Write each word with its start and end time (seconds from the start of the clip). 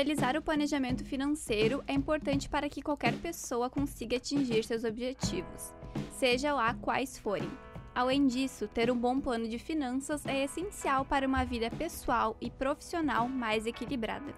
Realizar 0.00 0.34
o 0.34 0.40
planejamento 0.40 1.04
financeiro 1.04 1.84
é 1.86 1.92
importante 1.92 2.48
para 2.48 2.70
que 2.70 2.80
qualquer 2.80 3.12
pessoa 3.18 3.68
consiga 3.68 4.16
atingir 4.16 4.64
seus 4.64 4.82
objetivos, 4.82 5.74
seja 6.12 6.54
lá 6.54 6.72
quais 6.72 7.18
forem. 7.18 7.50
Além 7.94 8.26
disso, 8.26 8.66
ter 8.66 8.90
um 8.90 8.96
bom 8.96 9.20
plano 9.20 9.46
de 9.46 9.58
finanças 9.58 10.24
é 10.24 10.44
essencial 10.44 11.04
para 11.04 11.28
uma 11.28 11.44
vida 11.44 11.70
pessoal 11.70 12.34
e 12.40 12.50
profissional 12.50 13.28
mais 13.28 13.66
equilibrada. 13.66 14.32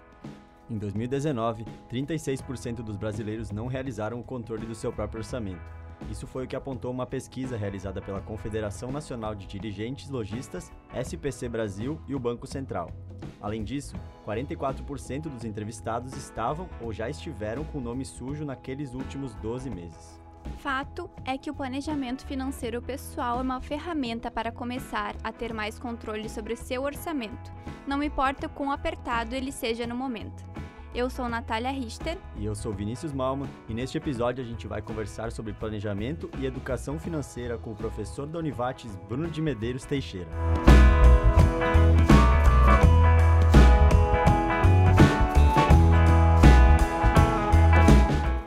Em 0.69 0.77
2019, 0.77 1.63
36% 1.89 2.83
dos 2.83 2.97
brasileiros 2.97 3.49
não 3.49 3.67
realizaram 3.67 4.19
o 4.19 4.23
controle 4.23 4.65
do 4.65 4.75
seu 4.75 4.91
próprio 4.91 5.19
orçamento. 5.19 5.82
Isso 6.09 6.27
foi 6.27 6.45
o 6.45 6.47
que 6.47 6.55
apontou 6.55 6.91
uma 6.91 7.05
pesquisa 7.05 7.57
realizada 7.57 8.01
pela 8.01 8.21
Confederação 8.21 8.91
Nacional 8.91 9.33
de 9.33 9.47
Dirigentes 9.47 10.09
Logistas, 10.09 10.71
SPC 10.93 11.49
Brasil 11.49 11.99
e 12.07 12.15
o 12.15 12.19
Banco 12.19 12.45
Central. 12.45 12.91
Além 13.41 13.63
disso, 13.63 13.95
44% 14.25 15.23
dos 15.23 15.43
entrevistados 15.43 16.15
estavam 16.15 16.69
ou 16.81 16.93
já 16.93 17.09
estiveram 17.09 17.63
com 17.63 17.77
o 17.77 17.81
nome 17.81 18.05
sujo 18.05 18.45
naqueles 18.45 18.93
últimos 18.93 19.33
12 19.35 19.69
meses. 19.69 20.21
Fato 20.57 21.09
é 21.25 21.37
que 21.37 21.49
o 21.49 21.53
planejamento 21.53 22.25
financeiro 22.25 22.81
pessoal 22.81 23.39
é 23.39 23.41
uma 23.41 23.61
ferramenta 23.61 24.29
para 24.29 24.51
começar 24.51 25.15
a 25.23 25.31
ter 25.31 25.53
mais 25.53 25.79
controle 25.79 26.29
sobre 26.29 26.55
seu 26.55 26.83
orçamento, 26.83 27.51
não 27.87 28.03
importa 28.03 28.47
o 28.47 28.49
quão 28.49 28.71
apertado 28.71 29.35
ele 29.35 29.51
seja 29.51 29.87
no 29.87 29.95
momento. 29.95 30.52
Eu 30.95 31.09
sou 31.09 31.27
Natália 31.27 31.71
Richter. 31.71 32.19
E 32.37 32.45
eu 32.45 32.53
sou 32.53 32.71
Vinícius 32.71 33.11
Malman. 33.11 33.49
E 33.67 33.73
neste 33.73 33.97
episódio 33.97 34.43
a 34.43 34.47
gente 34.47 34.67
vai 34.67 34.79
conversar 34.79 35.31
sobre 35.31 35.51
planejamento 35.51 36.29
e 36.37 36.45
educação 36.45 36.99
financeira 36.99 37.57
com 37.57 37.71
o 37.71 37.75
professor 37.75 38.27
da 38.27 38.37
Univates, 38.37 38.95
Bruno 39.09 39.27
de 39.27 39.41
Medeiros 39.41 39.85
Teixeira. 39.85 40.29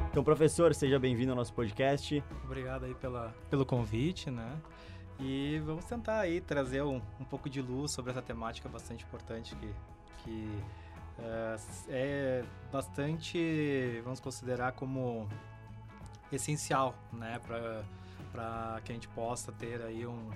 Então, 0.08 0.22
professor, 0.22 0.72
seja 0.72 1.00
bem-vindo 1.00 1.32
ao 1.32 1.36
nosso 1.36 1.52
podcast. 1.52 2.22
Obrigado 2.44 2.84
aí 2.84 2.94
pela, 2.94 3.34
pelo 3.50 3.66
convite, 3.66 4.30
né? 4.30 4.56
E 5.18 5.60
vamos 5.66 5.84
tentar 5.84 6.20
aí 6.20 6.40
trazer 6.40 6.82
um, 6.82 7.02
um 7.18 7.24
pouco 7.24 7.50
de 7.50 7.60
luz 7.60 7.90
sobre 7.90 8.12
essa 8.12 8.22
temática 8.22 8.68
bastante 8.68 9.04
importante 9.04 9.56
que, 9.56 9.68
que 10.22 10.62
é, 11.18 11.56
é 11.88 12.44
bastante, 12.72 14.00
vamos 14.04 14.20
considerar 14.20 14.72
como 14.72 15.28
essencial, 16.30 16.94
né, 17.12 17.40
para 18.32 18.80
que 18.84 18.92
a 18.92 18.94
gente 18.94 19.08
possa 19.08 19.52
ter 19.52 19.80
aí 19.82 20.06
um, 20.06 20.30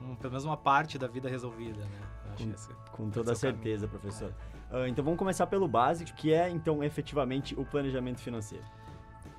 um, 0.00 0.14
pelo 0.14 0.30
menos 0.30 0.44
uma 0.44 0.56
parte 0.56 0.98
da 0.98 1.06
vida 1.06 1.28
resolvida, 1.28 1.84
né? 1.84 2.00
Com, 2.36 2.50
esse, 2.52 2.68
com, 2.92 3.10
toda 3.10 3.34
certeza, 3.34 3.86
caminho. 3.86 4.00
professor. 4.00 4.34
É. 4.70 4.76
Uh, 4.76 4.86
então 4.86 5.04
vamos 5.04 5.18
começar 5.18 5.46
pelo 5.46 5.66
básico, 5.66 6.12
que 6.14 6.32
é 6.32 6.48
então 6.48 6.82
efetivamente 6.82 7.58
o 7.58 7.64
planejamento 7.64 8.20
financeiro. 8.20 8.64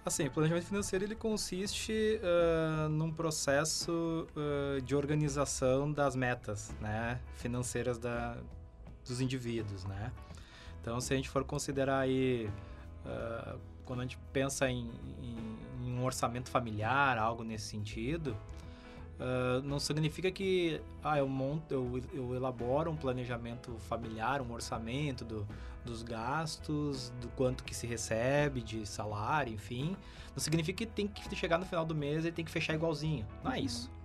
Assim, 0.03 0.27
o 0.27 0.31
planejamento 0.31 0.65
financeiro 0.65 1.05
ele 1.05 1.15
consiste 1.15 2.19
uh, 2.21 2.89
num 2.89 3.11
processo 3.11 4.27
uh, 4.35 4.81
de 4.81 4.95
organização 4.95 5.91
das 5.91 6.15
metas, 6.15 6.73
né, 6.81 7.19
financeiras 7.35 7.97
da, 7.99 8.35
dos 9.07 9.21
indivíduos, 9.21 9.85
né. 9.85 10.11
Então, 10.81 10.99
se 10.99 11.13
a 11.13 11.15
gente 11.15 11.29
for 11.29 11.43
considerar 11.43 11.99
aí, 11.99 12.49
uh, 13.05 13.59
quando 13.85 13.99
a 13.99 14.01
gente 14.03 14.17
pensa 14.33 14.69
em, 14.69 14.89
em, 15.21 15.87
em, 15.87 15.93
um 15.93 16.03
orçamento 16.03 16.49
familiar, 16.49 17.19
algo 17.19 17.43
nesse 17.43 17.65
sentido, 17.65 18.35
uh, 19.19 19.61
não 19.63 19.79
significa 19.79 20.31
que 20.31 20.81
ah, 21.03 21.19
eu, 21.19 21.27
monto, 21.27 21.71
eu, 21.71 22.01
eu 22.13 22.35
elaboro 22.35 22.89
um 22.89 22.97
planejamento 22.97 23.77
familiar, 23.87 24.41
um 24.41 24.51
orçamento 24.51 25.23
do, 25.23 25.47
dos 25.85 26.01
gastos, 26.01 27.13
do 27.21 27.27
quanto 27.29 27.63
que 27.63 27.75
se 27.75 27.85
recebe 27.85 28.61
de 28.61 28.83
salário, 28.87 29.53
enfim. 29.53 29.95
Não 30.35 30.41
significa 30.41 30.83
que 30.83 30.91
tem 30.91 31.07
que 31.07 31.35
chegar 31.35 31.59
no 31.59 31.65
final 31.65 31.85
do 31.85 31.93
mês 31.93 32.25
e 32.25 32.31
tem 32.31 32.43
que 32.43 32.51
fechar 32.51 32.73
igualzinho. 32.73 33.27
Não 33.43 33.51
é 33.51 33.59
uhum. 33.59 33.65
isso 33.65 34.00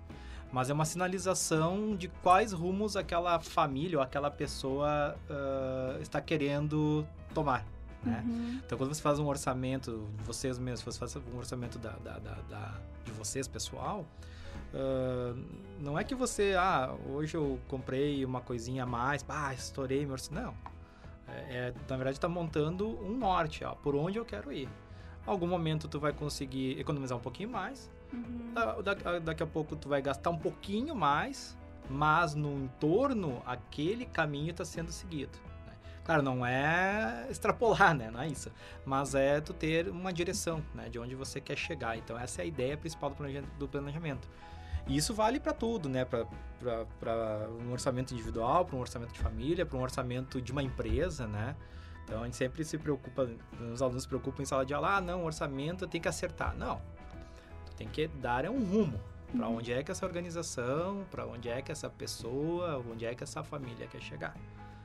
mas 0.56 0.70
é 0.70 0.72
uma 0.72 0.86
sinalização 0.86 1.94
de 1.94 2.08
quais 2.08 2.50
rumos 2.50 2.96
aquela 2.96 3.38
família 3.38 3.98
ou 3.98 4.02
aquela 4.02 4.30
pessoa 4.30 5.14
uh, 5.28 6.00
está 6.00 6.18
querendo 6.18 7.06
tomar. 7.34 7.62
Né? 8.02 8.24
Uhum. 8.26 8.60
Então, 8.64 8.78
quando 8.78 8.94
você 8.94 9.02
faz 9.02 9.18
um 9.18 9.26
orçamento, 9.26 10.08
vocês 10.24 10.58
mesmos, 10.58 10.94
você 10.94 10.98
faz 10.98 11.14
um 11.14 11.36
orçamento 11.36 11.78
da, 11.78 11.90
da, 11.90 12.18
da, 12.18 12.34
da 12.48 12.74
de 13.04 13.12
vocês, 13.12 13.46
pessoal, 13.46 14.06
uh, 14.72 15.38
não 15.78 15.98
é 15.98 16.02
que 16.02 16.14
você, 16.14 16.54
ah, 16.58 16.94
hoje 17.06 17.36
eu 17.36 17.60
comprei 17.68 18.24
uma 18.24 18.40
coisinha 18.40 18.84
a 18.84 18.86
mais, 18.86 19.22
ah, 19.28 19.52
estourei 19.52 20.06
meu 20.06 20.12
orçamento. 20.12 20.46
Não. 20.46 20.54
É, 21.28 21.34
é, 21.54 21.74
na 21.86 21.96
verdade, 21.96 22.16
está 22.16 22.30
montando 22.30 22.98
um 23.04 23.14
norte, 23.14 23.62
ó, 23.62 23.74
por 23.74 23.94
onde 23.94 24.18
eu 24.18 24.24
quero 24.24 24.50
ir. 24.50 24.70
Algum 25.26 25.46
momento 25.46 25.86
tu 25.86 26.00
vai 26.00 26.14
conseguir 26.14 26.80
economizar 26.80 27.18
um 27.18 27.20
pouquinho 27.20 27.50
mais, 27.50 27.90
Uhum. 28.12 28.54
Da, 28.54 28.94
da, 28.94 29.18
daqui 29.18 29.42
a 29.42 29.46
pouco 29.46 29.76
tu 29.76 29.88
vai 29.88 30.00
gastar 30.00 30.30
um 30.30 30.38
pouquinho 30.38 30.94
mais, 30.94 31.56
mas 31.88 32.34
no 32.34 32.64
entorno 32.64 33.42
aquele 33.46 34.06
caminho 34.06 34.50
está 34.50 34.64
sendo 34.64 34.90
seguido. 34.92 35.38
Né? 35.66 35.72
Claro, 36.04 36.22
não 36.22 36.44
é 36.44 37.26
extrapolar, 37.30 37.94
né? 37.94 38.10
Não 38.10 38.20
é 38.20 38.28
isso. 38.28 38.50
Mas 38.84 39.14
é 39.14 39.40
tu 39.40 39.52
ter 39.52 39.88
uma 39.88 40.12
direção, 40.12 40.62
né? 40.74 40.88
De 40.88 40.98
onde 40.98 41.14
você 41.14 41.40
quer 41.40 41.56
chegar. 41.56 41.96
Então 41.96 42.18
essa 42.18 42.42
é 42.42 42.44
a 42.44 42.46
ideia 42.46 42.76
principal 42.76 43.14
do 43.58 43.68
planejamento. 43.68 44.28
E 44.86 44.96
isso 44.96 45.12
vale 45.12 45.40
para 45.40 45.52
tudo, 45.52 45.88
né? 45.88 46.04
Para 46.04 46.26
um 47.60 47.72
orçamento 47.72 48.14
individual, 48.14 48.64
para 48.64 48.76
um 48.76 48.80
orçamento 48.80 49.12
de 49.12 49.18
família, 49.18 49.66
para 49.66 49.76
um 49.76 49.82
orçamento 49.82 50.40
de 50.40 50.52
uma 50.52 50.62
empresa, 50.62 51.26
né? 51.26 51.56
Então 52.04 52.22
a 52.22 52.24
gente 52.24 52.36
sempre 52.36 52.64
se 52.64 52.78
preocupa, 52.78 53.28
os 53.72 53.82
alunos 53.82 54.04
se 54.04 54.08
preocupam 54.08 54.42
em 54.42 54.46
sala 54.46 54.64
de 54.64 54.72
aula, 54.72 54.96
ah, 54.96 55.00
não, 55.00 55.24
orçamento 55.24 55.88
tem 55.88 56.00
que 56.00 56.06
acertar. 56.06 56.56
Não, 56.56 56.80
tem 57.76 57.88
que 57.88 58.08
dar 58.08 58.44
é 58.44 58.50
um 58.50 58.64
rumo 58.64 58.98
para 59.36 59.48
uhum. 59.48 59.56
onde 59.56 59.72
é 59.72 59.82
que 59.82 59.90
essa 59.90 60.06
organização, 60.06 61.04
para 61.10 61.26
onde 61.26 61.48
é 61.48 61.60
que 61.60 61.70
essa 61.70 61.90
pessoa, 61.90 62.82
onde 62.90 63.04
é 63.04 63.14
que 63.14 63.22
essa 63.22 63.42
família 63.42 63.86
quer 63.86 64.00
chegar. 64.00 64.36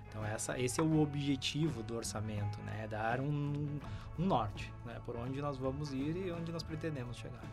Então 0.10 0.26
essa, 0.26 0.60
esse 0.60 0.80
é 0.80 0.84
o 0.84 1.02
objetivo 1.02 1.82
do 1.84 1.96
orçamento, 1.96 2.60
né? 2.64 2.84
É 2.84 2.88
dar 2.88 3.22
um, 3.22 3.80
um 4.20 4.26
norte, 4.26 4.72
né? 4.86 5.00
Por 5.06 5.16
onde 5.16 5.42
nós 5.42 5.58
vamos 5.58 5.94
ir 5.94 6.18
e 6.18 6.32
onde 6.32 6.52
nós 6.52 6.64
pretendemos 6.64 7.16
chegar. 7.18 7.44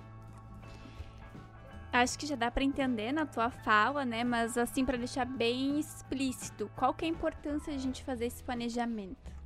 Acho 1.92 2.18
que 2.18 2.26
já 2.26 2.36
dá 2.36 2.50
para 2.50 2.64
entender 2.64 3.12
na 3.12 3.24
tua 3.24 3.48
fala, 3.48 4.04
né? 4.04 4.24
Mas 4.24 4.58
assim 4.58 4.84
para 4.84 4.98
deixar 4.98 5.24
bem 5.24 5.78
explícito, 5.78 6.70
qual 6.74 6.92
que 6.92 7.04
é 7.04 7.08
a 7.08 7.10
importância 7.10 7.72
de 7.72 7.78
a 7.78 7.82
gente 7.82 8.02
fazer 8.02 8.26
esse 8.26 8.42
planejamento? 8.42 9.37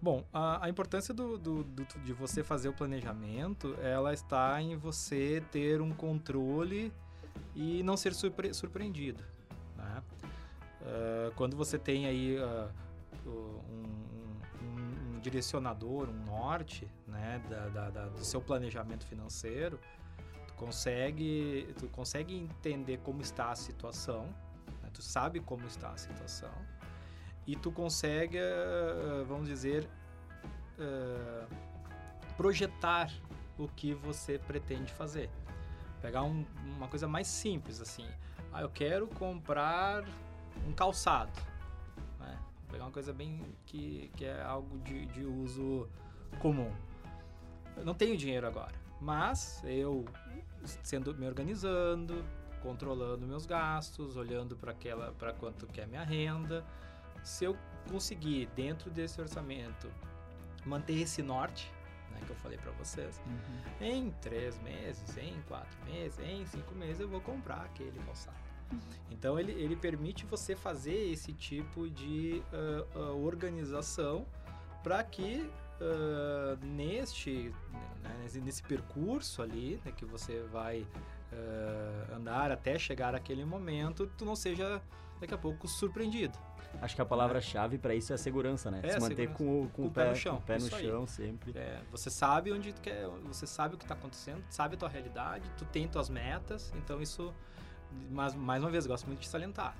Bom, 0.00 0.24
a, 0.32 0.64
a 0.64 0.68
importância 0.68 1.12
do, 1.12 1.36
do, 1.36 1.64
do, 1.64 1.84
de 2.04 2.12
você 2.12 2.44
fazer 2.44 2.68
o 2.68 2.72
planejamento, 2.72 3.74
ela 3.82 4.14
está 4.14 4.62
em 4.62 4.76
você 4.76 5.42
ter 5.50 5.80
um 5.80 5.90
controle 5.90 6.92
e 7.54 7.82
não 7.82 7.96
ser 7.96 8.14
surpre, 8.14 8.54
surpreendido. 8.54 9.24
Né? 9.76 10.02
Uh, 10.82 11.34
quando 11.34 11.56
você 11.56 11.76
tem 11.76 12.06
aí 12.06 12.38
uh, 12.38 12.70
um, 13.26 13.90
um, 14.62 15.16
um, 15.16 15.20
direcionador, 15.20 16.08
um 16.08 16.24
norte 16.24 16.88
né, 17.08 17.42
da, 17.50 17.68
da, 17.68 17.90
da, 17.90 18.06
do 18.06 18.24
seu 18.24 18.40
planejamento 18.40 19.04
financeiro, 19.04 19.80
tu 20.46 20.54
consegue, 20.54 21.74
tu 21.76 21.88
consegue 21.88 22.36
entender 22.36 22.98
como 22.98 23.20
está 23.20 23.50
a 23.50 23.56
situação, 23.56 24.26
né? 24.80 24.90
tu 24.94 25.02
sabe 25.02 25.40
como 25.40 25.66
está 25.66 25.90
a 25.90 25.96
situação, 25.96 26.52
e 27.48 27.56
tu 27.56 27.72
consegue, 27.72 28.36
eh, 28.36 29.24
vamos 29.26 29.48
dizer, 29.48 29.88
eh, 30.78 31.46
projetar 32.36 33.10
o 33.56 33.66
que 33.66 33.94
você 33.94 34.38
pretende 34.38 34.92
fazer. 34.92 35.30
Pegar 36.02 36.24
um, 36.24 36.44
uma 36.76 36.88
coisa 36.88 37.08
mais 37.08 37.26
simples 37.26 37.80
assim. 37.80 38.06
Ah, 38.52 38.60
eu 38.60 38.68
quero 38.68 39.06
comprar 39.08 40.04
um 40.66 40.74
calçado. 40.74 41.32
Né? 42.20 42.38
Pegar 42.70 42.84
uma 42.84 42.92
coisa 42.92 43.14
bem 43.14 43.40
que, 43.64 44.10
que 44.14 44.26
é 44.26 44.42
algo 44.42 44.78
de, 44.80 45.06
de 45.06 45.24
uso 45.24 45.88
comum. 46.40 46.70
Eu 47.78 47.84
não 47.86 47.94
tenho 47.94 48.14
dinheiro 48.14 48.46
agora, 48.46 48.74
mas 49.00 49.62
eu 49.64 50.04
sendo 50.82 51.14
me 51.14 51.26
organizando, 51.26 52.22
controlando 52.60 53.26
meus 53.26 53.46
gastos, 53.46 54.18
olhando 54.18 54.54
para 54.54 54.72
aquela 54.72 55.12
para 55.12 55.32
quanto 55.32 55.66
que 55.66 55.80
é 55.80 55.86
minha 55.86 56.04
renda, 56.04 56.62
se 57.28 57.44
eu 57.44 57.56
conseguir, 57.90 58.46
dentro 58.56 58.90
desse 58.90 59.20
orçamento, 59.20 59.90
manter 60.64 61.00
esse 61.00 61.22
norte, 61.22 61.70
né, 62.10 62.20
que 62.24 62.30
eu 62.30 62.36
falei 62.36 62.56
para 62.58 62.72
vocês, 62.72 63.20
uhum. 63.26 63.86
em 63.86 64.10
três 64.22 64.58
meses, 64.60 65.16
em 65.18 65.40
quatro 65.42 65.78
meses, 65.84 66.18
em 66.18 66.46
cinco 66.46 66.74
meses, 66.74 67.00
eu 67.00 67.08
vou 67.08 67.20
comprar 67.20 67.62
aquele 67.66 67.98
calçado. 68.00 68.36
Uhum. 68.72 68.78
Então, 69.10 69.38
ele, 69.38 69.52
ele 69.52 69.76
permite 69.76 70.24
você 70.24 70.56
fazer 70.56 71.10
esse 71.12 71.32
tipo 71.32 71.88
de 71.88 72.42
uh, 72.52 72.98
uh, 72.98 73.24
organização 73.24 74.26
para 74.82 75.02
que 75.04 75.50
uh, 75.80 76.64
neste 76.64 77.52
né, 78.02 78.20
nesse, 78.22 78.40
nesse, 78.40 78.62
percurso 78.62 79.42
ali 79.42 79.80
né, 79.84 79.92
que 79.92 80.04
você 80.04 80.40
vai 80.50 80.86
andar 82.10 82.50
até 82.50 82.78
chegar 82.78 83.14
aquele 83.14 83.44
momento, 83.44 84.10
tu 84.16 84.24
não 84.24 84.34
seja 84.34 84.80
daqui 85.20 85.34
a 85.34 85.38
pouco 85.38 85.68
surpreendido. 85.68 86.38
Acho 86.80 86.94
que 86.94 87.02
a 87.02 87.04
palavra-chave 87.04 87.78
para 87.78 87.94
isso 87.94 88.12
é 88.12 88.14
a 88.14 88.18
segurança, 88.18 88.70
né? 88.70 88.80
É, 88.82 88.90
Se 88.90 89.00
manter 89.00 89.28
com, 89.28 89.68
com, 89.68 89.68
com, 89.68 89.86
o 89.86 89.90
pé, 89.90 90.10
no 90.10 90.16
chão, 90.16 90.36
o 90.36 90.42
pé 90.42 90.58
no 90.58 90.68
chão 90.68 91.06
sempre. 91.06 91.52
É, 91.58 91.80
você 91.90 92.08
sabe 92.10 92.52
onde 92.52 92.72
tu 92.72 92.80
quer, 92.80 93.06
você 93.24 93.46
sabe 93.46 93.74
o 93.74 93.78
que 93.78 93.84
está 93.84 93.94
acontecendo, 93.94 94.44
sabe 94.48 94.76
a 94.76 94.78
tua 94.78 94.88
realidade, 94.88 95.50
tu 95.56 95.64
tem 95.64 95.88
tuas 95.88 96.08
metas, 96.08 96.72
então 96.76 97.02
isso, 97.02 97.34
mas 98.10 98.34
mais 98.34 98.62
uma 98.62 98.70
vez, 98.70 98.86
gosto 98.86 99.06
muito 99.06 99.20
de 99.20 99.28
salientar. 99.28 99.76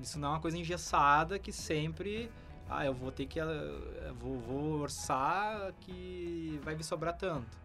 Isso 0.00 0.18
não 0.18 0.28
é 0.28 0.30
uma 0.32 0.40
coisa 0.40 0.58
engessada 0.58 1.38
que 1.38 1.52
sempre, 1.52 2.30
ah, 2.68 2.84
eu 2.84 2.92
vou 2.92 3.10
ter 3.10 3.26
que, 3.26 3.38
eu 3.38 4.14
vou, 4.18 4.38
vou 4.40 4.80
orçar 4.80 5.72
que 5.80 6.60
vai 6.62 6.74
me 6.74 6.84
sobrar 6.84 7.16
tanto. 7.16 7.56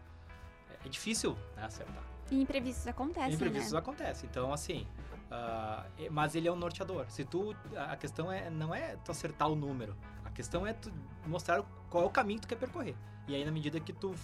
É, 0.70 0.86
é 0.88 0.90
difícil 0.90 1.36
né, 1.58 1.66
acertar. 1.66 2.04
E 2.32 2.40
imprevistos 2.40 2.88
acontecem, 2.88 3.34
Imprevistos 3.34 3.74
né? 3.74 3.80
acontecem. 3.80 4.30
Então, 4.30 4.54
assim, 4.54 4.86
Uh, 5.30 6.12
mas 6.12 6.34
ele 6.34 6.48
é 6.48 6.52
um 6.52 6.56
norteador. 6.56 7.06
Se 7.10 7.24
tu, 7.24 7.56
a 7.78 7.96
questão 7.96 8.32
é 8.32 8.50
não 8.50 8.74
é 8.74 8.96
tu 8.98 9.12
acertar 9.12 9.48
o 9.48 9.56
número, 9.56 9.96
a 10.26 10.32
questão 10.32 10.66
é 10.66 10.74
tu 10.74 10.92
mostrar 11.28 11.64
qual 11.90 12.04
é 12.04 12.08
o 12.08 12.10
caminho 12.10 12.40
que 12.40 12.48
tu 12.48 12.50
quer 12.50 12.56
percorrer. 12.56 12.96
E 13.28 13.36
aí 13.36 13.46
na 13.46 13.52
medida 13.52 13.80
que 13.80 13.94
tu 13.94 14.16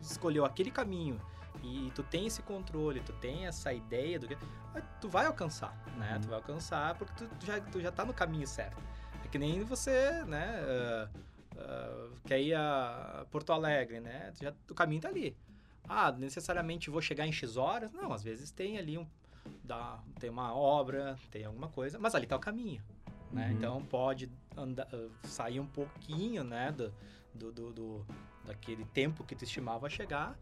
escolheu 0.00 0.44
aquele 0.44 0.70
caminho 0.70 1.20
e 1.62 1.90
tu 1.94 2.02
tem 2.04 2.26
esse 2.26 2.40
controle, 2.42 3.00
tu 3.00 3.12
tem 3.14 3.46
essa 3.46 3.72
ideia 3.72 4.18
do 4.18 4.28
que 4.28 4.36
tu 5.00 5.08
vai 5.08 5.26
alcançar, 5.26 5.76
né? 5.96 6.14
Uhum. 6.14 6.20
Tu 6.20 6.28
vai 6.28 6.36
alcançar 6.36 6.94
porque 6.94 7.14
tu, 7.14 7.28
tu, 7.36 7.46
já 7.46 7.60
tu 7.60 7.80
já 7.80 7.90
tá 7.90 8.04
no 8.04 8.14
caminho 8.14 8.46
certo. 8.46 8.80
É 9.24 9.28
que 9.28 9.38
nem 9.38 9.64
você, 9.64 10.24
né? 10.24 10.60
Uh, 10.62 11.18
uh, 11.58 12.16
quer 12.26 12.40
ir 12.40 12.54
a 12.54 13.26
Porto 13.28 13.52
Alegre, 13.52 13.98
né? 13.98 14.32
Já, 14.40 14.54
o 14.70 14.74
caminho 14.74 15.00
tá 15.00 15.08
ali. 15.08 15.36
Ah, 15.88 16.12
necessariamente 16.12 16.90
vou 16.90 17.02
chegar 17.02 17.26
em 17.26 17.32
X 17.32 17.56
horas? 17.56 17.92
Não, 17.92 18.12
às 18.12 18.22
vezes 18.22 18.50
tem 18.50 18.78
ali 18.78 18.96
um 18.96 19.06
dá, 19.64 19.98
tem 20.20 20.30
uma 20.30 20.54
obra, 20.54 21.16
tem 21.30 21.44
alguma 21.44 21.68
coisa, 21.68 21.98
mas 21.98 22.14
ali 22.14 22.24
está 22.24 22.36
o 22.36 22.40
caminho. 22.40 22.82
Né? 23.32 23.48
Uhum. 23.48 23.52
Então 23.52 23.84
pode 23.86 24.30
andar, 24.56 24.86
uh, 24.92 25.10
sair 25.24 25.58
um 25.58 25.66
pouquinho 25.66 26.44
né, 26.44 26.70
do, 26.70 26.92
do, 27.50 27.72
do, 27.72 28.06
daquele 28.44 28.84
tempo 28.84 29.24
que 29.24 29.34
tu 29.34 29.44
estimava 29.44 29.88
chegar, 29.88 30.38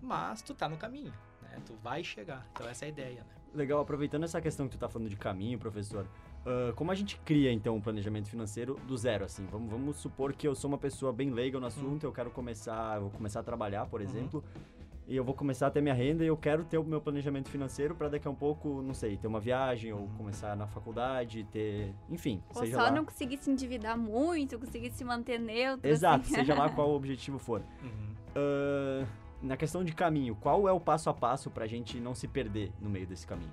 mas 0.00 0.42
tu 0.42 0.54
tá 0.54 0.68
no 0.68 0.76
caminho, 0.76 1.12
né? 1.42 1.60
Tu 1.64 1.74
vai 1.82 2.04
chegar. 2.04 2.46
Então 2.52 2.68
essa 2.68 2.84
é 2.84 2.86
a 2.86 2.88
ideia, 2.90 3.24
né? 3.24 3.34
Legal, 3.54 3.80
aproveitando 3.80 4.24
essa 4.24 4.40
questão 4.40 4.68
que 4.68 4.76
tu 4.76 4.78
tá 4.78 4.88
falando 4.88 5.08
de 5.08 5.16
caminho, 5.16 5.58
professor, 5.58 6.04
uh, 6.44 6.74
como 6.74 6.92
a 6.92 6.94
gente 6.94 7.18
cria 7.20 7.50
então 7.50 7.74
um 7.74 7.80
planejamento 7.80 8.28
financeiro 8.28 8.78
do 8.86 8.96
zero, 8.96 9.24
assim? 9.24 9.46
Vamos, 9.46 9.70
vamos 9.70 9.96
supor 9.96 10.34
que 10.34 10.46
eu 10.46 10.54
sou 10.54 10.68
uma 10.68 10.78
pessoa 10.78 11.12
bem 11.12 11.30
leiga 11.30 11.58
no 11.58 11.66
assunto, 11.66 12.04
uhum. 12.04 12.10
eu 12.10 12.12
quero 12.12 12.30
começar, 12.30 13.00
vou 13.00 13.10
começar 13.10 13.40
a 13.40 13.42
trabalhar, 13.42 13.86
por 13.86 14.00
uhum. 14.00 14.06
exemplo. 14.06 14.44
Uhum 14.54 14.75
e 15.08 15.16
eu 15.16 15.24
vou 15.24 15.34
começar 15.34 15.68
a 15.68 15.70
ter 15.70 15.80
minha 15.80 15.94
renda 15.94 16.24
e 16.24 16.26
eu 16.26 16.36
quero 16.36 16.64
ter 16.64 16.78
o 16.78 16.84
meu 16.84 17.00
planejamento 17.00 17.48
financeiro 17.48 17.94
para 17.94 18.08
daqui 18.08 18.26
a 18.26 18.30
um 18.30 18.34
pouco, 18.34 18.82
não 18.82 18.92
sei, 18.92 19.16
ter 19.16 19.28
uma 19.28 19.38
viagem 19.38 19.92
ou 19.92 20.08
começar 20.16 20.56
na 20.56 20.66
faculdade, 20.66 21.44
ter, 21.44 21.94
enfim, 22.10 22.42
ou 22.48 22.62
seja 22.62 22.76
só 22.76 22.82
lá. 22.82 22.90
não 22.90 23.04
conseguir 23.04 23.38
se 23.38 23.48
endividar 23.48 23.96
muito, 23.96 24.58
conseguir 24.58 24.90
se 24.90 25.04
manter 25.04 25.38
neutro. 25.38 25.88
Exato, 25.88 26.24
assim. 26.24 26.34
seja 26.34 26.54
lá 26.54 26.68
qual 26.74 26.90
o 26.90 26.96
objetivo 26.96 27.38
for. 27.38 27.62
Uhum. 27.82 28.14
Uh, 28.34 29.06
na 29.40 29.56
questão 29.56 29.84
de 29.84 29.92
caminho, 29.92 30.34
qual 30.34 30.68
é 30.68 30.72
o 30.72 30.80
passo 30.80 31.08
a 31.08 31.14
passo 31.14 31.50
para 31.50 31.64
a 31.64 31.68
gente 31.68 32.00
não 32.00 32.14
se 32.14 32.26
perder 32.26 32.72
no 32.80 32.90
meio 32.90 33.06
desse 33.06 33.26
caminho? 33.26 33.52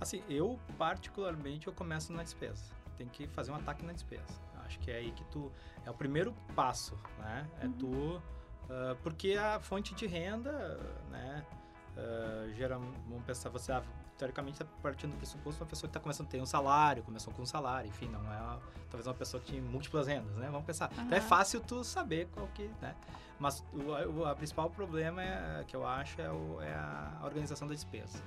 Assim, 0.00 0.22
eu 0.28 0.58
particularmente 0.76 1.68
eu 1.68 1.72
começo 1.72 2.12
na 2.12 2.24
despesa. 2.24 2.64
Tem 2.96 3.06
que 3.06 3.28
fazer 3.28 3.52
um 3.52 3.54
ataque 3.54 3.84
na 3.84 3.92
despesa. 3.92 4.34
Acho 4.64 4.78
que 4.80 4.90
é 4.90 4.96
aí 4.96 5.12
que 5.12 5.24
tu 5.26 5.50
é 5.86 5.90
o 5.90 5.94
primeiro 5.94 6.34
passo, 6.54 6.98
né? 7.18 7.46
É 7.60 7.66
uhum. 7.66 7.72
tu 7.72 8.22
Uh, 8.64 8.96
porque 9.02 9.32
a 9.32 9.58
fonte 9.60 9.94
de 9.94 10.06
renda, 10.06 10.78
né, 11.10 11.44
uh, 11.96 12.52
geral, 12.54 12.80
vamos 13.08 13.24
pensar, 13.24 13.48
você 13.48 13.72
ah, 13.72 13.82
teoricamente 14.18 14.62
está 14.62 14.66
partindo 14.82 15.12
do 15.12 15.16
pressuposto 15.16 15.62
uma 15.62 15.68
pessoa 15.68 15.88
que 15.88 15.90
está 15.90 16.00
começando 16.00 16.26
a 16.26 16.30
ter 16.30 16.42
um 16.42 16.46
salário, 16.46 17.02
começou 17.02 17.32
com 17.32 17.42
um 17.42 17.46
salário, 17.46 17.88
enfim, 17.88 18.08
não 18.08 18.20
é 18.20 18.40
uma, 18.40 18.60
talvez 18.90 19.06
uma 19.06 19.14
pessoa 19.14 19.42
que 19.42 19.52
tem 19.52 19.60
múltiplas 19.60 20.06
rendas, 20.06 20.36
né? 20.36 20.48
Vamos 20.50 20.66
pensar. 20.66 20.90
Uhum. 20.92 21.04
Então 21.04 21.16
é 21.16 21.20
fácil 21.20 21.60
tu 21.60 21.82
saber 21.84 22.28
qual 22.32 22.46
que, 22.48 22.68
né? 22.80 22.94
Mas 23.38 23.64
o, 23.72 24.24
a, 24.24 24.34
principal 24.34 24.68
problema 24.68 25.22
é, 25.22 25.64
que 25.66 25.76
eu 25.76 25.86
acho 25.86 26.20
é, 26.20 26.30
o, 26.30 26.60
é, 26.60 26.74
a 26.74 27.20
organização 27.22 27.68
da 27.68 27.74
despesa. 27.74 28.18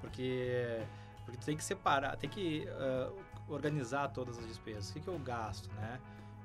Porque, 0.00 0.82
porque 1.24 1.38
tu 1.38 1.44
tem 1.46 1.56
que 1.56 1.64
separar, 1.64 2.16
tem 2.16 2.28
que 2.28 2.66
uh, 2.68 3.14
organizar 3.48 4.08
todas 4.08 4.38
as 4.38 4.46
despesas. 4.46 4.90
O 4.90 4.92
que, 4.92 5.00
que 5.00 5.08
eu 5.08 5.18
gasto, 5.18 5.72
né? 5.74 5.98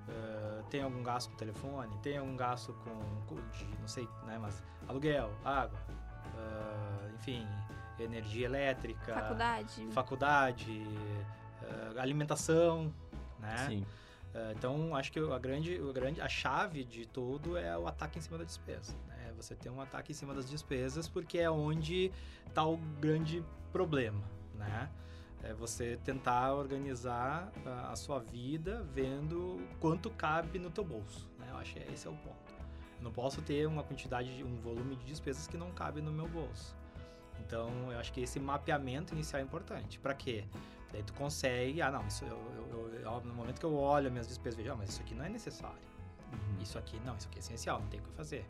Uh, 0.07 0.63
tem 0.69 0.83
algum 0.83 1.01
gasto 1.01 1.31
com 1.31 1.35
telefone, 1.35 1.97
tem 2.03 2.17
algum 2.17 2.35
gasto 2.35 2.73
com, 2.83 3.35
de, 3.51 3.65
não 3.79 3.87
sei, 3.87 4.07
né, 4.25 4.37
mas 4.39 4.61
aluguel, 4.87 5.31
água, 5.43 5.79
uh, 6.35 7.15
enfim, 7.15 7.47
energia 7.99 8.45
elétrica, 8.45 9.15
faculdade, 9.15 9.87
faculdade 9.91 10.87
uh, 11.63 11.99
alimentação, 11.99 12.93
né? 13.39 13.65
Sim. 13.67 13.85
então, 14.55 14.95
acho 14.95 15.11
que 15.11 15.19
a 15.19 15.39
grande, 15.39 15.75
a 15.75 15.91
grande, 15.91 16.21
a 16.21 16.29
chave 16.29 16.83
de 16.83 17.07
tudo 17.07 17.57
é 17.57 17.75
o 17.75 17.87
ataque 17.87 18.19
em 18.19 18.21
cima 18.21 18.37
da 18.37 18.43
despesa. 18.43 18.93
Né? 19.07 19.33
Você 19.37 19.55
tem 19.55 19.71
um 19.71 19.81
ataque 19.81 20.11
em 20.11 20.15
cima 20.15 20.33
das 20.35 20.47
despesas 20.47 21.07
porque 21.07 21.39
é 21.39 21.49
onde 21.49 22.11
está 22.47 22.63
o 22.63 22.77
grande 22.77 23.43
problema, 23.71 24.23
né? 24.53 24.89
É 25.45 25.53
você 25.53 25.97
tentar 26.03 26.53
organizar 26.53 27.51
a, 27.89 27.95
sua 27.95 28.19
vida 28.19 28.83
vendo 28.93 29.61
quanto 29.79 30.09
cabe 30.09 30.57
no 30.57 30.71
teu 30.71 30.83
bolso. 30.83 31.29
Né? 31.37 31.47
Eu 31.51 31.57
acho 31.57 31.73
que 31.73 31.79
esse 31.93 32.07
é 32.07 32.09
o 32.09 32.15
ponto. 32.15 32.53
Eu 32.97 33.03
não 33.03 33.11
posso 33.11 33.43
ter 33.43 33.67
uma 33.67 33.83
quantidade, 33.83 34.43
um 34.43 34.59
volume 34.59 34.95
de 34.95 35.05
despesas 35.05 35.47
que 35.47 35.55
não 35.55 35.71
cabe 35.71 36.01
no 36.01 36.11
meu 36.11 36.27
bolso. 36.27 36.75
Então, 37.39 37.69
eu 37.91 37.99
acho 37.99 38.11
que 38.11 38.21
esse 38.21 38.39
mapeamento 38.39 39.13
inicial 39.13 39.39
é 39.39 39.45
importante. 39.45 39.99
Para 39.99 40.15
quê? 40.15 40.45
Daí 40.91 41.03
tu 41.03 41.13
consegue, 41.13 41.81
ah, 41.81 41.91
não, 41.91 42.07
isso 42.07 42.25
eu, 42.25 42.39
eu, 42.71 43.01
eu, 43.01 43.21
no 43.21 43.33
momento 43.33 43.59
que 43.59 43.65
eu 43.65 43.75
olho 43.75 44.07
as 44.07 44.11
minhas 44.11 44.27
despesas, 44.27 44.57
vejo, 44.57 44.71
ah, 44.71 44.75
mas 44.75 44.89
isso 44.89 45.01
aqui 45.01 45.13
não 45.13 45.25
é 45.25 45.29
necessário. 45.29 45.77
Uhum. 46.31 46.61
Isso 46.61 46.77
aqui, 46.79 46.99
não, 47.05 47.15
isso 47.15 47.27
aqui 47.27 47.37
é 47.37 47.39
essencial, 47.39 47.79
não 47.79 47.87
tem 47.87 47.99
o 47.99 48.03
que 48.03 48.09
fazer. 48.11 48.47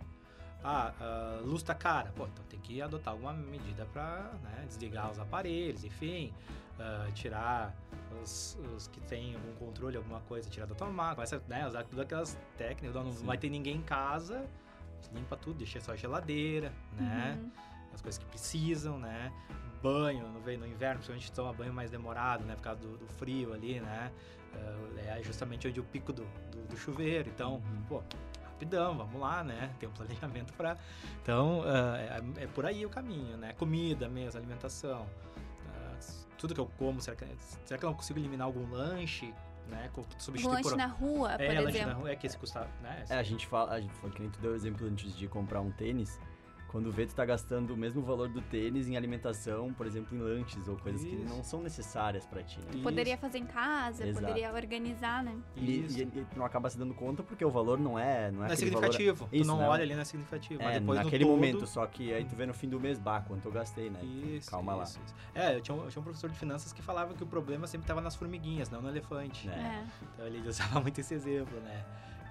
Ah, 0.68 0.94
a 1.00 1.42
luz 1.42 1.62
tá 1.62 1.76
cara. 1.76 2.12
Pô, 2.16 2.26
então 2.26 2.44
tem 2.50 2.60
que 2.60 2.82
adotar 2.82 3.14
alguma 3.14 3.34
medida 3.34 3.86
para 3.94 4.32
né, 4.42 4.66
desligar 4.68 5.12
os 5.12 5.20
aparelhos, 5.20 5.84
enfim 5.84 6.34
uh, 6.80 7.12
tirar 7.14 7.76
os, 8.22 8.58
os, 8.76 8.88
que 8.88 9.00
tem 9.02 9.36
algum 9.36 9.54
controle, 9.56 9.98
alguma 9.98 10.22
coisa, 10.22 10.50
tirar 10.50 10.66
da 10.66 10.76
tomada, 10.76 11.16
começa 11.16 11.42
né, 11.48 11.68
usar 11.68 11.84
todas 11.84 12.00
aquelas 12.00 12.38
técnicas, 12.58 12.96
não 12.96 13.12
Sim. 13.12 13.26
vai 13.26 13.38
ter 13.38 13.50
ninguém 13.50 13.78
em 13.78 13.82
casa, 13.82 14.46
limpa 15.14 15.36
tudo, 15.36 15.58
deixa 15.58 15.80
só 15.80 15.94
a 15.94 15.96
geladeira, 15.96 16.72
né? 16.94 17.38
Uhum. 17.40 17.52
As 17.94 18.02
coisas 18.02 18.18
que 18.18 18.26
precisam, 18.26 19.00
né? 19.00 19.32
Banho, 19.82 20.28
no, 20.28 20.40
no 20.40 20.68
inverno, 20.68 20.96
principalmente 20.96 21.32
toma 21.32 21.54
banho 21.54 21.74
mais 21.74 21.92
demorado, 21.92 22.44
né? 22.44 22.56
Por 22.56 22.62
causa 22.62 22.82
do, 22.82 22.98
do 22.98 23.08
frio 23.08 23.54
ali, 23.54 23.80
né? 23.80 24.12
Uh, 24.54 25.00
é 25.00 25.22
justamente 25.24 25.68
onde 25.68 25.80
o 25.80 25.84
pico 25.84 26.12
do, 26.12 26.26
do, 26.52 26.68
do 26.68 26.78
chuveiro. 26.78 27.30
Então, 27.30 27.56
uhum. 27.56 27.84
pô, 27.88 28.04
rapidão, 28.56 28.98
vamos 28.98 29.22
lá, 29.22 29.44
né? 29.44 29.72
Tem 29.80 29.88
um 29.88 29.92
planejamento 29.92 30.54
para. 30.54 30.78
Então, 31.22 31.60
uh, 31.60 31.96
é, 31.96 32.44
é, 32.44 32.48
por 32.48 32.66
aí 32.66 32.86
o 32.86 32.90
caminho, 32.90 33.38
né? 33.38 33.54
Comida 33.54 34.10
mesmo, 34.10 34.40
alimentação 34.40 35.06
tudo 36.38 36.54
que 36.54 36.60
eu 36.60 36.70
como, 36.78 37.02
será 37.02 37.16
que, 37.16 37.26
será 37.66 37.78
que 37.78 37.86
eu 37.86 37.90
não 37.90 37.96
consigo 37.96 38.20
eliminar 38.20 38.46
algum 38.46 38.70
lanche? 38.70 39.34
Né, 39.68 39.90
substituir 40.20 40.54
lanche 40.54 40.70
por... 40.70 40.78
na 40.78 40.86
rua, 40.86 41.34
é, 41.34 41.38
por 41.38 41.44
exemplo. 41.44 41.64
lanche 41.64 41.86
na 41.86 41.94
rua, 41.94 42.12
é 42.12 42.16
que 42.16 42.28
esse 42.28 42.38
custa, 42.38 42.70
né? 42.84 43.04
É, 43.10 43.16
a 43.16 43.24
gente 43.24 43.48
fala, 43.48 43.72
a 43.72 43.82
gente 43.82 43.96
foi 43.96 44.12
que 44.12 44.22
nem 44.22 44.30
tu 44.30 44.40
deu 44.40 44.52
o 44.52 44.56
exemplo 44.56 44.86
antes 44.86 45.18
de 45.18 45.28
comprar 45.28 45.60
um 45.60 45.72
tênis, 45.72 46.20
quando 46.76 46.92
vê, 46.92 47.06
tu 47.06 47.16
tá 47.16 47.24
gastando 47.24 47.74
o 47.74 47.78
mesmo 47.78 48.02
valor 48.02 48.28
do 48.28 48.42
tênis 48.42 48.90
em 48.90 48.98
alimentação, 48.98 49.74
por 49.74 49.88
exemplo, 49.88 50.14
em 50.14 50.20
lanches 50.20 50.68
ou 50.68 50.76
coisas 50.76 51.06
Isso. 51.06 51.16
que 51.16 51.24
não 51.24 51.42
são 51.42 51.62
necessárias 51.62 52.26
para 52.26 52.44
ti, 52.44 52.60
né? 52.60 52.84
Poderia 52.84 53.18
fazer 53.18 53.38
em 53.38 53.46
casa, 53.46 54.06
Exato. 54.06 54.26
poderia 54.26 54.52
organizar, 54.52 55.24
né? 55.24 55.38
E, 55.56 55.62
e, 55.62 56.02
e, 56.02 56.28
não 56.36 56.44
acaba 56.44 56.70
se 56.70 56.78
dando 56.78 56.94
conta 56.94 57.24
porque 57.24 57.46
o 57.46 57.50
valor 57.50 57.80
não 57.80 57.98
é... 57.98 58.30
Não 58.30 58.44
é, 58.44 58.48
não 58.48 58.54
é 58.54 58.56
significativo. 58.58 59.20
Valor... 59.20 59.34
Isso, 59.34 59.44
tu 59.46 59.48
não 59.48 59.60
né? 59.60 59.70
olha 59.70 59.84
ali, 59.84 59.94
não 59.94 60.02
é 60.02 60.04
significativo. 60.04 60.62
É, 60.62 60.78
naquele 60.82 61.24
todo... 61.24 61.34
momento, 61.34 61.66
só 61.66 61.88
que 61.88 62.14
aí 62.14 62.26
tu 62.26 62.36
vê 62.36 62.46
no 62.46 62.54
fim 62.54 62.68
do 62.68 62.78
mês, 62.78 63.00
bah, 63.00 63.22
quanto 63.22 63.46
eu 63.46 63.54
gastei, 63.54 63.90
né? 63.90 64.04
Isso, 64.04 64.52
Calma 64.52 64.74
isso, 64.84 65.00
lá. 65.00 65.06
Isso. 65.06 65.16
É, 65.34 65.56
eu 65.56 65.62
tinha, 65.62 65.78
um, 65.78 65.86
eu 65.86 65.90
tinha 65.90 66.02
um 66.02 66.04
professor 66.04 66.30
de 66.30 66.38
finanças 66.38 66.74
que 66.74 66.82
falava 66.82 67.14
que 67.14 67.24
o 67.24 67.28
problema 67.28 67.68
sempre 67.68 67.86
estava 67.86 68.02
nas 68.02 68.18
formiguinhas, 68.18 68.70
não 68.70 68.82
no 68.82 68.90
elefante. 68.90 69.48
É. 69.48 69.86
Então 70.14 70.28
ele 70.28 70.44
usava 70.46 70.82
muito 70.82 71.00
esse 71.00 71.14
exemplo, 71.14 71.58
né? 71.62 71.86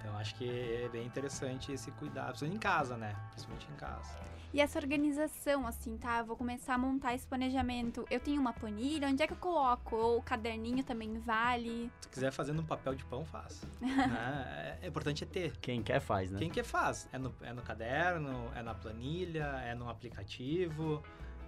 Então 0.05 0.17
acho 0.19 0.35
que 0.35 0.47
é 0.47 0.87
bem 0.87 1.03
interessante 1.03 1.71
esse 1.71 1.89
cuidado, 1.91 2.27
principalmente 2.27 2.57
em 2.57 2.59
casa, 2.59 2.95
né? 2.95 3.15
Principalmente 3.31 3.67
em 3.71 3.75
casa. 3.75 4.19
E 4.53 4.61
essa 4.61 4.77
organização, 4.77 5.65
assim, 5.65 5.97
tá? 5.97 6.21
Vou 6.21 6.37
começar 6.37 6.75
a 6.75 6.77
montar 6.77 7.15
esse 7.15 7.25
planejamento. 7.25 8.05
Eu 8.09 8.19
tenho 8.19 8.39
uma 8.39 8.53
planilha, 8.53 9.07
onde 9.07 9.23
é 9.23 9.27
que 9.27 9.33
eu 9.33 9.37
coloco? 9.37 9.95
Ou 9.95 10.19
o 10.19 10.21
caderninho 10.21 10.83
também 10.83 11.19
vale? 11.19 11.91
Se 12.01 12.07
quiser 12.07 12.31
fazer 12.31 12.53
no 12.53 12.63
papel 12.63 12.93
de 12.93 13.03
pão, 13.03 13.25
faz. 13.25 13.67
né? 13.81 14.77
É, 14.79 14.85
é 14.85 14.87
importante 14.87 15.23
é 15.23 15.27
ter. 15.27 15.57
Quem 15.57 15.81
quer 15.81 15.99
faz, 15.99 16.29
né? 16.29 16.37
Quem 16.37 16.51
quer 16.51 16.63
faz. 16.63 17.09
É 17.11 17.17
no, 17.17 17.35
é 17.41 17.51
no 17.51 17.63
caderno, 17.63 18.51
é 18.55 18.61
na 18.61 18.75
planilha, 18.75 19.59
é 19.65 19.73
no 19.73 19.89
aplicativo. 19.89 21.03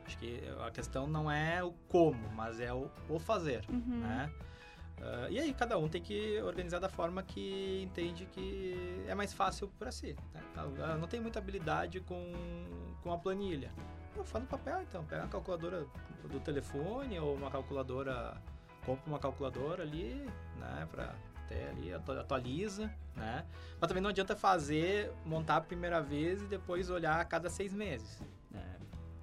Acho 0.05 0.17
que 0.17 0.41
a 0.65 0.71
questão 0.71 1.05
não 1.05 1.29
é 1.29 1.63
o 1.63 1.71
como, 1.87 2.29
mas 2.31 2.59
é 2.59 2.73
o, 2.73 2.89
o 3.07 3.19
fazer, 3.19 3.63
uhum. 3.69 3.99
né? 3.99 4.31
Uh, 4.97 5.31
e 5.31 5.39
aí 5.39 5.53
cada 5.53 5.77
um 5.77 5.87
tem 5.87 6.01
que 6.01 6.41
organizar 6.41 6.79
da 6.79 6.89
forma 6.89 7.21
que 7.21 7.81
entende 7.83 8.25
que 8.25 9.05
é 9.07 9.13
mais 9.13 9.33
fácil 9.33 9.67
para 9.77 9.91
si. 9.91 10.15
Né? 10.33 10.41
Tá, 10.53 10.65
não 10.97 11.07
tem 11.07 11.19
muita 11.19 11.39
habilidade 11.39 11.99
com, 12.01 12.33
com 13.03 13.11
a 13.11 13.17
planilha. 13.17 13.71
Eu 14.15 14.23
falo 14.23 14.45
no 14.45 14.49
papel, 14.49 14.81
então. 14.81 15.05
Pega 15.05 15.23
uma 15.23 15.29
calculadora 15.29 15.85
do 16.23 16.39
telefone 16.39 17.19
ou 17.19 17.35
uma 17.35 17.51
calculadora... 17.51 18.41
Compra 18.85 19.03
uma 19.09 19.19
calculadora 19.19 19.83
ali, 19.83 20.15
né? 20.57 20.87
Pra 20.89 21.13
ter 21.47 21.69
ali, 21.69 21.93
atualiza, 21.93 22.91
né? 23.15 23.45
Mas 23.79 23.87
também 23.87 24.01
não 24.01 24.09
adianta 24.09 24.35
fazer, 24.35 25.11
montar 25.25 25.57
a 25.57 25.61
primeira 25.61 26.01
vez 26.01 26.41
e 26.41 26.45
depois 26.45 26.89
olhar 26.89 27.19
a 27.19 27.25
cada 27.25 27.49
seis 27.49 27.73
meses. 27.73 28.21
É, 28.53 28.59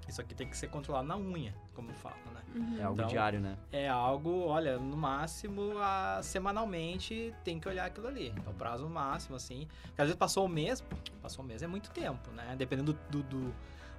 Isso 0.09 0.21
aqui 0.21 0.35
tem 0.35 0.49
que 0.49 0.57
ser 0.57 0.69
controlado 0.69 1.07
na 1.09 1.17
unha, 1.17 1.55
como 1.75 1.93
fala, 1.95 2.17
né? 2.35 2.41
Uhum. 2.55 2.79
é 2.79 2.83
algo 2.83 2.97
Então, 3.01 3.09
diário, 3.09 3.41
né? 3.41 3.57
É 3.73 3.89
algo, 3.89 4.47
olha, 4.47 4.79
no 4.79 4.97
máximo, 4.97 5.79
a, 5.79 6.21
semanalmente 6.23 7.35
tem 7.43 7.59
que 7.59 7.69
olhar 7.69 7.87
aquilo 7.87 8.07
ali. 8.07 8.33
É 8.47 8.49
o 8.51 8.55
prazo 8.55 8.89
máximo, 8.89 9.35
assim. 9.37 9.67
Porque 9.83 10.03
às 10.03 10.07
vezes 10.07 10.17
passou 10.17 10.45
um 10.45 10.49
mês, 10.49 10.81
pô, 10.81 10.97
passou 11.23 11.45
um 11.45 11.49
mês 11.49 11.63
é 11.63 11.67
muito 11.67 11.91
tempo, 11.91 12.31
né? 12.31 12.55
Dependendo 12.57 12.93
do, 13.11 13.23
do, 13.23 13.55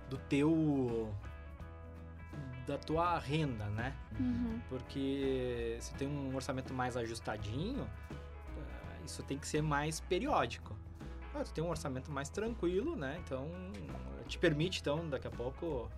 do 0.09 0.17
teu. 0.29 1.11
da 2.67 2.77
tua 2.77 3.17
renda, 3.19 3.65
né? 3.65 3.93
Uhum. 4.19 4.61
Porque 4.69 5.77
se 5.81 5.93
tem 5.95 6.07
um 6.07 6.35
orçamento 6.35 6.73
mais 6.73 6.95
ajustadinho, 6.95 7.87
eh, 8.11 9.05
isso 9.05 9.21
tem 9.23 9.37
que 9.37 9.47
ser 9.47 9.61
mais 9.61 9.99
periódico. 9.99 10.75
Ah, 11.33 11.43
tu 11.43 11.51
tem 11.51 11.63
um 11.63 11.69
orçamento 11.69 12.11
mais 12.11 12.29
tranquilo, 12.29 12.95
né? 12.95 13.19
Então, 13.25 13.47
te 14.27 14.37
permite, 14.37 14.81
então, 14.81 15.07
daqui 15.09 15.27
a 15.27 15.31
pouco, 15.31 15.89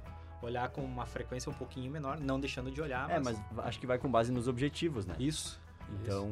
olhar 0.41 0.69
com 0.69 0.81
uma 0.81 1.05
frequência 1.05 1.50
um 1.50 1.53
pouquinho 1.53 1.91
menor, 1.91 2.19
não 2.19 2.39
deixando 2.39 2.72
de 2.72 2.81
olhar, 2.81 3.10
É, 3.10 3.19
mas 3.19 3.39
acho 3.60 3.79
que 3.79 3.88
vai 3.88 3.98
com 3.98 4.10
base 4.10 4.31
nos 4.31 4.48
objetivos, 4.48 5.05
né? 5.05 5.15
Isso. 5.19 5.60
Então, 6.01 6.29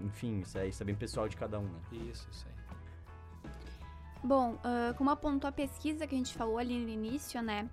enfim, 0.00 0.40
isso 0.40 0.58
é, 0.58 0.68
isso 0.68 0.82
é 0.82 0.86
bem 0.86 0.94
pessoal 0.94 1.28
de 1.28 1.36
cada 1.36 1.58
um, 1.58 1.64
né? 1.64 1.80
Isso, 1.92 2.26
isso 2.30 2.46
aí. 2.46 2.54
Bom, 4.22 4.58
ah, 4.64 4.94
como 4.96 5.10
apontou 5.10 5.48
a 5.48 5.52
pesquisa 5.52 6.06
que 6.06 6.14
a 6.14 6.18
gente 6.18 6.34
falou 6.34 6.58
ali 6.58 6.78
no 6.78 6.88
início, 6.88 7.42
né? 7.42 7.68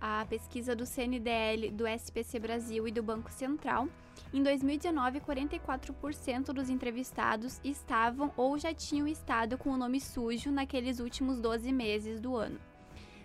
A 0.00 0.24
pesquisa 0.26 0.76
do 0.76 0.86
CNDL, 0.86 1.72
do 1.72 1.84
SPC 1.84 2.38
Brasil 2.38 2.86
e 2.86 2.92
do 2.92 3.02
Banco 3.02 3.32
Central, 3.32 3.88
em 4.32 4.42
2019, 4.42 5.20
44% 5.20 6.52
dos 6.52 6.70
entrevistados 6.70 7.60
estavam 7.64 8.32
ou 8.36 8.56
já 8.56 8.72
tinham 8.72 9.08
estado 9.08 9.58
com 9.58 9.70
o 9.70 9.76
nome 9.76 10.00
sujo 10.00 10.52
naqueles 10.52 11.00
últimos 11.00 11.40
12 11.40 11.72
meses 11.72 12.20
do 12.20 12.36
ano. 12.36 12.60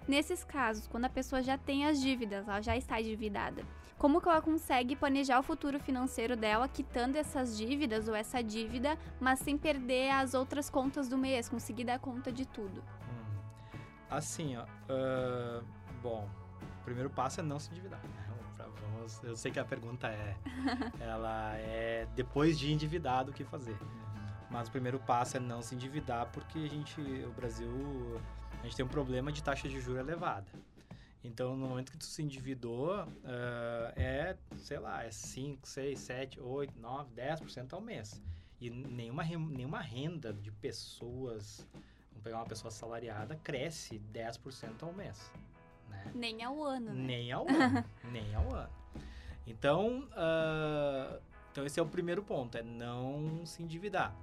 Nesses 0.07 0.43
casos, 0.43 0.87
quando 0.87 1.05
a 1.05 1.09
pessoa 1.09 1.43
já 1.43 1.57
tem 1.57 1.85
as 1.85 2.01
dívidas, 2.01 2.47
ela 2.47 2.59
já 2.59 2.75
está 2.75 2.99
endividada, 2.99 3.63
como 3.97 4.19
que 4.19 4.27
ela 4.27 4.41
consegue 4.41 4.95
planejar 4.95 5.39
o 5.39 5.43
futuro 5.43 5.79
financeiro 5.79 6.35
dela 6.35 6.67
quitando 6.67 7.15
essas 7.15 7.55
dívidas 7.55 8.07
ou 8.07 8.15
essa 8.15 8.43
dívida, 8.43 8.97
mas 9.19 9.39
sem 9.39 9.57
perder 9.57 10.09
as 10.09 10.33
outras 10.33 10.69
contas 10.69 11.07
do 11.07 11.17
mês, 11.17 11.47
conseguir 11.47 11.85
dar 11.85 11.99
conta 11.99 12.31
de 12.31 12.45
tudo? 12.45 12.81
Hum. 12.81 13.77
Assim, 14.09 14.57
ó. 14.57 14.65
ah, 14.89 15.63
bom, 16.01 16.27
o 16.83 16.85
primeiro 16.85 17.09
passo 17.09 17.39
é 17.39 17.43
não 17.43 17.59
se 17.59 17.71
endividar. 17.71 18.01
né? 18.03 18.33
Vamos, 18.81 19.23
eu 19.23 19.37
sei 19.37 19.51
que 19.51 19.59
a 19.59 19.63
pergunta 19.63 20.07
é. 20.09 20.35
ela 20.99 21.55
é 21.55 22.05
depois 22.13 22.59
de 22.59 22.71
endividado 22.71 23.31
o 23.31 23.33
que 23.33 23.45
fazer. 23.45 23.77
Mas 24.51 24.67
o 24.67 24.71
primeiro 24.71 24.99
passo 24.99 25.37
é 25.37 25.39
não 25.39 25.61
se 25.61 25.73
endividar 25.73 26.29
porque 26.31 26.59
a 26.59 26.67
gente, 26.67 26.99
o 26.99 27.31
Brasil, 27.31 28.21
a 28.59 28.63
gente 28.63 28.75
tem 28.75 28.85
um 28.85 28.89
problema 28.89 29.31
de 29.31 29.41
taxa 29.41 29.69
de 29.69 29.79
juros 29.79 30.01
elevada. 30.01 30.45
Então, 31.23 31.55
no 31.55 31.69
momento 31.69 31.89
que 31.89 31.97
tu 31.97 32.03
se 32.03 32.21
endividou, 32.21 32.93
ah, 32.93 33.93
é, 33.95 34.35
sei 34.57 34.77
lá, 34.77 35.05
é 35.05 35.09
5, 35.09 35.65
6, 35.65 35.97
7, 35.99 36.41
8, 36.41 36.77
9, 36.77 37.09
10% 37.15 37.71
ao 37.71 37.79
mês. 37.79 38.21
E 38.59 38.69
nenhuma, 38.69 39.23
nenhuma 39.23 39.79
renda 39.79 40.33
de 40.33 40.51
pessoas, 40.51 41.65
vamos 42.11 42.23
pegar 42.23 42.39
uma 42.39 42.45
pessoa 42.45 42.67
assalariada, 42.67 43.39
cresce 43.41 44.01
10% 44.13 44.83
ao 44.83 44.91
mês. 44.91 45.31
Né? 46.05 46.11
Nem 46.15 46.43
ao 46.43 46.63
ano, 46.63 46.93
né? 46.93 47.03
Nem 47.03 47.31
ao 47.31 47.47
ano. 47.47 47.85
nem 48.11 48.35
ao 48.35 48.55
ano. 48.55 48.69
Então, 49.45 50.07
ah, 50.13 51.19
então, 51.53 51.63
esse 51.65 51.79
é 51.79 51.83
o 51.83 51.85
primeiro 51.85 52.23
ponto, 52.23 52.57
é 52.57 52.63
não 52.63 53.45
se 53.45 53.61
endividar. 53.61 54.15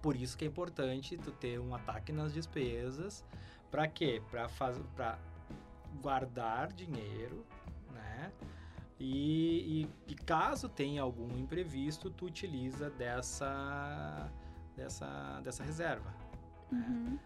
Por 0.00 0.14
isso 0.14 0.38
que 0.38 0.44
é 0.44 0.48
importante 0.48 1.18
tu 1.18 1.32
ter 1.32 1.58
um 1.58 1.74
ataque 1.74 2.12
nas 2.12 2.32
despesas. 2.32 3.24
Para 3.72 3.88
quê? 3.88 4.22
Para 4.30 4.48
para 4.94 5.18
guardar 6.00 6.72
dinheiro, 6.72 7.44
né? 7.92 8.30
E, 9.00 9.88
e, 10.06 10.12
e 10.12 10.14
caso 10.14 10.68
tenha 10.68 11.02
algum 11.02 11.36
imprevisto, 11.36 12.08
tu 12.08 12.26
utiliza 12.26 12.88
dessa 12.88 14.30
dessa 14.76 15.40
dessa 15.42 15.64
reserva. 15.64 16.14
Uhum. 16.70 17.18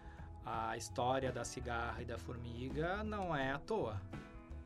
A 0.51 0.75
história 0.75 1.31
da 1.31 1.43
cigarra 1.45 2.01
e 2.01 2.05
da 2.05 2.17
formiga 2.17 3.03
não 3.03 3.35
é 3.35 3.51
à 3.51 3.59
toa. 3.59 4.01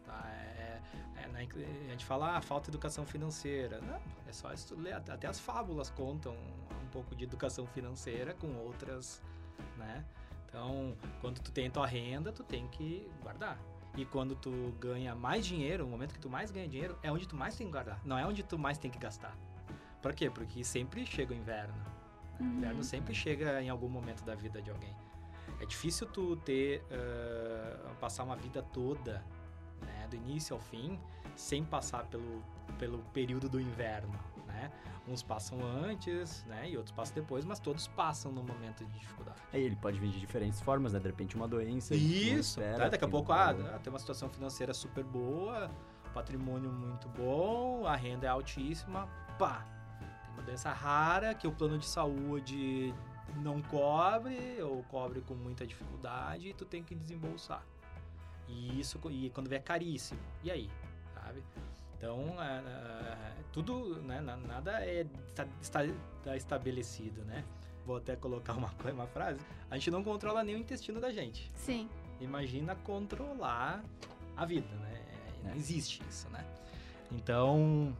Tá? 0.05 0.23
É, 0.29 0.79
é 1.17 1.27
na- 1.27 1.39
a 1.39 1.91
gente 1.91 2.05
fala, 2.05 2.37
ah, 2.37 2.41
falta 2.41 2.65
de 2.71 2.77
educação 2.77 3.05
financeira. 3.05 3.81
Não, 3.81 3.99
é 4.25 4.31
só 4.31 4.49
ler. 4.77 4.93
Até 4.93 5.27
as 5.27 5.39
fábulas 5.41 5.89
contam 5.89 6.33
um 6.81 6.87
pouco 6.91 7.13
de 7.15 7.25
educação 7.25 7.65
financeira 7.67 8.33
com 8.33 8.55
outras, 8.59 9.21
né? 9.77 10.05
Então, 10.47 10.95
quando 11.19 11.39
tu 11.41 11.51
tem 11.51 11.69
tua 11.69 11.85
renda, 11.85 12.31
tu 12.31 12.43
tem 12.43 12.65
que 12.69 13.11
guardar. 13.21 13.57
E 13.97 14.05
quando 14.05 14.35
tu 14.35 14.51
ganha 14.79 15.13
mais 15.13 15.45
dinheiro, 15.45 15.85
o 15.85 15.89
momento 15.89 16.13
que 16.13 16.19
tu 16.19 16.29
mais 16.29 16.49
ganha 16.49 16.67
dinheiro, 16.67 16.97
é 17.03 17.11
onde 17.11 17.27
tu 17.27 17.35
mais 17.35 17.55
tem 17.55 17.67
que 17.67 17.73
guardar. 17.73 17.99
Não 18.05 18.17
é 18.17 18.25
onde 18.25 18.41
tu 18.41 18.57
mais 18.57 18.77
tem 18.77 18.89
que 18.89 18.97
gastar. 18.99 19.35
Por 20.01 20.13
quê? 20.13 20.29
Porque 20.29 20.63
sempre 20.63 21.05
chega 21.05 21.33
o 21.33 21.35
inverno. 21.37 21.75
O 22.39 22.43
inverno 22.43 22.77
Uhum. 22.77 22.83
sempre 22.83 23.13
chega 23.13 23.61
em 23.61 23.69
algum 23.69 23.89
momento 23.89 24.23
da 24.23 24.33
vida 24.35 24.61
de 24.61 24.69
alguém. 24.71 24.95
É 25.63 25.65
difícil 25.65 26.05
tu 26.07 26.35
ter 26.35 26.83
ah, 26.91 27.93
passar 28.01 28.23
uma 28.25 28.35
vida 28.35 28.61
toda, 28.61 29.23
né, 29.81 30.07
do 30.09 30.15
início 30.17 30.53
ao 30.53 30.59
fim, 30.59 30.99
sem 31.37 31.63
passar 31.63 32.05
pelo, 32.07 32.43
pelo 32.77 32.97
período 33.13 33.47
do 33.47 33.61
inverno, 33.61 34.13
né? 34.45 34.69
Uns 35.07 35.23
passam 35.23 35.59
antes, 35.65 36.43
né, 36.45 36.69
e 36.69 36.75
outros 36.77 36.93
passam 36.95 37.15
depois, 37.15 37.43
mas 37.45 37.59
todos 37.59 37.87
passam 37.87 38.31
no 38.31 38.43
momento 38.43 38.85
de 38.85 38.99
dificuldade. 38.99 39.37
Aí 39.53 39.61
ele 39.63 39.75
pode 39.77 39.99
vir 39.99 40.09
de 40.11 40.19
diferentes 40.19 40.59
formas, 40.59 40.91
né? 40.93 40.99
De 40.99 41.07
repente 41.07 41.35
uma 41.35 41.47
doença. 41.47 41.95
Isso, 41.95 42.59
espera, 42.59 42.77
tá? 42.83 42.89
daqui 42.89 43.05
a 43.05 43.07
pouco, 43.07 43.31
uma- 43.31 43.51
ah, 43.75 43.79
tem 43.79 43.91
uma 43.91 43.99
situação 43.99 44.29
financeira 44.29 44.73
super 44.73 45.03
boa, 45.05 45.71
patrimônio 46.13 46.71
muito 46.71 47.07
bom, 47.09 47.85
a 47.87 47.95
renda 47.95 48.25
é 48.27 48.29
altíssima, 48.29 49.07
pá, 49.39 49.65
tem 49.97 50.33
uma 50.33 50.43
doença 50.43 50.71
rara 50.73 51.33
que 51.33 51.47
o 51.47 51.51
plano 51.53 51.77
de 51.77 51.85
saúde 51.85 52.93
não 53.37 53.61
cobre 53.61 54.61
ou 54.61 54.83
cobre 54.83 55.21
com 55.21 55.33
muita 55.33 55.65
dificuldade 55.65 56.49
e 56.49 56.53
tu 56.53 56.65
tem 56.65 56.83
que 56.83 56.93
desembolsar. 56.95 57.63
E 58.47 58.79
isso, 58.79 58.99
e 59.09 59.29
quando 59.29 59.47
vê 59.49 59.55
é 59.55 59.59
caríssimo. 59.59 60.19
E 60.43 60.51
aí, 60.51 60.69
sabe? 61.13 61.41
Então, 61.97 62.35
é, 62.43 62.57
é, 62.59 63.33
tudo, 63.53 64.01
né, 64.01 64.19
na- 64.19 64.35
nada 64.37 64.83
é 64.85 65.07
está, 65.29 65.45
está 65.61 66.35
estabelecido, 66.35 67.23
né? 67.23 67.43
Vou 67.85 67.97
até 67.97 68.15
colocar 68.15 68.53
uma, 68.53 68.69
uma 68.93 69.07
frase. 69.07 69.39
A 69.71 69.75
gente 69.77 69.89
não 69.91 70.03
controla 70.03 70.43
nem 70.43 70.55
o 70.55 70.57
intestino 70.59 70.99
da 70.99 71.11
gente. 71.11 71.49
Sim. 71.55 71.89
Imagina 72.19 72.75
controlar 72.75 73.83
a 74.35 74.45
vida, 74.45 74.67
né? 74.75 75.01
É, 75.41 75.43
Não 75.47 75.51
É. 75.51 75.55
existe 75.55 76.01
isso, 76.09 76.29
né? 76.29 76.45
Então, 77.11 77.95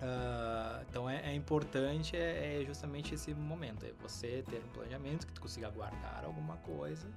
ah, 0.00 0.82
então 0.88 1.08
é, 1.10 1.30
é 1.30 1.34
importante 1.34 2.16
é, 2.16 2.62
é 2.62 2.64
justamente 2.64 3.14
esse 3.14 3.34
momento, 3.34 3.84
é 3.84 3.92
você 4.00 4.44
ter 4.48 4.62
um 4.64 4.68
planejamento 4.68 5.26
que 5.26 5.32
tu 5.32 5.40
consiga 5.40 5.68
guardar 5.70 6.24
alguma 6.24 6.56
coisa 6.58 7.08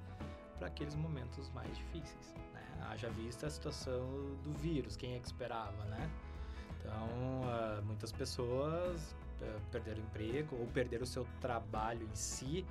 para 0.58 0.68
aqueles 0.68 0.96
momentos 0.96 1.50
mais 1.52 1.76
difíceis, 1.76 2.34
né? 2.54 2.64
Haja 2.90 3.10
vista 3.10 3.48
a 3.48 3.50
situação 3.50 4.36
do 4.44 4.52
vírus, 4.54 4.96
quem 4.96 5.16
é 5.16 5.20
que 5.20 5.28
esperava, 5.28 5.86
né? 5.86 6.10
Então, 6.80 7.42
ah, 7.46 7.82
muitas 7.84 8.12
pessoas 8.12 9.16
ah, 9.42 9.60
perderam 9.72 10.02
emprego 10.02 10.56
ou 10.56 10.68
perderam 10.68 11.04
o 11.04 11.08
seu 11.08 11.28
trabalho 11.40 12.04
em 12.04 12.16
si, 12.16 12.66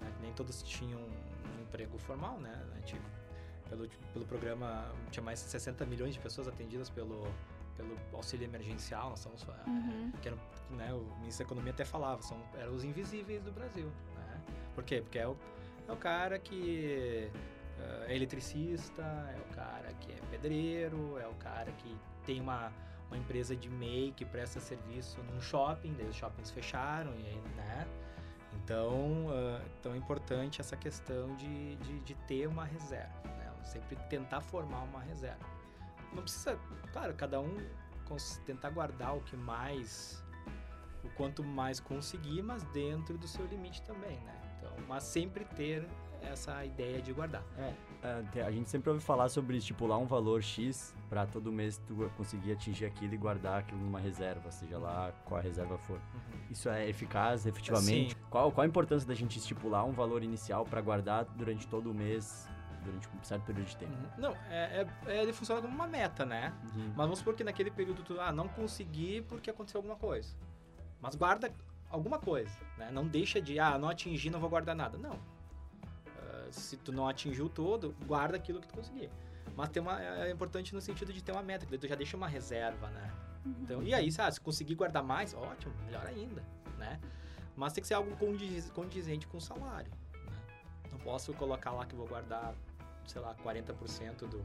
né? 0.00 0.12
nem 0.20 0.32
todos 0.34 0.62
tinham 0.62 1.00
um 1.00 1.62
emprego 1.62 1.96
formal, 1.98 2.38
né? 2.38 2.62
Gente, 2.76 3.00
pelo, 3.68 3.88
pelo 4.12 4.26
programa, 4.26 4.92
tinha 5.10 5.22
mais 5.22 5.42
de 5.42 5.48
60 5.48 5.86
milhões 5.86 6.12
de 6.12 6.20
pessoas 6.20 6.48
atendidas 6.48 6.90
pelo, 6.90 7.26
pelo 7.76 7.96
auxílio 8.12 8.44
emergencial, 8.44 9.10
nós 9.10 9.18
estamos, 9.20 9.46
ah, 9.48 9.64
Uhum. 9.68 10.12
que 10.22 10.28
era, 10.28 10.36
né, 10.70 10.92
o 10.92 11.02
ministro 11.20 11.44
da 11.44 11.48
Economia 11.48 11.72
até 11.72 11.84
falava, 11.84 12.22
são, 12.22 12.38
eram 12.58 12.74
os 12.74 12.84
invisíveis 12.84 13.42
do 13.42 13.52
Brasil, 13.52 13.86
né? 14.14 14.40
Por 14.74 14.84
quê? 14.84 15.00
Porque 15.00 15.18
é 15.18 15.26
o, 15.28 15.36
é 15.88 15.92
o 15.92 15.96
cara 15.96 16.38
que 16.38 17.30
eh, 17.78 18.06
é 18.08 18.14
eletricista, 18.16 19.02
é 19.02 19.38
o 19.50 19.54
cara 19.54 19.92
que 20.00 20.12
é 20.12 20.16
pedreiro, 20.30 21.18
é 21.18 21.26
o 21.26 21.34
cara 21.34 21.70
que 21.72 21.96
tem 22.24 22.40
uma, 22.40 22.72
uma 23.08 23.16
empresa 23.18 23.54
de 23.54 23.68
MEI 23.68 24.12
que 24.12 24.24
presta 24.24 24.60
serviço 24.60 25.20
num 25.24 25.40
shopping, 25.40 25.94
daí 25.94 26.06
os 26.08 26.16
shoppings 26.16 26.50
fecharam, 26.50 27.12
e 27.14 27.26
aí, 27.26 27.40
né? 27.56 27.86
Então, 28.54 29.26
ah, 29.30 29.60
então 29.78 29.92
é 29.92 29.96
importante 29.96 30.60
essa 30.60 30.76
questão 30.76 31.34
de, 31.36 31.76
de, 31.76 32.00
de 32.00 32.14
ter 32.26 32.46
uma 32.46 32.64
reserva, 32.64 33.28
né? 33.36 33.52
Sempre 33.64 33.96
tentar 34.08 34.40
formar 34.40 34.82
uma 34.82 35.00
reserva. 35.00 35.44
Não 36.14 36.22
precisa, 36.22 36.58
claro, 36.92 37.14
cada 37.14 37.40
um 37.40 37.56
tentar 38.44 38.70
guardar 38.70 39.16
o 39.16 39.20
que 39.20 39.36
mais, 39.36 40.22
o 41.02 41.08
quanto 41.10 41.42
mais 41.42 41.80
conseguir, 41.80 42.42
mas 42.42 42.62
dentro 42.64 43.18
do 43.18 43.26
seu 43.26 43.44
limite 43.46 43.82
também, 43.82 44.18
né? 44.20 44.40
Então, 44.58 44.72
mas 44.86 45.02
sempre 45.04 45.44
ter 45.44 45.86
essa 46.22 46.64
ideia 46.64 47.02
de 47.02 47.12
guardar. 47.12 47.42
É, 48.02 48.42
a 48.42 48.50
gente 48.50 48.68
sempre 48.68 48.90
ouve 48.90 49.02
falar 49.02 49.28
sobre 49.28 49.56
estipular 49.56 49.98
um 49.98 50.06
valor 50.06 50.42
X 50.42 50.94
para 51.08 51.26
todo 51.26 51.52
mês 51.52 51.78
tu 51.86 52.10
conseguir 52.16 52.52
atingir 52.52 52.86
aquilo 52.86 53.14
e 53.14 53.16
guardar 53.16 53.60
aquilo 53.60 53.80
numa 53.80 54.00
reserva, 54.00 54.50
seja 54.50 54.78
lá 54.78 55.12
qual 55.24 55.40
a 55.40 55.42
reserva 55.42 55.76
for. 55.78 55.96
Uhum. 55.96 56.40
Isso 56.50 56.68
é 56.68 56.88
eficaz, 56.88 57.46
efetivamente? 57.46 58.16
Qual, 58.30 58.50
qual 58.52 58.64
a 58.64 58.66
importância 58.66 59.06
da 59.06 59.14
gente 59.14 59.38
estipular 59.38 59.84
um 59.84 59.92
valor 59.92 60.22
inicial 60.22 60.64
para 60.64 60.80
guardar 60.80 61.24
durante 61.36 61.66
todo 61.66 61.90
o 61.90 61.94
mês, 61.94 62.48
durante 62.84 63.08
um 63.08 63.22
certo 63.24 63.44
período 63.44 63.66
de 63.66 63.76
tempo? 63.76 63.92
Uhum. 63.92 64.08
Não, 64.18 64.32
é, 64.50 64.86
é- 65.06 65.22
ele 65.22 65.32
funciona 65.32 65.60
como 65.60 65.74
uma 65.74 65.86
meta, 65.86 66.24
né? 66.24 66.52
Uhum. 66.74 66.86
Mas 66.88 66.96
vamos 66.96 67.18
supor 67.18 67.34
que 67.34 67.42
naquele 67.44 67.70
período 67.70 68.02
tu 68.02 68.20
ah, 68.20 68.32
não 68.32 68.46
consegui 68.48 69.22
porque 69.22 69.50
aconteceu 69.50 69.78
alguma 69.78 69.96
coisa. 69.96 70.34
Mas 71.00 71.14
guarda 71.14 71.52
alguma 71.90 72.18
coisa, 72.18 72.56
né? 72.78 72.90
Não 72.90 73.06
deixa 73.06 73.40
de, 73.40 73.58
ah, 73.58 73.78
não 73.78 73.88
atingi, 73.88 74.30
não 74.30 74.40
vou 74.40 74.48
guardar 74.50 74.74
nada. 74.76 74.96
Não. 74.98 75.18
Ah, 76.18 76.46
se 76.50 76.76
tu 76.76 76.92
não 76.92 77.08
atingiu 77.08 77.48
todo, 77.48 77.94
guarda 78.06 78.36
aquilo 78.36 78.60
que 78.60 78.68
tu 78.68 78.74
conseguir. 78.74 79.10
Mas 79.56 79.68
tem 79.68 79.80
uma, 79.82 80.02
é 80.02 80.30
importante 80.30 80.74
no 80.74 80.80
sentido 80.80 81.12
de 81.12 81.22
ter 81.22 81.32
uma 81.32 81.42
meta, 81.42 81.64
que 81.66 81.78
tu 81.78 81.86
já 81.86 81.94
deixa 81.94 82.16
uma 82.16 82.26
reserva, 82.28 82.88
né? 82.88 83.10
Então, 83.60 83.82
e 83.82 83.92
aí, 83.92 84.10
sabe, 84.10 84.32
se 84.32 84.40
conseguir 84.40 84.74
guardar 84.74 85.02
mais, 85.02 85.34
ótimo, 85.34 85.72
melhor 85.84 86.06
ainda, 86.06 86.42
né? 86.78 86.98
Mas 87.54 87.72
tem 87.74 87.82
que 87.82 87.86
ser 87.88 87.94
algo 87.94 88.16
condiz- 88.16 88.70
condizente 88.70 89.26
com 89.28 89.36
o 89.36 89.40
salário, 89.40 89.92
né? 90.14 90.32
Não 90.90 90.98
posso 90.98 91.32
colocar 91.34 91.70
lá 91.70 91.84
que 91.84 91.94
vou 91.94 92.06
guardar, 92.08 92.54
sei 93.06 93.20
lá, 93.20 93.34
40% 93.44 94.26
do, 94.28 94.44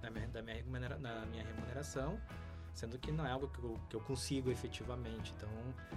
da, 0.00 0.10
minha, 0.10 0.26
da 0.28 0.42
minha, 0.42 0.56
remunera- 0.56 0.98
na 0.98 1.24
minha 1.26 1.44
remuneração, 1.44 2.18
sendo 2.74 2.98
que 2.98 3.10
não 3.10 3.26
é 3.26 3.30
algo 3.30 3.48
que 3.48 3.58
eu, 3.62 3.80
que 3.88 3.96
eu 3.96 4.00
consigo 4.00 4.50
efetivamente. 4.50 5.32
Então, 5.36 5.48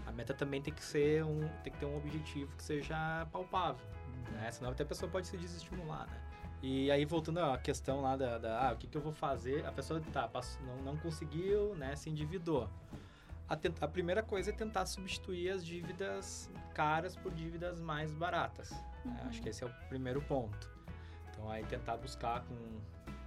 a 0.05 0.11
meta 0.11 0.33
também 0.33 0.61
tem 0.61 0.73
que 0.73 0.83
ser 0.83 1.23
um, 1.25 1.47
tem 1.63 1.71
que 1.73 1.79
ter 1.79 1.85
um 1.85 1.97
objetivo 1.97 2.55
que 2.55 2.63
seja 2.63 3.27
palpável, 3.31 3.85
né? 4.33 4.49
Senão 4.51 4.71
até 4.71 4.83
a 4.83 4.85
pessoa 4.85 5.11
pode 5.11 5.27
se 5.27 5.35
desestimular, 5.37 6.07
né? 6.07 6.21
E 6.61 6.91
aí, 6.91 7.05
voltando 7.05 7.39
à 7.39 7.57
questão 7.57 8.01
lá 8.01 8.17
da, 8.17 8.37
da, 8.37 8.69
ah, 8.69 8.73
o 8.73 8.77
que, 8.77 8.85
que 8.87 8.97
eu 8.97 9.01
vou 9.01 9.13
fazer? 9.13 9.65
A 9.65 9.71
pessoa 9.71 10.01
tá, 10.11 10.27
passou- 10.27 10.61
não, 10.65 10.75
não 10.77 10.97
conseguiu, 10.97 11.73
né, 11.75 11.95
se 11.95 12.09
endividou. 12.09 12.69
A, 13.47 13.55
ten- 13.55 13.73
a 13.81 13.87
primeira 13.87 14.21
coisa 14.21 14.49
é 14.49 14.53
tentar 14.53 14.85
substituir 14.85 15.49
as 15.51 15.65
dívidas 15.65 16.49
caras 16.73 17.15
por 17.15 17.33
dívidas 17.33 17.79
mais 17.79 18.11
baratas. 18.11 18.71
né? 19.05 19.23
Acho 19.27 19.41
que 19.41 19.47
esse 19.49 19.63
é 19.63 19.67
o 19.67 19.73
primeiro 19.87 20.21
ponto. 20.21 20.69
Então, 21.39 21.49
aí 21.49 21.63
tentar 21.65 21.95
buscar 21.95 22.41
com, 22.41 22.79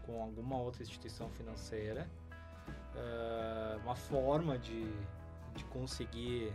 com 0.05 0.23
alguma 0.23 0.57
outra 0.57 0.83
instituição 0.83 1.31
financeira 1.31 2.07
ah, 2.95 3.79
uma 3.83 3.97
forma 3.97 4.59
de, 4.59 4.85
de 5.55 5.65
conseguir 5.65 6.53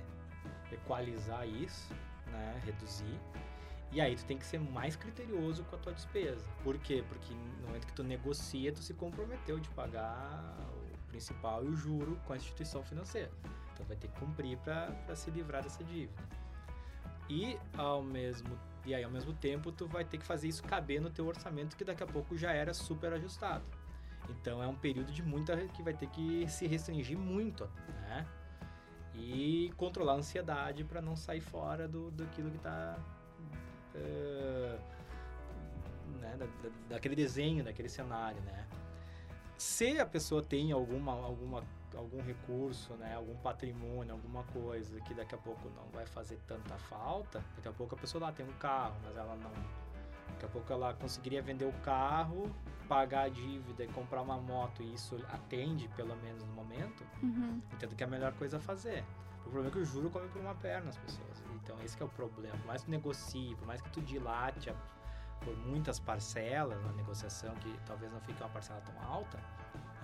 equalizar 0.71 1.47
isso, 1.47 1.93
né, 2.27 2.61
reduzir. 2.63 3.19
E 3.91 3.99
aí 3.99 4.15
tu 4.15 4.25
tem 4.25 4.37
que 4.37 4.45
ser 4.45 4.59
mais 4.59 4.95
criterioso 4.95 5.63
com 5.63 5.75
a 5.75 5.79
tua 5.79 5.93
despesa. 5.93 6.45
Por 6.63 6.77
quê? 6.77 7.03
Porque 7.07 7.33
no 7.33 7.67
momento 7.67 7.87
que 7.87 7.93
tu 7.93 8.03
negocia, 8.03 8.71
tu 8.71 8.83
se 8.83 8.93
comprometeu 8.93 9.59
de 9.59 9.69
pagar 9.69 10.55
o 10.73 11.07
principal 11.07 11.63
e 11.63 11.69
o 11.69 11.75
juro 11.75 12.19
com 12.27 12.33
a 12.33 12.35
instituição 12.35 12.83
financeira. 12.83 13.31
Então 13.73 13.85
vai 13.85 13.95
ter 13.95 14.09
que 14.09 14.19
cumprir 14.19 14.57
para 14.59 15.15
se 15.15 15.31
livrar 15.31 15.63
dessa 15.63 15.83
dívida. 15.83 16.21
E 17.29 17.57
ao 17.77 18.03
mesmo 18.03 18.57
e 18.87 18.95
aí 18.95 19.03
ao 19.03 19.11
mesmo 19.11 19.33
tempo 19.33 19.71
tu 19.71 19.85
vai 19.85 20.05
ter 20.05 20.17
que 20.17 20.25
fazer 20.25 20.47
isso 20.47 20.63
caber 20.63 21.01
no 21.01 21.09
teu 21.09 21.27
orçamento 21.27 21.75
que 21.75 21.83
daqui 21.83 22.01
a 22.01 22.07
pouco 22.07 22.37
já 22.37 22.51
era 22.53 22.73
super 22.73 23.11
ajustado. 23.13 23.65
Então 24.29 24.63
é 24.63 24.67
um 24.67 24.75
período 24.75 25.11
de 25.11 25.21
muita 25.21 25.55
que 25.67 25.83
vai 25.83 25.93
ter 25.93 26.07
que 26.07 26.47
se 26.49 26.65
restringir 26.67 27.17
muito, 27.17 27.69
né? 28.01 28.25
E 29.13 29.73
controlar 29.75 30.13
a 30.13 30.15
ansiedade 30.17 30.83
para 30.85 31.01
não 31.01 31.15
sair 31.15 31.41
fora 31.41 31.87
do 31.87 32.11
daquilo 32.11 32.49
que 32.49 32.57
está 32.57 32.97
né, 36.21 36.35
da- 36.37 36.45
da- 36.45 36.75
daquele 36.89 37.15
desenho, 37.15 37.63
daquele 37.63 37.89
cenário, 37.89 38.39
né? 38.41 38.65
Se 39.57 39.99
a 39.99 40.05
pessoa 40.05 40.41
tem 40.43 40.71
alguma, 40.71 41.11
alguma, 41.13 41.63
algum 41.97 42.21
recurso, 42.21 42.93
né, 42.93 43.15
algum 43.15 43.35
patrimônio, 43.37 44.13
alguma 44.13 44.43
coisa 44.45 44.99
que 45.01 45.13
daqui 45.13 45.35
a 45.35 45.37
pouco 45.37 45.69
não 45.75 45.87
vai 45.91 46.05
fazer 46.05 46.37
tanta 46.47 46.77
falta, 46.77 47.43
daqui 47.55 47.67
a 47.67 47.71
pouco 47.73 47.95
a 47.95 47.97
pessoa 47.97 48.25
lá 48.25 48.31
tem 48.31 48.45
um 48.45 48.53
carro, 48.53 48.95
mas 49.03 49.15
ela 49.17 49.35
não. 49.35 49.51
Daqui 50.33 50.45
a 50.45 50.49
pouco 50.49 50.71
ela 50.71 50.93
conseguiria 50.93 51.41
vender 51.41 51.65
o 51.65 51.73
carro, 51.81 52.53
pagar 52.87 53.23
a 53.23 53.29
dívida 53.29 53.83
e 53.83 53.87
comprar 53.87 54.21
uma 54.21 54.37
moto, 54.37 54.83
e 54.83 54.93
isso 54.93 55.15
atende, 55.29 55.87
pelo 55.89 56.15
menos 56.17 56.43
no 56.43 56.53
momento, 56.53 57.03
Uhum. 57.23 57.61
entendo 57.73 57.95
que 57.95 58.03
é 58.03 58.07
a 58.07 58.09
melhor 58.09 58.33
coisa 58.33 58.57
a 58.57 58.59
fazer. 58.59 59.03
O 59.39 59.49
problema 59.49 59.69
é 59.69 59.71
que 59.71 59.79
o 59.79 59.85
juro 59.85 60.09
come 60.09 60.27
por 60.27 60.41
uma 60.41 60.53
perna 60.55 60.89
as 60.89 60.97
pessoas. 60.97 61.43
Então 61.55 61.75
esse 61.83 61.99
é 62.01 62.05
o 62.05 62.09
problema. 62.09 62.55
Por 62.57 62.67
mais 62.67 62.81
que 62.81 62.87
tu 62.87 62.91
negocie, 62.91 63.55
por 63.55 63.65
mais 63.65 63.81
que 63.81 63.89
tu 63.89 64.01
dilate 64.01 64.73
por 65.41 65.55
muitas 65.55 65.99
parcelas 65.99 66.81
na 66.83 66.91
negociação, 66.93 67.53
que 67.55 67.73
talvez 67.85 68.11
não 68.11 68.19
fique 68.21 68.41
uma 68.41 68.49
parcela 68.49 68.81
tão 68.81 69.01
alta, 69.03 69.39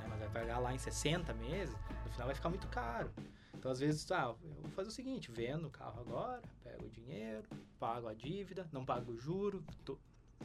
né, 0.04 0.08
mas 0.10 0.20
vai 0.20 0.30
pagar 0.30 0.60
lá 0.60 0.74
em 0.74 0.78
60 0.78 1.34
meses, 1.34 1.76
no 2.06 2.12
final 2.12 2.28
vai 2.28 2.36
ficar 2.36 2.50
muito 2.50 2.68
caro. 2.68 3.12
Então 3.58 3.72
às 3.72 3.80
vezes, 3.80 4.10
ah, 4.12 4.36
eu 4.44 4.62
vou 4.62 4.72
fazer 4.72 4.90
o 4.90 4.92
seguinte, 4.92 5.32
vendo 5.32 5.68
o 5.68 5.72
carro 5.72 6.02
agora, 6.02 6.42
pego 6.64 6.86
o 6.86 6.90
dinheiro, 6.90 7.48
pago 7.80 8.08
a 8.08 8.14
dívida, 8.14 8.68
não 8.72 8.86
pago 8.86 9.14
o 9.14 9.18
juro, 9.18 9.64
tô- 9.86 9.98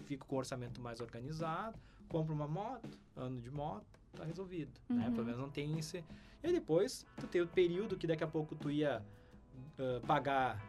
fico 0.04 0.26
com 0.26 0.36
o 0.36 0.38
orçamento 0.38 0.80
mais 0.80 1.00
organizado, 1.00 1.76
compro 2.08 2.32
uma 2.34 2.46
moto, 2.48 2.98
ando 3.16 3.40
de 3.40 3.50
moto, 3.50 3.86
tá 4.14 4.24
resolvido, 4.24 4.80
né? 4.88 5.06
Uhum. 5.08 5.12
Pelo 5.14 5.24
menos 5.26 5.40
não 5.40 5.50
tem 5.50 5.78
esse... 5.78 5.98
E 6.42 6.46
aí 6.46 6.52
depois, 6.52 7.04
tu 7.18 7.26
tem 7.26 7.40
o 7.42 7.48
período 7.48 7.96
que 7.98 8.06
daqui 8.06 8.22
a 8.24 8.28
pouco 8.28 8.54
tu 8.54 8.70
ia 8.70 9.04
ah, 9.78 10.00
pagar 10.06 10.62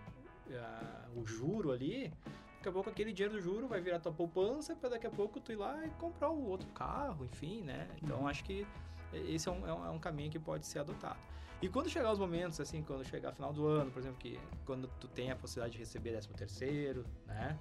ah, 0.52 1.08
o 1.16 1.26
juro 1.26 1.72
ali, 1.72 2.12
daqui 2.60 2.70
a 2.70 2.72
pouco 2.74 2.90
aquele 2.90 3.14
dinheiro 3.14 3.36
do 3.36 3.42
juro 3.42 3.68
vai 3.68 3.80
virar 3.80 4.00
tua 4.00 4.12
poupança 4.12 4.76
para 4.76 4.90
daqui 4.90 5.08
a 5.08 5.10
pouco 5.10 5.40
tu 5.40 5.52
ir 5.52 5.56
lá 5.56 5.86
e 5.86 5.90
comprar 5.92 6.30
o 6.30 6.46
outro 6.46 6.68
carro, 6.70 7.26
enfim, 7.26 7.62
né? 7.64 7.88
Então 8.04 8.28
acho 8.28 8.44
que 8.44 8.68
esse 9.14 9.48
é 9.48 9.52
um, 9.52 9.66
é 9.68 9.74
um, 9.74 9.86
é 9.86 9.90
um 9.90 10.00
caminho 10.00 10.30
que 10.30 10.38
pode 10.38 10.68
ser 10.68 10.80
adotado. 10.80 11.20
E 11.62 11.68
quando 11.70 11.90
chegar 11.90 12.12
os 12.12 12.20
momentos, 12.20 12.60
assim, 12.60 12.84
quando 12.84 13.04
chegar 13.06 13.32
final 13.32 13.52
do 13.52 13.66
ano, 13.66 13.92
por 13.92 14.00
exemplo, 14.00 14.18
que 14.18 14.38
quando 14.66 14.88
tu 15.00 15.08
tem 15.08 15.32
a 15.32 15.36
possibilidade 15.36 15.74
de 15.74 15.80
receber 15.80 16.12
13 16.12 16.28
terceiro, 16.30 17.06
né? 17.26 17.58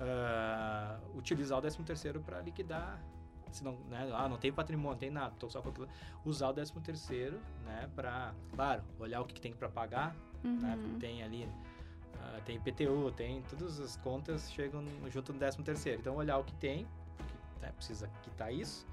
Ah, 0.00 0.98
utilizar 1.14 1.58
o 1.58 1.60
13 1.60 1.82
terceiro 1.82 2.20
para 2.20 2.40
liquidar 2.40 3.02
se 3.50 3.62
não, 3.62 3.74
né, 3.90 4.10
ah, 4.14 4.28
não 4.30 4.38
tem 4.38 4.50
patrimônio, 4.50 4.92
não 4.92 4.98
tem 4.98 5.10
nada, 5.10 5.34
tô 5.38 5.48
só 5.50 5.60
com 5.60 5.68
aquilo. 5.68 5.88
Usar 6.24 6.48
o 6.48 6.54
13 6.54 6.72
terceiro, 6.80 7.38
né, 7.64 7.88
para, 7.94 8.34
claro, 8.54 8.82
olhar 8.98 9.20
o 9.20 9.26
que, 9.26 9.34
que 9.34 9.40
tem 9.42 9.52
para 9.52 9.68
pagar, 9.68 10.16
né, 10.42 10.74
Uhum. 10.74 10.98
tem 10.98 11.22
ali 11.22 11.46
tem 12.44 12.56
IPTU, 12.56 13.12
tem 13.12 13.42
todas 13.42 13.80
as 13.80 13.96
contas 13.96 14.50
chegam 14.52 14.82
no- 14.82 15.10
junto 15.10 15.32
no 15.32 15.38
13 15.38 15.62
terceiro. 15.62 16.00
Então 16.00 16.16
olhar 16.16 16.38
o 16.38 16.44
que 16.44 16.54
tem, 16.54 16.86
porque 17.16 17.34
né, 17.60 17.72
precisa 17.76 18.08
quitar 18.22 18.52
isso. 18.52 18.86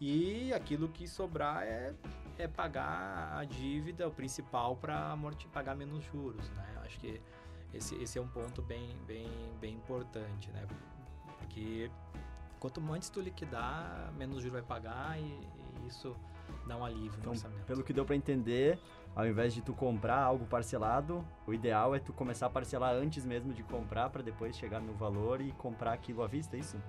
E 0.00 0.52
aquilo 0.52 0.88
que 0.88 1.06
sobrar 1.06 1.62
é, 1.62 1.94
é 2.36 2.48
pagar 2.48 3.36
a 3.38 3.44
dívida, 3.44 4.06
o 4.08 4.10
principal 4.10 4.76
para 4.76 5.16
pagar 5.48 5.74
menos 5.76 6.04
juros, 6.04 6.48
né? 6.50 6.66
Acho 6.84 6.98
que 6.98 7.20
esse, 7.72 7.94
esse 7.96 8.18
é 8.18 8.22
um 8.22 8.28
ponto 8.28 8.60
bem, 8.60 8.96
bem, 9.06 9.28
bem 9.60 9.74
importante, 9.74 10.50
né? 10.50 10.66
Porque 11.38 11.90
quanto 12.58 12.80
antes 12.92 13.08
tu 13.08 13.20
liquidar, 13.20 14.12
menos 14.16 14.36
juros 14.42 14.52
vai 14.52 14.62
pagar 14.62 15.18
e, 15.18 15.22
e 15.22 15.86
isso 15.86 16.14
dá 16.66 16.76
um 16.76 16.84
alívio 16.84 17.12
no 17.12 17.18
Então, 17.18 17.32
orçamento. 17.32 17.64
pelo 17.64 17.82
que 17.84 17.92
deu 17.92 18.04
pra 18.04 18.16
entender, 18.16 18.78
ao 19.14 19.26
invés 19.26 19.54
de 19.54 19.62
tu 19.62 19.72
comprar 19.74 20.18
algo 20.22 20.44
parcelado, 20.46 21.24
o 21.46 21.54
ideal 21.54 21.94
é 21.94 21.98
tu 21.98 22.12
começar 22.12 22.46
a 22.46 22.50
parcelar 22.50 22.94
antes 22.94 23.24
mesmo 23.24 23.52
de 23.52 23.62
comprar 23.62 24.10
pra 24.10 24.22
depois 24.22 24.56
chegar 24.56 24.80
no 24.80 24.92
valor 24.94 25.40
e 25.40 25.52
comprar 25.52 25.92
aquilo 25.92 26.22
à 26.22 26.26
vista, 26.26 26.56
é 26.56 26.60
isso? 26.60 26.80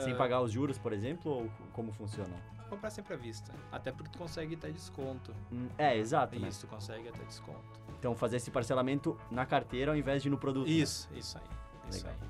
Sem 0.00 0.12
Ah, 0.12 0.16
pagar 0.16 0.40
os 0.42 0.52
juros, 0.52 0.76
por 0.76 0.92
exemplo, 0.92 1.30
ou 1.32 1.50
como 1.72 1.92
funciona? 1.92 2.34
comprar 2.68 2.90
sempre 2.90 3.14
à 3.14 3.16
vista. 3.16 3.50
Até 3.72 3.90
porque 3.90 4.10
tu 4.10 4.18
consegue 4.18 4.54
ter 4.54 4.70
desconto. 4.72 5.34
Hum, 5.50 5.68
É, 5.78 5.96
exato, 5.96 6.38
né? 6.38 6.48
Isso, 6.48 6.66
tu 6.66 6.70
consegue 6.70 7.08
até 7.08 7.24
desconto. 7.24 7.80
Então 7.98 8.14
fazer 8.14 8.36
esse 8.36 8.50
parcelamento 8.50 9.18
na 9.30 9.46
carteira 9.46 9.92
ao 9.92 9.96
invés 9.96 10.22
de 10.22 10.28
no 10.28 10.36
produto. 10.36 10.66
né? 10.66 10.72
Isso, 10.74 11.08
isso 11.14 11.38
aí. 11.38 11.44
Isso 11.88 12.06
Legal. 12.06 12.20
aí. 12.22 12.28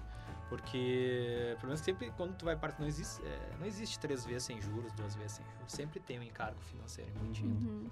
Porque, 0.48 1.54
pelo 1.56 1.66
menos 1.68 1.80
sempre 1.80 2.10
quando 2.16 2.36
tu 2.36 2.44
vai 2.44 2.56
partir, 2.56 2.80
não 2.80 2.86
existe, 2.86 3.20
é, 3.26 3.56
não 3.58 3.66
existe 3.66 3.98
três 3.98 4.24
vezes 4.24 4.44
sem 4.44 4.60
juros, 4.60 4.92
duas 4.92 5.14
vezes 5.16 5.32
sem 5.32 5.44
juros. 5.44 5.72
Sempre 5.72 5.98
tem 6.00 6.18
um 6.18 6.22
encargo 6.22 6.58
financeiro 6.60 7.10
embutido. 7.16 7.48
Uhum. 7.48 7.90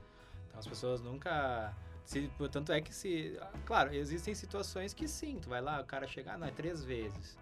Então 0.56 0.60
as 0.60 0.66
pessoas 0.66 1.00
nunca. 1.02 1.74
Se, 2.04 2.30
tanto 2.50 2.72
é 2.72 2.80
que 2.80 2.94
se. 2.94 3.38
Claro, 3.64 3.94
existem 3.94 4.34
situações 4.34 4.94
que 4.94 5.06
sim, 5.06 5.38
tu 5.40 5.48
vai 5.48 5.60
lá, 5.60 5.80
o 5.80 5.84
cara 5.84 6.06
chega, 6.06 6.32
ah, 6.32 6.38
não, 6.38 6.46
é 6.46 6.50
três 6.50 6.82
vezes. 6.82 7.36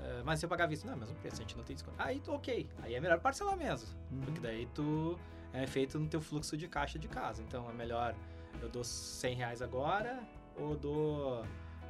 Eh, 0.00 0.22
mas 0.24 0.38
se 0.38 0.46
eu 0.46 0.48
pagar 0.48 0.64
à 0.64 0.66
vista, 0.66 0.86
não, 0.86 0.94
é 0.94 0.96
o 0.96 1.00
mesmo 1.00 1.16
preço, 1.16 1.36
a 1.36 1.40
gente 1.40 1.56
não 1.56 1.64
tem 1.64 1.74
desconto. 1.74 1.96
Aí, 1.98 2.22
ok. 2.26 2.68
Aí 2.82 2.94
é 2.94 3.00
melhor 3.00 3.20
parcelar 3.20 3.56
mesmo. 3.56 3.88
Uhum. 4.10 4.20
Porque 4.20 4.40
daí 4.40 4.66
tu 4.74 5.18
é 5.52 5.66
feito 5.66 5.98
no 5.98 6.06
teu 6.08 6.20
fluxo 6.20 6.56
de 6.56 6.68
caixa 6.68 6.98
de 6.98 7.08
casa. 7.08 7.42
Então 7.42 7.68
é 7.68 7.72
melhor 7.72 8.14
eu 8.62 8.68
dou 8.68 8.84
100 8.84 9.34
reais 9.34 9.60
agora 9.60 10.22
ou 10.56 10.76
dou 10.76 11.44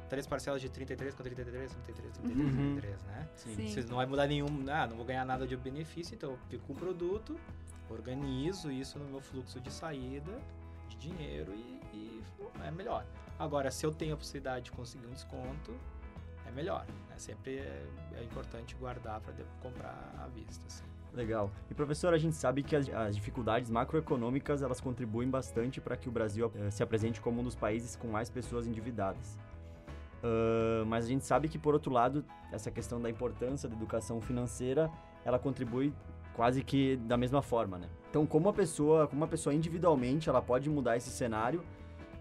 três 0.09 0.25
parcelas 0.25 0.61
de 0.61 0.69
33 0.69 1.13
com 1.15 1.23
33, 1.23 1.71
33, 1.71 2.17
33, 2.17 2.37
Uhum. 2.39 2.75
33, 2.79 3.03
né? 3.03 3.29
Sim. 3.35 3.55
Sim. 3.55 3.67
Vocês 3.67 3.89
não 3.89 3.97
vai 3.97 4.05
mudar 4.05 4.27
nenhum, 4.27 4.47
ah, 4.69 4.87
não 4.87 4.95
vou 4.97 5.05
ganhar 5.05 5.25
nada 5.25 5.45
de 5.45 5.55
benefício, 5.55 6.15
então 6.15 6.31
eu 6.31 6.37
fico 6.49 6.65
com 6.67 6.73
o 6.73 6.75
produto, 6.75 7.39
organizo 7.89 8.71
isso 8.71 8.99
no 8.99 9.05
meu 9.05 9.21
fluxo 9.21 9.59
de 9.59 9.71
saída 9.71 10.39
de 10.89 10.97
dinheiro 10.97 11.53
e, 11.53 11.79
e 11.93 12.23
é 12.63 12.71
melhor. 12.71 13.05
Agora, 13.37 13.69
se 13.69 13.85
eu 13.85 13.91
tenho 13.91 14.13
a 14.13 14.17
possibilidade 14.17 14.65
de 14.65 14.71
conseguir 14.71 15.05
um 15.07 15.11
desconto, 15.11 15.73
é 16.47 16.51
melhor. 16.51 16.85
Né? 17.09 17.17
Sempre 17.17 17.57
é, 17.57 17.85
é 18.15 18.23
importante 18.23 18.75
guardar 18.75 19.21
para 19.21 19.33
comprar 19.61 20.13
à 20.17 20.27
vista. 20.27 20.65
Assim. 20.65 20.83
Legal. 21.13 21.51
E 21.69 21.73
professor, 21.73 22.13
a 22.13 22.17
gente 22.17 22.35
sabe 22.35 22.63
que 22.63 22.75
as, 22.75 22.89
as 22.89 23.15
dificuldades 23.15 23.69
macroeconômicas 23.69 24.61
elas 24.61 24.79
contribuem 24.79 25.29
bastante 25.29 25.79
para 25.81 25.95
que 25.97 26.09
o 26.09 26.11
Brasil 26.11 26.47
uh, 26.47 26.71
se 26.71 26.83
apresente 26.83 27.21
como 27.21 27.41
um 27.41 27.43
dos 27.43 27.55
países 27.55 27.95
com 27.95 28.07
mais 28.07 28.29
pessoas 28.29 28.67
endividadas. 28.67 29.37
Uh, 30.23 30.85
mas 30.87 31.05
a 31.05 31.07
gente 31.07 31.25
sabe 31.25 31.47
que 31.47 31.59
por 31.59 31.75
outro 31.75 31.91
lado 31.91 32.25
essa 32.51 32.71
questão 32.71 32.99
da 32.99 33.07
importância 33.07 33.69
da 33.69 33.75
educação 33.75 34.19
financeira 34.19 34.89
ela 35.23 35.37
contribui 35.37 35.93
quase 36.37 36.63
que 36.63 36.95
da 36.97 37.17
mesma 37.17 37.41
forma, 37.41 37.79
né? 37.79 37.89
Então, 38.09 38.25
como 38.25 38.47
a 38.47 38.53
pessoa, 38.53 39.07
como 39.07 39.19
uma 39.21 39.27
pessoa 39.27 39.53
individualmente, 39.53 40.29
ela 40.29 40.41
pode 40.41 40.69
mudar 40.69 40.95
esse 40.95 41.09
cenário 41.09 41.63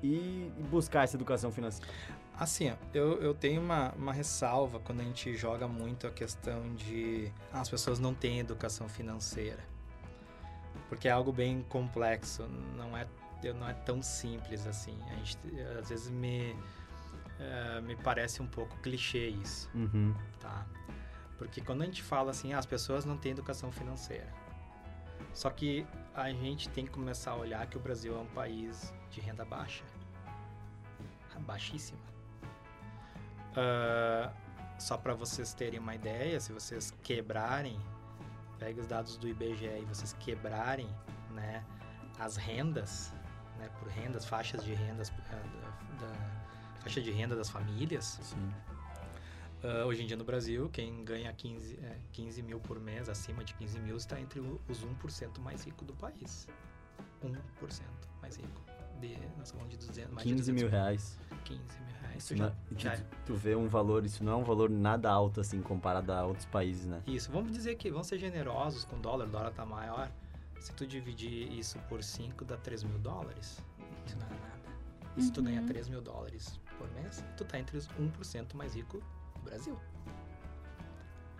e, 0.02 0.50
e 0.58 0.62
buscar 0.70 1.04
essa 1.04 1.16
educação 1.16 1.52
financeira? 1.52 1.92
Assim, 2.38 2.72
eu, 2.92 3.20
eu 3.20 3.34
tenho 3.34 3.60
uma, 3.60 3.92
uma 3.92 4.12
ressalva 4.12 4.80
quando 4.80 5.00
a 5.00 5.04
gente 5.04 5.34
joga 5.36 5.68
muito 5.68 6.06
a 6.06 6.10
questão 6.10 6.74
de 6.74 7.30
ah, 7.52 7.60
as 7.60 7.68
pessoas 7.68 7.98
não 7.98 8.14
têm 8.14 8.40
educação 8.40 8.88
financeira. 8.88 9.62
Porque 10.88 11.08
é 11.08 11.10
algo 11.10 11.32
bem 11.32 11.64
complexo, 11.68 12.46
não 12.76 12.96
é, 12.96 13.06
não 13.54 13.68
é 13.68 13.74
tão 13.74 14.02
simples 14.02 14.66
assim. 14.66 14.98
A 15.10 15.14
gente, 15.16 15.38
às 15.78 15.88
vezes 15.90 16.10
me, 16.10 16.52
uh, 16.52 17.82
me 17.82 17.96
parece 17.96 18.40
um 18.40 18.46
pouco 18.46 18.76
clichê 18.78 19.28
isso, 19.28 19.70
uhum. 19.74 20.14
tá? 20.40 20.66
Porque 21.38 21.60
quando 21.60 21.82
a 21.82 21.84
gente 21.84 22.02
fala 22.02 22.30
assim, 22.30 22.52
ah, 22.52 22.58
as 22.58 22.66
pessoas 22.66 23.04
não 23.04 23.16
têm 23.16 23.32
educação 23.32 23.70
financeira. 23.70 24.32
Só 25.32 25.50
que 25.50 25.86
a 26.14 26.30
gente 26.30 26.68
tem 26.70 26.84
que 26.86 26.90
começar 26.90 27.32
a 27.32 27.36
olhar 27.36 27.66
que 27.66 27.76
o 27.76 27.80
Brasil 27.80 28.16
é 28.16 28.18
um 28.18 28.26
país 28.26 28.92
de 29.10 29.20
renda 29.20 29.44
baixa. 29.44 29.84
Baixíssima. 31.40 32.00
Uh, 33.52 34.32
só 34.78 34.96
para 34.96 35.12
vocês 35.12 35.52
terem 35.52 35.78
uma 35.78 35.94
ideia, 35.94 36.40
se 36.40 36.50
vocês 36.50 36.90
quebrarem, 37.02 37.78
pegue 38.58 38.80
os 38.80 38.86
dados 38.86 39.18
do 39.18 39.28
IBGE 39.28 39.66
e 39.66 39.84
vocês 39.84 40.14
quebrarem 40.14 40.88
né, 41.30 41.62
as 42.18 42.36
rendas, 42.36 43.12
né, 43.58 43.68
por 43.78 43.88
rendas, 43.88 44.24
faixas 44.24 44.64
de 44.64 44.72
rendas, 44.72 45.10
uh, 45.10 45.12
da, 46.00 46.06
da, 46.06 46.80
faixa 46.80 47.02
de 47.02 47.10
renda 47.10 47.36
das 47.36 47.50
famílias, 47.50 48.18
Sim 48.22 48.50
Uh, 49.66 49.84
hoje 49.84 50.04
em 50.04 50.06
dia 50.06 50.16
no 50.16 50.22
Brasil, 50.22 50.68
quem 50.70 51.04
ganha 51.04 51.32
15, 51.32 51.76
é, 51.82 51.96
15 52.12 52.40
mil 52.40 52.60
por 52.60 52.78
mês, 52.78 53.08
acima 53.08 53.42
de 53.42 53.52
15 53.54 53.80
mil, 53.80 53.96
está 53.96 54.20
entre 54.20 54.38
os 54.38 54.86
1% 54.86 55.40
mais 55.40 55.64
rico 55.64 55.84
do 55.84 55.92
país. 55.92 56.46
1% 57.20 57.34
mais 58.22 58.36
rico. 58.36 58.62
De, 59.00 59.18
nós 59.36 59.50
falamos 59.50 59.72
de 59.72 59.78
200, 59.88 60.12
mais 60.12 60.22
15 60.22 60.34
de 60.36 60.40
200 60.52 60.62
mil 60.62 60.70
reais. 60.70 61.18
15 61.44 61.60
mil 61.60 61.96
reais. 62.00 62.28
Já, 62.28 62.36
não, 62.36 62.54
já 62.78 62.96
tu, 62.96 63.02
é. 63.02 63.04
tu 63.26 63.34
vê 63.34 63.56
um 63.56 63.66
valor, 63.66 64.04
isso 64.04 64.22
não 64.22 64.34
é 64.34 64.36
um 64.36 64.44
valor 64.44 64.70
nada 64.70 65.10
alto 65.10 65.40
assim 65.40 65.60
comparado 65.60 66.12
a 66.12 66.24
outros 66.24 66.46
países, 66.46 66.86
né? 66.86 67.02
Isso, 67.04 67.32
vamos 67.32 67.50
dizer 67.50 67.74
que 67.74 67.90
vamos 67.90 68.06
ser 68.06 68.18
generosos 68.18 68.84
com 68.84 68.94
o 68.94 69.00
dólar, 69.00 69.26
o 69.26 69.30
dólar 69.30 69.50
está 69.50 69.66
maior. 69.66 70.12
Se 70.60 70.72
tu 70.74 70.86
dividir 70.86 71.52
isso 71.52 71.76
por 71.88 72.04
5, 72.04 72.44
dá 72.44 72.56
3 72.56 72.84
mil 72.84 72.98
dólares. 73.00 73.60
Isso 74.06 74.16
não 74.16 74.26
é 74.28 74.30
nada. 74.30 74.76
E 75.16 75.22
se 75.22 75.32
tu 75.32 75.42
ganha 75.42 75.60
Uhum. 75.60 75.66
3 75.66 75.88
mil 75.88 76.00
dólares 76.00 76.60
por 76.78 76.88
mês, 76.92 77.24
tu 77.36 77.44
tá 77.44 77.58
entre 77.58 77.76
os 77.76 77.88
1% 77.88 78.54
mais 78.54 78.74
rico 78.76 79.02
Brasil. 79.46 79.78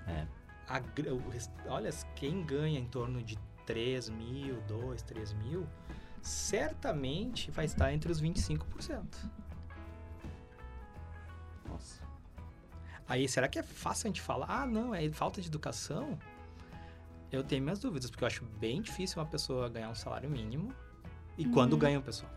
É. 0.07 0.27
a 0.69 0.79
o 0.79 1.71
olha, 1.71 1.91
quem 2.15 2.43
ganha 2.45 2.79
em 2.79 2.87
torno 2.87 3.23
de 3.23 3.37
3 3.67 4.09
mil, 4.09 4.61
2, 4.63 5.03
3 5.03 5.33
mil, 5.35 5.67
certamente 6.23 7.51
vai 7.51 7.65
estar 7.65 7.93
entre 7.93 8.11
os 8.11 8.21
25%. 8.23 9.05
Nossa. 11.69 12.03
Aí, 13.09 13.29
será 13.29 13.47
que 13.49 13.59
é 13.59 13.63
fácil 13.63 14.07
a 14.07 14.09
gente 14.09 14.21
falar, 14.21 14.47
ah, 14.49 14.67
não, 14.67 14.95
é 14.95 15.09
falta 15.11 15.41
de 15.41 15.49
educação? 15.49 16.19
Eu 17.31 17.43
tenho 17.45 17.63
minhas 17.63 17.79
dúvidas, 17.79 18.11
porque 18.11 18.25
eu 18.25 18.27
acho 18.29 18.45
bem 18.45 18.81
difícil 18.81 19.21
uma 19.21 19.29
pessoa 19.29 19.69
ganhar 19.69 19.89
um 19.91 19.95
salário 19.95 20.29
mínimo. 20.31 20.73
E 21.37 21.45
quando 21.47 21.75
Uhum. 21.75 21.79
ganha, 21.79 22.01
pessoal? 22.01 22.31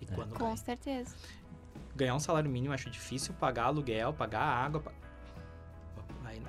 E 0.00 0.04
É. 0.04 0.14
quando 0.14 0.34
Com 0.34 0.44
ganha? 0.44 0.56
certeza. 0.56 1.14
Ganhar 1.94 2.14
um 2.14 2.20
salário 2.20 2.50
mínimo 2.50 2.72
eu 2.72 2.74
acho 2.74 2.90
difícil, 2.90 3.34
pagar 3.34 3.64
aluguel, 3.64 4.12
pagar 4.12 4.42
água. 4.42 4.80
pa- 4.80 4.92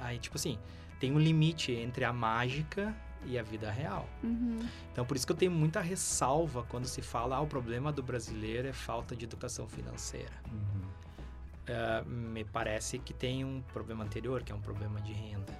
Aí, 0.01 0.19
tipo 0.19 0.35
assim, 0.37 0.57
tem 0.99 1.11
um 1.11 1.19
limite 1.19 1.71
entre 1.71 2.03
a 2.05 2.13
mágica 2.13 2.95
e 3.25 3.37
a 3.37 3.43
vida 3.43 3.69
real. 3.71 4.07
Uhum. 4.23 4.59
Então, 4.91 5.05
por 5.05 5.17
isso 5.17 5.25
que 5.25 5.31
eu 5.31 5.37
tenho 5.37 5.51
muita 5.51 5.81
ressalva 5.81 6.63
quando 6.63 6.85
se 6.85 7.01
fala, 7.01 7.35
ah, 7.37 7.41
o 7.41 7.47
problema 7.47 7.91
do 7.91 8.01
brasileiro 8.01 8.67
é 8.67 8.73
falta 8.73 9.15
de 9.15 9.25
educação 9.25 9.67
financeira. 9.67 10.33
Uhum. 10.51 10.81
Ah, 11.67 12.03
me 12.05 12.43
parece 12.45 12.99
que 12.99 13.13
tem 13.13 13.43
um 13.43 13.61
problema 13.73 14.03
anterior, 14.03 14.43
que 14.43 14.51
é 14.51 14.55
um 14.55 14.61
problema 14.61 15.01
de 15.01 15.13
renda. 15.13 15.53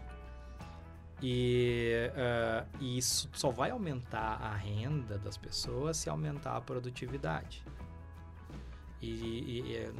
E, 1.21 2.12
e 2.80 2.97
isso 2.97 3.28
só 3.34 3.50
vai 3.50 3.71
aumentar 3.71 4.39
a 4.39 4.54
renda 4.56 5.17
das 5.17 5.36
pessoas 5.36 5.97
se 5.97 6.10
aumentar 6.10 6.56
a 6.56 6.62
produtividade. 6.62 7.63
E, 9.02 9.10
e- 9.10 9.62
e, 9.71 9.91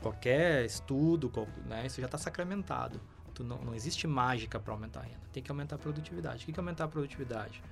qualquer 0.00 0.64
estudo, 0.64 1.30
né, 1.66 1.86
isso 1.86 2.00
já 2.00 2.06
está 2.06 2.18
sacramentado. 2.18 3.00
Tu 3.34 3.44
não, 3.44 3.58
não 3.58 3.74
existe 3.74 4.06
mágica 4.06 4.58
para 4.58 4.72
aumentar 4.72 5.00
a 5.00 5.02
renda. 5.04 5.20
Tem 5.32 5.42
que 5.42 5.50
aumentar 5.50 5.76
a 5.76 5.78
produtividade. 5.78 6.44
O 6.44 6.46
que 6.46 6.58
é 6.58 6.60
aumentar 6.60 6.84
a 6.84 6.88
produtividade? 6.88 7.62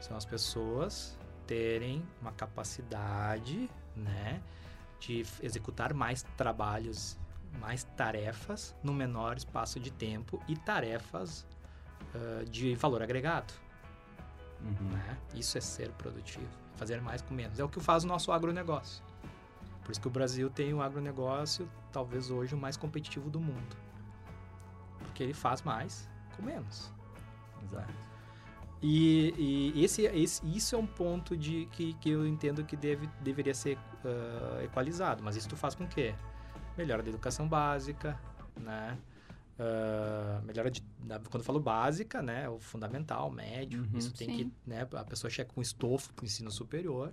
São 0.00 0.16
as 0.16 0.24
pessoas 0.24 1.18
terem 1.46 2.02
uma 2.20 2.32
capacidade, 2.32 3.70
né, 3.94 4.42
de 4.98 5.24
executar 5.42 5.92
mais 5.92 6.22
trabalhos, 6.36 7.18
mais 7.60 7.84
tarefas 7.84 8.74
no 8.82 8.92
menor 8.94 9.36
espaço 9.36 9.78
de 9.78 9.90
tempo 9.90 10.40
e 10.48 10.56
tarefas 10.56 11.44
ah, 12.14 12.44
de 12.48 12.74
valor 12.74 13.02
agregado. 13.02 13.52
Uhum. 14.60 14.90
Né? 14.90 15.18
Isso 15.34 15.58
é 15.58 15.60
ser 15.60 15.90
produtivo, 15.92 16.48
fazer 16.76 17.00
mais 17.00 17.22
com 17.22 17.34
menos. 17.34 17.58
É 17.58 17.64
o 17.64 17.68
que 17.68 17.80
faz 17.80 18.04
o 18.04 18.06
nosso 18.06 18.30
agronegócio. 18.30 19.02
Por 19.82 19.90
isso 19.92 20.00
que 20.00 20.06
o 20.08 20.10
Brasil 20.10 20.48
tem 20.48 20.72
o 20.72 20.80
agronegócio, 20.80 21.68
talvez 21.90 22.30
hoje, 22.30 22.54
o 22.54 22.58
mais 22.58 22.76
competitivo 22.76 23.28
do 23.28 23.40
mundo. 23.40 23.76
Porque 24.98 25.22
ele 25.22 25.34
faz 25.34 25.62
mais 25.62 26.08
com 26.36 26.42
menos. 26.42 26.92
Exato. 27.64 27.92
E, 28.80 29.72
e 29.74 29.84
esse, 29.84 30.02
esse- 30.02 30.44
isso 30.46 30.74
é 30.74 30.78
um 30.78 30.86
ponto 30.86 31.36
de 31.36 31.66
que, 31.66 31.94
que 31.94 32.10
eu 32.10 32.26
entendo 32.26 32.64
que 32.64 32.76
deve, 32.76 33.08
deveria 33.20 33.54
ser 33.54 33.78
ah, 34.04 34.62
equalizado. 34.64 35.22
Mas 35.22 35.36
isso 35.36 35.48
tu 35.48 35.56
faz 35.56 35.74
com 35.74 35.84
o 35.84 35.88
quê? 35.88 36.14
Melhora 36.76 37.02
da 37.02 37.08
educação 37.08 37.46
básica, 37.46 38.18
né? 38.56 38.98
Ah, 39.58 40.40
melhora 40.44 40.70
de, 40.70 40.82
quando 41.06 41.34
eu 41.40 41.44
falo 41.44 41.60
básica, 41.60 42.20
né? 42.22 42.48
O 42.48 42.58
fundamental, 42.58 43.30
médio. 43.30 43.82
Uhum. 43.82 43.98
Isso 43.98 44.12
tem 44.14 44.28
Sim. 44.28 44.36
que, 44.36 44.52
né? 44.66 44.86
A 44.94 45.04
pessoa 45.04 45.30
chega 45.30 45.50
com 45.52 45.60
estofo 45.62 46.12
para 46.14 46.22
o 46.24 46.26
ensino 46.26 46.50
superior. 46.50 47.12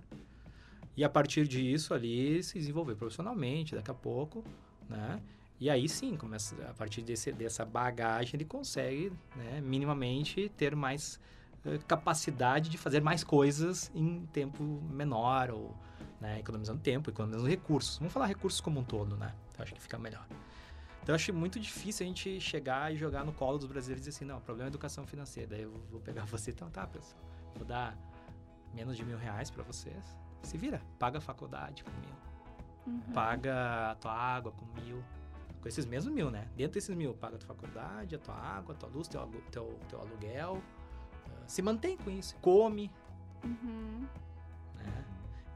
E 0.96 1.04
a 1.04 1.08
partir 1.08 1.46
disso 1.46 1.94
ali 1.94 2.42
se 2.42 2.58
desenvolver 2.58 2.94
profissionalmente 2.94 3.74
daqui 3.74 3.90
a 3.90 3.94
pouco, 3.94 4.44
né? 4.88 5.20
E 5.58 5.68
aí 5.68 5.88
sim, 5.88 6.16
começa, 6.16 6.56
a 6.68 6.72
partir 6.72 7.02
desse, 7.02 7.30
dessa 7.32 7.66
bagagem 7.66 8.36
ele 8.36 8.46
consegue, 8.46 9.12
né, 9.36 9.60
minimamente 9.60 10.50
ter 10.56 10.74
mais 10.74 11.20
eh, 11.66 11.78
capacidade 11.86 12.70
de 12.70 12.78
fazer 12.78 13.02
mais 13.02 13.22
coisas 13.22 13.90
em 13.94 14.26
tempo 14.32 14.64
menor 14.90 15.50
ou 15.50 15.76
né, 16.18 16.40
economizando 16.40 16.80
tempo, 16.80 17.10
economizando 17.10 17.46
recursos. 17.46 17.98
Vamos 17.98 18.12
falar 18.12 18.26
recursos 18.26 18.58
como 18.58 18.80
um 18.80 18.84
todo, 18.84 19.16
né? 19.16 19.34
Eu 19.58 19.62
acho 19.62 19.74
que 19.74 19.82
fica 19.82 19.98
melhor. 19.98 20.26
Então 21.02 21.12
eu 21.12 21.14
acho 21.14 21.32
muito 21.34 21.60
difícil 21.60 22.04
a 22.04 22.08
gente 22.08 22.40
chegar 22.40 22.92
e 22.92 22.96
jogar 22.96 23.24
no 23.24 23.32
colo 23.32 23.58
dos 23.58 23.66
brasileiros 23.66 24.06
e 24.06 24.08
dizer 24.08 24.16
assim, 24.16 24.24
não, 24.24 24.38
o 24.38 24.40
problema 24.40 24.68
é 24.68 24.70
educação 24.70 25.06
financeira. 25.06 25.50
Daí 25.50 25.62
eu 25.62 25.72
vou 25.90 26.00
pegar 26.00 26.24
você, 26.26 26.50
então 26.52 26.70
tá, 26.70 26.86
pessoal, 26.86 27.20
vou 27.54 27.66
dar 27.66 27.96
menos 28.74 28.96
de 28.96 29.04
mil 29.04 29.18
reais 29.18 29.50
para 29.50 29.62
vocês. 29.62 30.19
Se 30.42 30.56
vira, 30.58 30.80
paga 30.98 31.18
a 31.18 31.20
faculdade 31.20 31.84
com 31.84 31.90
mil 31.92 32.20
Uhum. 32.86 32.98
paga 33.12 33.90
a 33.90 33.94
tua 33.96 34.12
água 34.12 34.52
com 34.52 34.64
mil. 34.80 35.02
Com 35.60 35.68
esses 35.68 35.84
mesmos 35.84 36.12
mil, 36.14 36.30
né? 36.30 36.48
Dentro 36.56 36.74
desses 36.74 36.94
mil, 36.96 37.12
paga 37.14 37.36
a 37.36 37.38
tua 37.38 37.48
faculdade, 37.48 38.14
a 38.14 38.18
tua 38.18 38.34
água, 38.34 38.74
a 38.74 38.78
tua 38.78 38.88
luz, 38.88 39.06
teu, 39.06 39.28
teu, 39.50 39.78
teu 39.88 40.00
aluguel. 40.00 40.62
Ah, 41.28 41.44
se 41.46 41.60
mantém 41.60 41.96
com 41.98 42.10
isso. 42.10 42.34
Come, 42.36 42.90
Uhum. 43.44 44.06
né? 44.76 45.04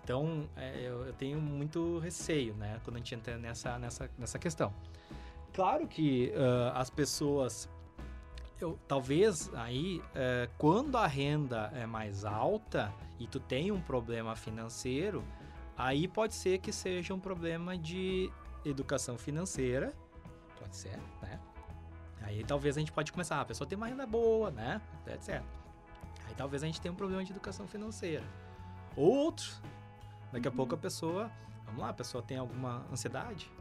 Então, 0.02 0.46
é, 0.54 0.80
eu, 0.86 1.06
eu 1.06 1.12
tenho 1.14 1.40
muito 1.40 1.98
receio, 1.98 2.54
né? 2.54 2.78
Quando 2.84 2.96
a 2.96 2.98
gente 2.98 3.14
entra 3.14 3.38
nessa, 3.38 3.78
nessa, 3.78 4.10
nessa 4.18 4.38
questão. 4.38 4.72
Claro 5.54 5.86
que 5.88 6.32
ah, 6.36 6.78
as 6.78 6.90
pessoas... 6.90 7.68
Eu, 8.64 8.78
talvez 8.88 9.52
aí, 9.54 10.02
eh, 10.14 10.48
quando 10.56 10.96
a 10.96 11.06
renda 11.06 11.70
é 11.74 11.84
mais 11.84 12.24
alta 12.24 12.90
e 13.20 13.26
tu 13.26 13.38
tem 13.38 13.70
um 13.70 13.78
problema 13.78 14.34
financeiro, 14.34 15.22
aí 15.76 16.08
pode 16.08 16.34
ser 16.34 16.58
que 16.60 16.72
seja 16.72 17.12
um 17.12 17.20
problema 17.20 17.76
de 17.76 18.32
educação 18.64 19.18
financeira, 19.18 19.94
pode 20.58 20.74
ser, 20.76 20.96
né? 21.20 21.38
Aí 22.22 22.42
talvez 22.42 22.78
a 22.78 22.80
gente 22.80 22.90
pode 22.90 23.12
começar, 23.12 23.36
ah, 23.36 23.42
a 23.42 23.44
pessoa 23.44 23.68
tem 23.68 23.76
uma 23.76 23.86
renda 23.86 24.06
boa, 24.06 24.50
né? 24.50 24.80
Etc. 25.08 25.42
Aí 26.26 26.34
talvez 26.34 26.62
a 26.62 26.66
gente 26.66 26.80
tenha 26.80 26.90
um 26.90 26.96
problema 26.96 27.22
de 27.22 27.32
educação 27.32 27.68
financeira. 27.68 28.24
Outro, 28.96 29.60
daqui 30.32 30.48
a 30.48 30.50
Uhum. 30.50 30.56
pouco 30.56 30.74
a 30.74 30.78
pessoa, 30.78 31.30
vamos 31.66 31.82
lá, 31.82 31.90
a 31.90 31.92
pessoa 31.92 32.22
tem 32.22 32.38
alguma 32.38 32.86
ansiedade, 32.90 33.52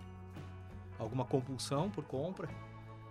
alguma 0.97 1.25
compulsão 1.25 1.89
por 1.89 2.05
compra, 2.05 2.47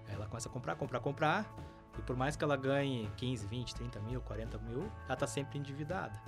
ela 0.09 0.27
começa 0.27 0.49
a 0.49 0.53
comprar, 0.53 0.75
comprar, 0.77 1.01
comprar, 1.01 1.55
e 1.99 2.03
por 2.03 2.17
mais 2.17 2.37
que 2.37 2.45
ela 2.45 2.57
ganhe 2.57 3.11
15, 3.17 3.47
20, 3.47 3.75
30 3.75 4.01
mil, 4.01 4.21
40 4.23 4.59
mil, 4.59 4.83
ela 5.05 5.15
está 5.15 5.27
sempre 5.27 5.59
endividada. 5.59 6.19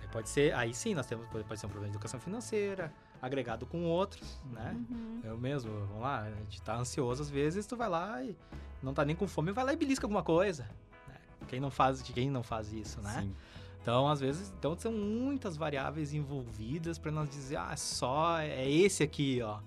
Aí 0.00 0.08
pode 0.12 0.28
ser, 0.28 0.54
aí 0.54 0.74
sim, 0.74 0.94
nós 0.94 1.06
temos, 1.06 1.26
pode 1.28 1.58
ser 1.58 1.66
um 1.66 1.70
problema 1.70 1.90
de 1.90 1.96
educação 1.96 2.20
financeira, 2.20 2.92
agregado 3.20 3.66
com 3.66 3.84
outros, 3.84 4.40
né? 4.52 4.76
Uhum. 4.90 5.20
Eu 5.24 5.38
mesmo, 5.38 5.72
vamos 5.86 6.02
lá, 6.02 6.22
a 6.22 6.30
gente 6.30 6.60
tá 6.62 6.76
ansioso 6.76 7.22
às 7.22 7.30
vezes, 7.30 7.66
tu 7.66 7.76
vai 7.76 7.88
lá 7.88 8.22
e 8.22 8.36
não 8.82 8.92
tá 8.92 9.04
nem 9.04 9.16
com 9.16 9.26
fome, 9.26 9.52
vai 9.52 9.64
lá 9.64 9.72
e 9.72 9.76
belisca 9.76 10.04
alguma 10.04 10.22
coisa. 10.22 10.68
né? 11.08 11.16
Quem 11.48 11.60
não 11.60 11.70
faz, 11.70 12.02
quem 12.02 12.30
não 12.30 12.42
faz 12.42 12.72
isso, 12.72 13.00
né? 13.00 13.22
Sim. 13.22 13.34
Então, 13.80 14.08
às 14.08 14.18
vezes, 14.18 14.52
então 14.58 14.74
são 14.78 14.92
muitas 14.92 15.58
variáveis 15.58 16.14
envolvidas 16.14 16.98
para 16.98 17.10
nós 17.10 17.28
dizer, 17.28 17.56
ah, 17.56 17.76
só 17.76 18.38
é 18.38 18.66
esse 18.70 19.02
aqui, 19.02 19.42
ó. 19.42 19.60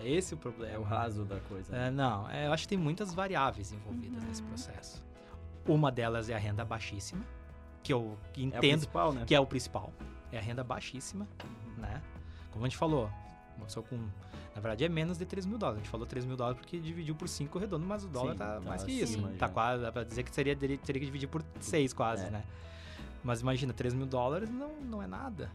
É 0.00 0.08
esse 0.08 0.34
o 0.34 0.36
problema. 0.36 0.72
É 0.74 0.78
o 0.78 0.82
raso 0.82 1.24
da 1.24 1.38
coisa. 1.40 1.72
né? 1.72 1.88
É, 1.88 1.90
não, 1.90 2.28
é, 2.30 2.46
eu 2.46 2.52
acho 2.52 2.64
que 2.64 2.68
tem 2.70 2.78
muitas 2.78 3.12
variáveis 3.14 3.72
envolvidas 3.72 4.22
Uhum. 4.22 4.28
nesse 4.28 4.42
processo. 4.42 5.02
Uma 5.66 5.90
delas 5.90 6.28
é 6.28 6.34
a 6.34 6.38
renda 6.38 6.64
baixíssima, 6.64 7.24
que 7.82 7.92
eu 7.92 8.18
É 8.36 8.38
o 8.38 8.42
entendo 8.42 8.60
principal, 8.60 9.12
né? 9.12 9.24
que 9.26 9.34
é 9.34 9.40
o 9.40 9.46
principal. 9.46 9.92
É 10.32 10.38
a 10.38 10.42
renda 10.42 10.62
baixíssima, 10.64 11.26
né? 11.78 12.02
Como 12.50 12.64
a 12.64 12.68
gente 12.68 12.76
falou, 12.76 13.10
uma 13.56 13.66
pessoa 13.66 13.84
com. 13.86 13.96
Na 14.54 14.60
verdade, 14.60 14.84
é 14.84 14.88
menos 14.88 15.18
de 15.18 15.24
3 15.26 15.46
mil 15.46 15.58
dólares. 15.58 15.80
A 15.80 15.82
gente 15.82 15.90
falou 15.90 16.06
3 16.06 16.24
mil 16.24 16.36
dólares 16.36 16.58
porque 16.60 16.78
dividiu 16.78 17.14
por 17.16 17.28
5 17.28 17.58
redondo, 17.58 17.84
mas 17.86 18.04
o 18.04 18.08
dólar 18.08 18.32
Sim, 18.32 18.38
tá 18.38 18.54
tá 18.54 18.60
mais 18.60 18.84
que 18.84 18.92
isso. 18.92 19.14
acima 19.14 19.28
Tá 19.38 19.48
quase, 19.48 19.82
dá 19.82 19.90
pra 19.90 20.04
dizer 20.04 20.22
que 20.22 20.32
seria, 20.34 20.54
teria 20.54 20.78
teria 20.78 21.00
que 21.00 21.06
dividir 21.06 21.26
por 21.28 21.42
6 21.60 21.92
quase, 21.92 22.26
É. 22.26 22.30
né? 22.30 22.44
Mas 23.22 23.40
imagina, 23.40 23.72
3 23.72 23.94
mil 23.94 24.06
dólares 24.06 24.50
não, 24.50 24.76
não 24.82 25.02
é 25.02 25.06
nada, 25.06 25.50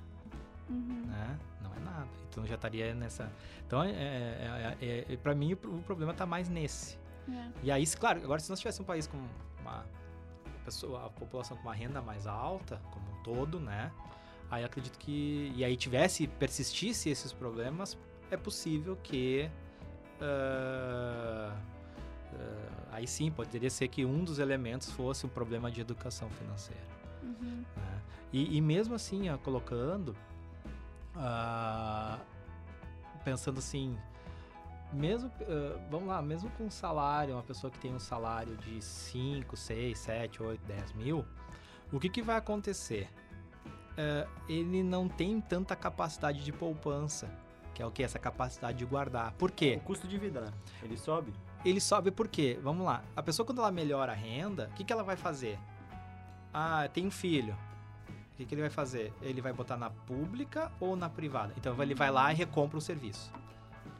Uhum. 0.70 1.04
né? 1.08 1.40
Não 1.62 1.74
é 1.74 1.80
nada. 1.80 2.08
Então 2.30 2.46
já 2.46 2.56
estaria 2.56 2.94
nessa. 2.94 3.32
Então, 3.66 3.82
é, 3.84 3.92
é, 3.92 4.78
é, 4.82 5.14
é, 5.14 5.18
pra 5.18 5.34
mim, 5.34 5.54
o 5.54 5.58
pro- 5.58 5.76
o 5.76 5.82
problema 5.82 6.14
tá 6.14 6.26
mais 6.26 6.48
nesse. 6.50 6.98
É. 7.30 7.50
E 7.64 7.72
aí, 7.72 7.86
claro, 7.88 8.24
agora 8.24 8.40
se 8.40 8.50
nós 8.50 8.60
tivesse 8.60 8.82
um 8.82 8.86
país 8.86 9.08
com 9.08 9.18
uma 9.62 9.84
pessoa, 10.66 11.06
a 11.06 11.10
população 11.10 11.58
com 11.58 11.64
uma 11.64 11.74
renda 11.74 12.02
mais 12.02 12.26
alta, 12.28 12.82
como 12.92 13.06
um 13.12 13.24
todo, 13.24 13.60
né? 13.60 13.92
Aí 14.52 14.64
acredito 14.64 14.98
que 14.98 15.52
e 15.56 15.64
aí 15.64 15.76
tivesse 15.76 16.28
persistisse 16.28 17.10
esses 17.10 17.32
problemas, 17.34 17.98
é 18.32 18.38
possível 18.38 18.96
que 19.04 19.50
ah, 20.22 21.56
ah, 22.34 22.70
aí 22.92 23.08
sim 23.08 23.32
poderia 23.32 23.70
ser 23.70 23.88
que 23.88 24.06
um 24.06 24.24
dos 24.24 24.40
elementos 24.40 24.92
fosse 24.92 25.26
um 25.26 25.30
problema 25.30 25.72
de 25.72 25.82
educação 25.82 26.30
financeira. 26.32 26.82
Uhum. 27.24 27.64
né? 27.78 28.02
E, 28.32 28.58
e 28.58 28.62
mesmo 28.62 28.96
assim, 28.96 29.30
ó, 29.30 29.38
colocando, 29.38 30.16
ah, 31.20 32.18
pensando 33.24 33.60
assim, 33.60 33.98
mesmo, 34.94 35.30
ah, 35.42 35.80
vamos 35.90 36.08
lá, 36.08 36.22
mesmo 36.22 36.50
com 36.52 36.66
um 36.66 36.72
salário, 36.72 37.36
uma 37.36 37.44
pessoa 37.44 37.70
que 37.70 37.78
tem 37.78 37.94
um 37.94 38.00
salário 38.00 38.56
de 38.58 38.82
5, 38.82 39.56
6, 39.56 40.00
7, 40.00 40.42
8, 40.44 40.62
10 40.66 40.94
mil, 40.94 41.26
o 41.92 42.00
que, 42.00 42.10
que 42.10 42.22
vai 42.22 42.38
acontecer? 42.38 43.10
Ah, 43.98 44.28
ele 44.48 44.82
não 44.82 45.10
tem 45.10 45.42
tanta 45.42 45.76
capacidade 45.76 46.44
de 46.44 46.52
poupança, 46.54 47.30
que 47.76 47.84
é 47.84 47.86
o 47.86 47.92
que? 47.92 48.02
Essa 48.02 48.18
capacidade 48.18 48.78
de 48.78 48.86
guardar. 48.86 49.34
Por 49.34 49.52
quê? 49.52 49.78
O 49.82 49.86
custo 49.86 50.08
de 50.08 50.18
vida, 50.18 50.42
né? 50.42 50.52
Ele 50.82 50.98
sobe. 50.98 51.34
ele 51.66 51.82
sobe 51.82 52.12
por 52.12 52.28
quê? 52.28 52.58
Vamos 52.64 52.86
lá. 52.86 53.04
A 53.16 53.22
pessoa, 53.22 53.46
quando 53.46 53.60
ela 53.60 53.72
melhora 53.72 54.14
a 54.14 54.16
renda, 54.16 54.70
o 54.72 54.76
que, 54.76 54.84
que 54.84 54.94
ela 54.94 55.04
vai 55.04 55.16
fazer? 55.16 55.60
Ah, 56.54 56.88
tem 56.94 57.06
um 57.06 57.12
filho. 57.12 57.56
O 58.40 58.42
que, 58.42 58.46
que 58.46 58.56
ele 58.56 58.62
vai 58.62 58.70
fazer? 58.70 59.12
Ele 59.22 59.42
vai 59.42 59.52
botar 59.52 59.76
na 59.76 59.90
pública 59.90 60.72
ou 60.80 60.96
na 60.96 61.10
privada? 61.10 61.54
Então 61.58 61.76
ele 61.84 61.94
vai 61.94 62.10
lá 62.10 62.32
e 62.32 62.36
recompra 62.38 62.78
o 62.78 62.82
serviço. 62.82 63.30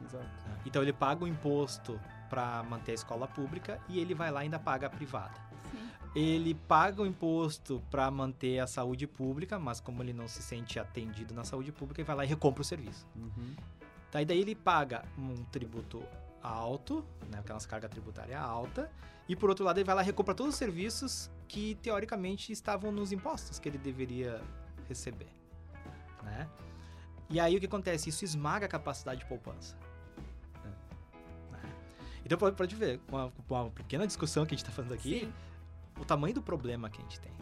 Exato. 0.06 0.26
Então 0.66 0.82
ele 0.82 0.94
paga 0.94 1.26
o 1.26 1.28
imposto 1.28 2.00
para 2.30 2.64
manter 2.64 2.92
a 2.92 2.96
escola 2.96 3.28
pública 3.28 3.82
e 3.90 4.00
ele 4.00 4.14
vai 4.14 4.32
lá 4.32 4.40
e 4.40 4.44
ainda 4.44 4.58
paga 4.58 4.88
a 4.88 4.90
privada. 4.90 5.34
Sim. 5.70 5.90
Ele 6.16 6.54
paga 6.54 7.02
o 7.02 7.06
imposto 7.06 7.84
para 7.92 8.10
manter 8.10 8.60
a 8.60 8.66
saúde 8.66 9.06
pública, 9.06 9.60
mas 9.60 9.82
como 9.82 10.02
ele 10.02 10.14
não 10.14 10.26
se 10.26 10.42
sente 10.42 10.80
atendido 10.80 11.34
na 11.34 11.44
saúde 11.44 11.74
pública, 11.74 12.00
ele 12.00 12.08
vai 12.08 12.16
lá 12.16 12.24
e 12.24 12.28
recompra 12.30 12.62
o 12.62 12.66
serviço. 12.66 13.06
Uhum. 13.18 13.54
Daí, 14.10 14.24
daí 14.24 14.40
ele 14.40 14.56
paga 14.56 15.04
um 15.18 15.36
tributo 15.52 16.02
alto, 16.42 17.04
né, 17.30 17.44
é 17.46 17.52
uma 17.52 17.60
carga 17.60 17.90
tributária 17.90 18.40
alta, 18.40 18.90
e 19.28 19.36
por 19.36 19.50
outro 19.50 19.66
lado 19.66 19.80
ele 19.80 19.84
vai 19.84 19.96
lá 19.96 20.02
e 20.02 20.06
recompra 20.06 20.34
todos 20.34 20.54
os 20.54 20.58
serviços 20.58 21.30
que 21.50 21.76
teoricamente 21.82 22.52
estavam 22.52 22.92
nos 22.92 23.12
impostos 23.12 23.58
que 23.58 23.68
ele 23.68 23.80
deveria 23.80 24.40
receber, 24.88 25.28
né? 26.24 26.48
E 27.28 27.40
aí 27.40 27.58
o 27.58 27.60
que 27.60 27.66
acontece? 27.66 28.08
Isso 28.08 28.24
esmaga 28.24 28.68
a 28.68 28.70
capacidade 28.70 29.22
de 29.22 29.26
poupança. 29.26 29.76
né? 31.52 31.74
Então 32.24 32.38
pode, 32.38 32.56
pode 32.56 32.76
ver, 32.76 33.00
com 33.00 33.16
uma, 33.18 33.34
uma 33.50 33.70
pequena 33.72 34.06
discussão 34.06 34.46
que 34.46 34.54
a 34.54 34.58
gente 34.58 34.64
está 34.64 34.72
fazendo 34.72 34.94
aqui, 34.94 35.22
Sim. 35.22 35.34
o 36.00 36.06
tamanho 36.06 36.36
do 36.36 36.42
problema 36.42 36.88
que 36.88 37.00
a 37.00 37.02
gente 37.02 37.20
tem. 37.20 37.34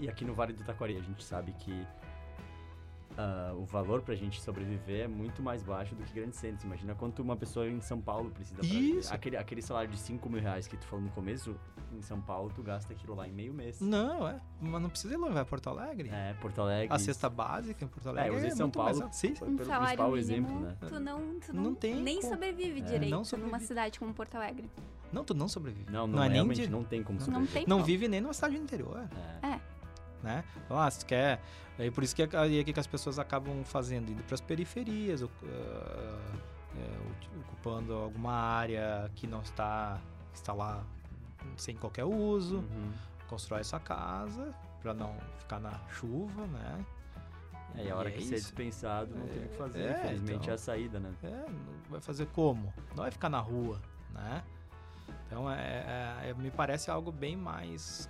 E 0.00 0.08
aqui 0.08 0.24
no 0.24 0.34
Vale 0.34 0.54
do 0.54 0.64
Taquari 0.64 0.96
a 0.96 1.02
gente 1.02 1.22
sabe 1.22 1.52
que 1.52 1.86
ah, 3.20 3.52
o 3.56 3.64
valor 3.64 4.00
pra 4.02 4.14
gente 4.14 4.40
sobreviver 4.40 5.04
é 5.04 5.08
muito 5.08 5.42
mais 5.42 5.60
baixo 5.62 5.92
do 5.94 6.04
que 6.04 6.12
grandes 6.14 6.38
centros. 6.38 6.62
Imagina 6.62 6.94
quanto 6.94 7.20
uma 7.20 7.36
pessoa 7.36 7.68
em 7.68 7.80
São 7.80 8.00
Paulo 8.00 8.30
precisa 8.30 8.60
pra. 8.60 8.66
Isso. 8.68 9.12
Aquele, 9.12 9.36
aquele 9.36 9.60
salário 9.60 9.90
de 9.90 9.98
5 9.98 10.30
mil 10.30 10.40
reais 10.40 10.68
que 10.68 10.76
tu 10.76 10.86
falou 10.86 11.04
no 11.04 11.10
começo, 11.10 11.56
em 11.92 12.00
São 12.00 12.20
Paulo 12.20 12.52
tu 12.54 12.62
gasta 12.62 12.92
aquilo 12.92 13.16
lá 13.16 13.26
em 13.26 13.32
meio 13.32 13.52
mês. 13.52 13.80
Não, 13.80 14.26
é, 14.28 14.40
mas 14.60 14.80
não 14.80 14.88
precisa 14.88 15.14
ir 15.14 15.16
lá, 15.16 15.28
vai 15.30 15.42
a 15.42 15.44
Porto 15.44 15.68
Alegre. 15.68 16.08
É, 16.12 16.32
Porto 16.34 16.60
Alegre. 16.60 16.94
A 16.94 16.98
cesta 17.00 17.28
básica 17.28 17.84
em 17.84 17.88
Porto 17.88 18.08
Alegre 18.08 18.30
eu 18.30 18.36
usei 18.36 18.50
é 18.50 18.54
São 18.54 18.66
mais 18.68 18.76
Paulo. 18.76 19.02
alta. 19.02 19.14
Sim, 19.16 19.34
Foi 19.34 19.48
Um 19.48 19.56
pelo 19.56 19.68
salário 19.68 19.86
principal 19.86 20.10
mínimo, 20.12 20.20
exemplo, 20.20 20.60
né? 20.60 20.76
tu 20.88 21.00
não, 21.00 21.40
tu 21.40 21.52
Não 21.56 21.62
não, 21.64 21.74
tem 21.74 21.96
nem 22.00 22.20
como. 22.20 22.32
sobrevive 22.32 22.80
É. 22.80 22.84
direito 22.84 23.10
Não 23.10 23.18
numa 23.18 23.24
sobrevive. 23.24 23.64
cidade 23.66 23.98
como 23.98 24.14
Porto 24.14 24.36
Alegre. 24.36 24.70
Não, 25.12 25.24
tu 25.24 25.34
não 25.34 25.48
sobrevive. 25.48 25.90
Não, 25.90 26.06
não, 26.06 26.18
é 26.22 26.26
nem 26.26 26.34
realmente 26.34 26.60
de- 26.60 26.68
não 26.70 26.84
tem 26.84 27.02
como 27.02 27.18
não 27.18 27.26
Não 27.26 27.32
sobreviver. 27.34 27.64
tem 27.64 27.68
Não 27.68 27.82
vive 27.82 28.06
nem 28.06 28.20
numa 28.20 28.32
cidade 28.32 28.56
do 28.56 28.62
interior, 28.62 29.08
É. 29.42 29.58
né? 30.22 30.44
Então, 30.64 30.78
ah, 30.78 30.90
se 30.90 31.04
quer... 31.04 31.40
Aí 31.78 31.90
por 31.92 32.02
isso 32.02 32.14
que, 32.16 32.22
aí 32.36 32.58
é 32.58 32.64
que 32.64 32.78
as 32.78 32.86
pessoas 32.88 33.18
acabam 33.20 33.62
fazendo, 33.64 34.10
indo 34.10 34.22
para 34.24 34.34
as 34.34 34.40
periferias, 34.40 35.22
ah, 35.22 35.26
é, 36.76 37.38
ocupando 37.40 37.92
alguma 37.94 38.32
área 38.32 39.10
que 39.14 39.26
não 39.26 39.40
está, 39.42 40.00
está 40.34 40.52
lá 40.52 40.82
sem 41.56 41.76
qualquer 41.76 42.04
uso, 42.04 42.56
Uhum. 42.58 42.92
constrói 43.28 43.62
sua 43.64 43.78
casa 43.80 44.52
para 44.82 44.92
não 44.92 45.14
ficar 45.38 45.60
na 45.60 45.72
chuva, 45.88 46.46
né? 46.48 46.84
É, 47.76 47.84
e 47.84 47.90
a 47.90 47.96
hora 47.96 48.08
é 48.08 48.12
que 48.12 48.22
ser 48.24 48.36
isso. 48.36 48.46
dispensado, 48.46 49.14
não 49.14 49.26
tem 49.28 49.44
o 49.44 49.48
que 49.48 49.56
fazer. 49.56 49.82
É, 49.82 49.98
Infelizmente 50.00 50.36
então. 50.42 50.50
é 50.50 50.54
a 50.54 50.58
saída, 50.58 50.98
né? 50.98 51.12
É, 51.22 51.28
não 51.30 51.90
vai 51.90 52.00
fazer 52.00 52.26
como? 52.26 52.72
Não 52.90 53.02
vai 53.04 53.10
ficar 53.10 53.28
na 53.28 53.38
rua, 53.40 53.80
né? 54.12 54.42
Então, 55.26 55.50
é, 55.50 56.24
é- 56.24 56.30
é- 56.30 56.34
me 56.34 56.50
parece 56.50 56.90
algo 56.90 57.12
bem 57.12 57.36
mais 57.36 58.08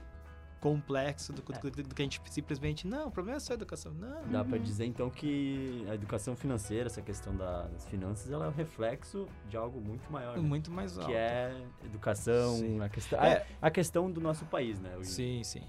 complexo 0.61 1.33
do, 1.33 1.43
que- 1.43 1.53
É. 1.53 1.59
do 1.59 1.71
que- 1.71 1.83
do 1.83 1.95
que 1.95 2.03
a 2.03 2.05
gente 2.05 2.21
simplesmente... 2.31 2.87
Não, 2.87 3.09
o 3.09 3.11
problema 3.11 3.37
é 3.37 3.41
só 3.41 3.53
a 3.53 3.55
educação. 3.55 3.93
Não, 3.93 4.23
Dá 4.29 4.43
Uhum. 4.43 4.59
dizer 4.63 4.85
então 4.87 5.09
que 5.11 5.85
a 5.89 5.95
educação 5.95 6.35
financeira, 6.37 6.87
essa 6.87 7.01
questão 7.03 7.35
da- 7.37 7.63
das 7.69 7.87
finanças, 7.87 8.31
ela 8.31 8.47
é 8.47 8.49
um 8.49 8.53
reflexo 8.53 9.27
de 9.49 9.57
algo 9.57 9.81
muito 9.81 10.11
maior. 10.13 10.37
né? 10.37 10.43
muito 10.43 10.71
mais 10.71 10.97
alto. 10.99 11.07
Que 11.09 11.15
é 11.17 11.57
educação, 11.85 12.57
Sim. 12.57 12.81
a 12.81 12.89
questão, 12.89 13.21
É. 13.23 13.47
a, 13.61 13.71
questão 13.71 14.11
do 14.11 14.21
nosso 14.21 14.45
país, 14.47 14.81
né? 14.81 14.97
Sim, 15.03 15.43
sim. 15.45 15.63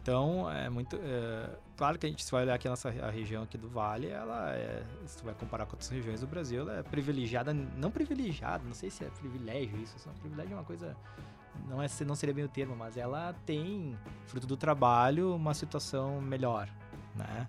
Então, 0.00 0.50
é 0.50 0.68
muito... 0.68 0.96
é, 0.96 1.48
claro 1.76 1.96
que 1.96 2.04
a 2.06 2.08
gente 2.08 2.24
se 2.24 2.32
vai 2.32 2.42
olhar 2.42 2.54
aqui 2.54 2.66
a 2.66 2.70
nossa 2.70 2.88
a 2.88 3.08
região 3.10 3.44
aqui 3.44 3.56
do 3.56 3.68
Vale, 3.68 4.08
ela 4.08 4.52
é... 4.52 4.82
Se 5.06 5.18
tu 5.18 5.24
vai 5.24 5.32
comparar 5.34 5.64
com 5.66 5.72
outras 5.74 5.88
regiões 5.90 6.20
do 6.20 6.26
Brasil, 6.26 6.62
ela 6.62 6.78
é 6.80 6.82
privilegiada... 6.82 7.54
Não 7.54 7.88
privilegiada, 7.90 8.64
não 8.64 8.74
sei 8.74 8.90
se 8.90 9.04
é 9.04 9.08
privilégio 9.10 9.80
isso. 9.80 9.96
Só 10.00 10.10
privilégio 10.20 10.54
é 10.54 10.56
uma 10.56 10.64
coisa... 10.64 10.96
Não, 11.68 11.82
é, 11.82 11.86
não 12.06 12.14
seria 12.14 12.34
bem 12.34 12.44
o 12.44 12.48
termo, 12.48 12.76
mas 12.76 12.96
ela 12.96 13.34
tem, 13.46 13.96
fruto 14.26 14.46
do 14.46 14.56
trabalho, 14.56 15.34
uma 15.34 15.54
situação 15.54 16.20
melhor, 16.20 16.68
né? 17.14 17.48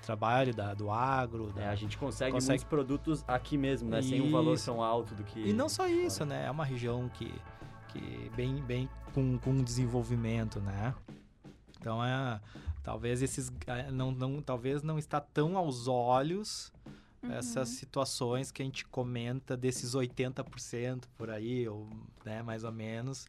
Do 0.00 0.06
trabalho, 0.06 0.54
da, 0.54 0.74
do 0.74 0.90
agro, 0.90 1.52
da, 1.52 1.62
É, 1.62 1.68
a 1.68 1.74
gente 1.74 1.96
consegue, 1.96 2.32
Consegue- 2.32 2.50
muitos 2.50 2.64
produtos 2.64 3.24
aqui 3.26 3.56
mesmo, 3.56 3.88
né? 3.88 4.02
Sem 4.02 4.20
um 4.20 4.30
valor 4.30 4.54
Isso. 4.54 4.66
tão 4.66 4.82
alto 4.82 5.14
do 5.14 5.24
que. 5.24 5.40
E 5.40 5.52
não 5.52 5.68
só 5.68 5.86
isso, 5.86 6.24
né? 6.24 6.46
É 6.46 6.50
uma 6.50 6.64
região 6.64 7.08
que, 7.08 7.34
que 7.88 8.30
bem, 8.36 8.62
bem 8.62 8.88
com, 9.14 9.38
com 9.38 9.62
desenvolvimento, 9.62 10.60
né? 10.60 10.94
Então 11.80 12.04
é 12.04 12.40
talvez 12.82 13.22
esses 13.22 13.52
é, 13.66 13.90
não, 13.90 14.10
não 14.10 14.40
talvez 14.42 14.82
não 14.82 14.98
está 14.98 15.20
tão 15.20 15.56
aos 15.56 15.88
olhos 15.88 16.72
Uhum. 17.24 17.32
essas 17.32 17.70
situações 17.70 18.50
que 18.50 18.62
a 18.62 18.64
gente 18.64 18.84
comenta 18.86 19.56
desses 19.56 19.94
80% 19.94 21.04
por 21.16 21.30
aí 21.30 21.68
ou 21.68 21.88
né, 22.24 22.42
mais 22.42 22.64
ou 22.64 22.72
menos 22.72 23.26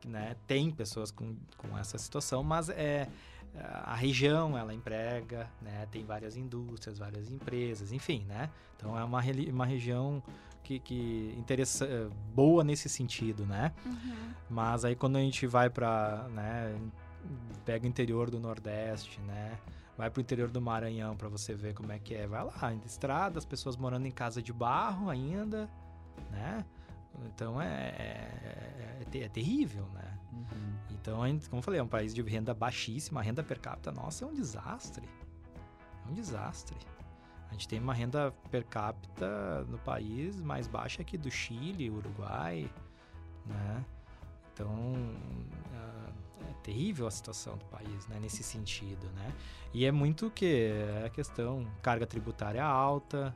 que, 0.00 0.08
né, 0.08 0.36
tem 0.46 0.70
pessoas 0.70 1.10
com, 1.10 1.36
com 1.56 1.76
essa 1.78 1.98
situação, 1.98 2.42
mas 2.42 2.68
é 2.68 3.08
a 3.56 3.94
região 3.94 4.58
ela 4.58 4.74
emprega, 4.74 5.48
né, 5.62 5.86
tem 5.90 6.04
várias 6.04 6.36
indústrias, 6.36 6.98
várias 6.98 7.30
empresas, 7.30 7.92
enfim, 7.92 8.24
né? 8.26 8.50
Então 8.76 8.98
é 8.98 9.04
uma, 9.04 9.20
uma 9.52 9.66
região 9.66 10.22
que, 10.62 10.80
que 10.80 11.34
interessa, 11.38 12.10
boa 12.34 12.64
nesse 12.64 12.88
sentido, 12.88 13.46
né? 13.46 13.72
Uhum. 13.86 14.34
Mas 14.50 14.84
aí 14.84 14.96
quando 14.96 15.16
a 15.16 15.20
gente 15.20 15.46
vai 15.46 15.70
para, 15.70 16.26
né, 16.30 16.76
pega 17.64 17.84
o 17.84 17.88
interior 17.88 18.30
do 18.30 18.40
Nordeste, 18.40 19.20
né, 19.20 19.56
Vai 19.96 20.10
pro 20.10 20.20
interior 20.20 20.50
do 20.50 20.60
Maranhão 20.60 21.16
para 21.16 21.28
você 21.28 21.54
ver 21.54 21.74
como 21.74 21.92
é 21.92 21.98
que 21.98 22.14
é. 22.14 22.26
Vai 22.26 22.44
lá, 22.44 22.74
estrada, 22.84 23.38
as 23.38 23.44
pessoas 23.44 23.76
morando 23.76 24.06
em 24.06 24.10
casa 24.10 24.42
de 24.42 24.52
barro 24.52 25.08
ainda, 25.08 25.70
né? 26.30 26.64
Então 27.26 27.62
é, 27.62 27.66
é, 27.66 29.06
é, 29.12 29.18
é 29.18 29.28
terrível, 29.28 29.86
né? 29.94 30.18
Uhum. 30.32 30.74
Então, 30.90 31.18
como 31.48 31.58
eu 31.58 31.62
falei, 31.62 31.78
é 31.78 31.82
um 31.82 31.88
país 31.88 32.12
de 32.14 32.22
renda 32.22 32.52
baixíssima, 32.52 33.20
a 33.20 33.22
renda 33.22 33.42
per 33.42 33.60
capita 33.60 33.92
nossa 33.92 34.24
é 34.24 34.28
um 34.28 34.34
desastre. 34.34 35.08
É 36.04 36.10
um 36.10 36.12
desastre. 36.12 36.76
A 37.48 37.52
gente 37.52 37.68
tem 37.68 37.78
uma 37.78 37.94
renda 37.94 38.32
per 38.50 38.64
capita 38.64 39.62
no 39.68 39.78
país 39.78 40.40
mais 40.40 40.66
baixa 40.66 41.04
que 41.04 41.16
do 41.16 41.30
Chile, 41.30 41.88
Uruguai, 41.88 42.68
né? 43.46 43.84
Então, 44.52 44.94
é, 45.72 45.76
é 45.76 46.23
terrível 46.64 47.06
a 47.06 47.10
situação 47.10 47.56
do 47.56 47.64
país, 47.66 48.06
né? 48.08 48.18
Nesse 48.20 48.42
sentido, 48.42 49.06
né? 49.14 49.32
E 49.72 49.84
é 49.84 49.92
muito 49.92 50.30
que 50.30 50.72
é 50.72 51.04
a 51.06 51.10
questão 51.10 51.66
carga 51.82 52.06
tributária 52.06 52.64
alta, 52.64 53.34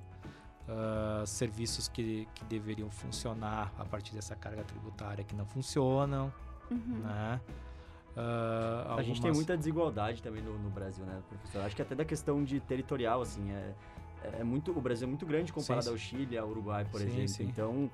uh, 0.68 1.26
serviços 1.26 1.88
que, 1.88 2.26
que 2.34 2.44
deveriam 2.46 2.90
funcionar 2.90 3.72
a 3.78 3.84
partir 3.84 4.14
dessa 4.14 4.34
carga 4.34 4.64
tributária 4.64 5.22
que 5.22 5.34
não 5.34 5.46
funcionam, 5.46 6.32
uhum. 6.70 7.00
né? 7.04 7.40
Uh, 8.16 8.78
algumas... 8.80 8.98
A 8.98 9.02
gente 9.02 9.20
tem 9.20 9.32
muita 9.32 9.56
desigualdade 9.56 10.22
também 10.22 10.42
no, 10.42 10.58
no, 10.58 10.70
Brasil, 10.70 11.04
né, 11.04 11.20
professor? 11.28 11.62
Acho 11.62 11.76
que 11.76 11.82
até 11.82 11.94
da 11.94 12.04
questão 12.04 12.42
de 12.42 12.58
territorial, 12.58 13.20
assim, 13.20 13.48
é, 13.52 13.74
é 14.40 14.44
muito, 14.44 14.76
o 14.76 14.80
Brasil 14.80 15.06
é 15.06 15.08
muito 15.08 15.24
grande 15.26 15.52
comparado 15.52 15.84
sim, 15.84 15.88
sim. 15.88 15.94
ao 15.94 15.98
Chile, 15.98 16.38
ao 16.38 16.48
Uruguai, 16.48 16.84
por 16.84 17.00
sim, 17.00 17.06
exemplo. 17.06 17.28
Sim. 17.28 17.44
Então, 17.44 17.90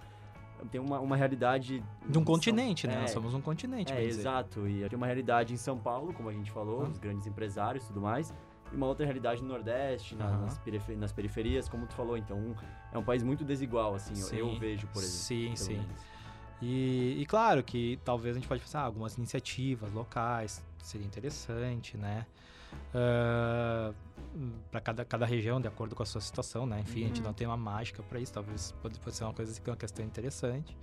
tem 0.69 0.81
uma, 0.81 1.01
uma 1.01 1.17
realidade... 1.17 1.83
De 2.09 2.19
um 2.19 2.25
continente, 2.25 2.87
né? 2.87 2.95
É, 2.95 3.01
Nós 3.03 3.11
somos 3.11 3.35
um 3.35 3.41
continente, 3.41 3.93
É, 3.93 4.03
exato. 4.03 4.67
E 4.67 4.89
tem 4.89 4.97
uma 4.97 5.07
realidade 5.07 5.53
em 5.53 5.57
São 5.57 5.79
Paulo, 5.79 6.13
como 6.13 6.29
a 6.29 6.33
gente 6.33 6.51
falou, 6.51 6.83
uhum. 6.83 6.91
os 6.91 6.99
grandes 6.99 7.27
empresários 7.27 7.85
e 7.85 7.87
tudo 7.89 8.01
mais. 8.01 8.33
E 8.73 8.77
uma 8.77 8.87
outra 8.87 9.05
realidade 9.05 9.43
no 9.43 9.49
Nordeste, 9.49 10.15
na, 10.15 10.27
uhum. 10.27 10.41
nas, 10.43 10.59
perifer 10.59 10.97
nas, 10.97 11.13
periferias, 11.13 11.69
como 11.69 11.87
tu 11.87 11.95
falou. 11.95 12.17
Então, 12.17 12.55
é 12.93 12.99
um 12.99 13.05
país 13.05 13.23
muito 13.23 13.45
desigual, 13.45 13.95
assim, 13.95 14.15
eu, 14.37 14.49
eu 14.51 14.59
vejo, 14.59 14.87
por 14.89 15.03
exemplo. 15.03 15.57
Sim, 15.57 15.57
sim. 15.57 15.83
E, 16.63 17.21
e, 17.21 17.27
claro 17.27 17.63
que 17.63 17.99
talvez 18.05 18.37
a 18.37 18.39
gente 18.39 18.49
pode 18.49 18.63
pensar 18.63 18.81
ah, 18.81 18.85
algumas 18.85 19.19
iniciativas 19.19 19.93
locais, 19.93 20.65
seria 20.79 21.07
interessante, 21.07 21.97
né? 21.97 22.25
Uh, 22.95 23.95
para 24.71 24.81
cada, 24.81 25.05
cada 25.05 25.27
região, 25.27 25.61
de 25.61 25.69
acordo 25.69 25.95
com 25.95 26.03
a 26.03 26.07
sua 26.07 26.21
situação, 26.21 26.67
né? 26.67 26.81
Enfim, 26.81 27.01
uhum. 27.01 27.05
a 27.05 27.09
gente 27.09 27.21
uhum. 27.21 27.27
não 27.27 27.33
tem 27.33 27.47
uma 27.47 27.57
mágica 27.57 28.03
para 28.03 28.19
isso, 28.19 28.33
talvez 28.33 28.73
pode, 28.83 28.99
pode 28.99 29.17
ser 29.17 29.25
uma 29.25 29.35
coisa 29.35 29.61
que 29.61 29.69
é 29.69 29.73
uma 29.73 29.77
questão 29.77 30.05
interessante. 30.05 30.77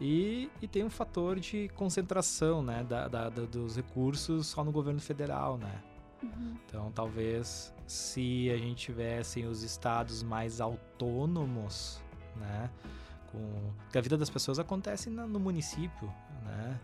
E, 0.00 0.50
e 0.62 0.68
tem 0.68 0.84
um 0.84 0.90
fator 0.90 1.40
de 1.40 1.68
concentração, 1.70 2.62
né, 2.62 2.84
da, 2.84 3.08
da, 3.08 3.28
da 3.28 3.42
dos 3.42 3.76
recursos 3.76 4.46
só 4.46 4.62
no 4.62 4.70
governo 4.70 5.00
federal, 5.00 5.58
né? 5.58 5.82
Uhum. 6.22 6.56
Então, 6.66 6.92
talvez 6.92 7.74
se 7.86 8.50
a 8.50 8.56
gente 8.56 8.86
tivesse 8.86 9.44
os 9.44 9.62
estados 9.62 10.22
mais 10.22 10.60
autônomos, 10.60 12.00
né, 12.36 12.70
com 13.32 13.72
que 13.90 13.98
a 13.98 14.00
vida 14.00 14.16
das 14.16 14.30
pessoas 14.30 14.58
acontece 14.58 15.10
no 15.10 15.40
município, 15.40 16.12
né? 16.44 16.78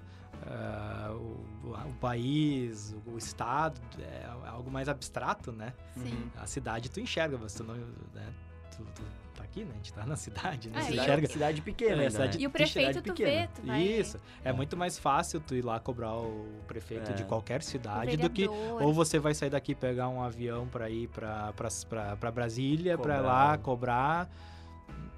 Uh, 0.45 1.45
o, 1.65 1.71
o, 1.71 1.95
país, 1.95 2.95
o, 3.07 3.13
o, 3.13 3.19
estado 3.19 3.81
é 3.99 4.27
algo 4.47 4.71
mais 4.71 4.91
abstrato, 4.91 5.51
né? 5.51 5.73
Sim. 5.97 6.31
A 6.37 6.47
cidade 6.47 6.91
tu 6.91 7.01
enxerga, 7.01 7.39
você 7.39 7.63
não, 7.63 7.75
né? 7.75 8.35
Tu, 8.77 8.85
tu 8.95 9.03
tá 9.35 9.43
aqui, 9.43 9.65
né? 9.65 9.71
A 9.73 9.77
gente 9.77 9.93
tá 9.93 10.05
na 10.05 10.17
cidade, 10.17 10.69
né? 10.69 10.79
É, 10.79 10.83
cidade, 10.83 11.01
enxerga. 11.01 11.27
cidade 11.29 11.63
pequena, 11.63 12.03
é, 12.05 12.11
cidade, 12.11 12.37
né? 12.39 12.45
E 12.45 12.47
o 12.47 12.51
prefeito 12.51 13.03
tu 13.03 13.15
vê, 13.15 13.49
tu 13.55 13.63
vai... 13.67 13.83
Isso. 13.83 14.21
É, 14.45 14.51
é, 14.51 14.53
muito 14.53 14.77
mais 14.77 14.99
fácil 14.99 15.41
tu 15.41 15.55
ir 15.55 15.65
lá 15.65 15.81
cobrar 15.81 16.15
o 16.15 16.47
prefeito 16.67 17.11
é. 17.11 17.15
de 17.15 17.25
qualquer 17.25 17.63
cidade 17.63 18.17
do 18.17 18.29
que 18.29 18.47
ou 18.47 18.93
você 18.93 19.19
vai 19.19 19.35
sair 19.35 19.51
daqui 19.51 19.75
pegar 19.75 20.09
um 20.09 20.23
avião 20.23 20.67
para 20.67 20.91
ir 20.91 21.09
para 21.09 22.31
Brasília, 22.31 22.99
para 22.99 23.21
lá 23.21 23.57
cobrar 23.57 24.29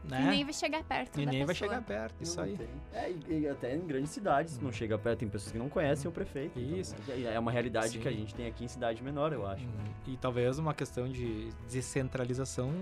né? 0.08 0.22
E 0.22 0.28
nem 0.28 0.44
vai 0.44 0.52
chegar 0.52 0.84
perto. 0.84 1.20
E 1.20 1.26
nem 1.26 1.26
pessoa. 1.26 1.46
vai 1.46 1.54
chegar 1.54 1.82
perto, 1.82 2.22
isso 2.22 2.40
aí. 2.40 2.58
É, 2.92 3.12
e, 3.28 3.48
até 3.48 3.74
em 3.74 3.86
grandes 3.86 4.10
cidades 4.10 4.58
não 4.58 4.72
chega 4.72 4.98
perto, 4.98 5.20
tem 5.20 5.28
pessoas 5.28 5.52
que 5.52 5.58
não 5.58 5.68
conhecem 5.68 6.06
hum. 6.06 6.10
o 6.10 6.12
prefeito. 6.12 6.58
Então, 6.58 6.78
isso. 6.78 6.94
Então, 7.00 7.30
é 7.30 7.38
uma 7.38 7.50
realidade 7.50 7.90
Sim. 7.90 8.00
que 8.00 8.08
a 8.08 8.12
gente 8.12 8.34
tem 8.34 8.46
aqui 8.46 8.64
em 8.64 8.68
cidade 8.68 9.02
menor, 9.02 9.32
eu 9.32 9.46
acho. 9.46 9.64
Hum. 9.64 9.92
E 10.06 10.16
talvez 10.16 10.58
uma 10.58 10.74
questão 10.74 11.08
de 11.08 11.50
descentralização 11.68 12.72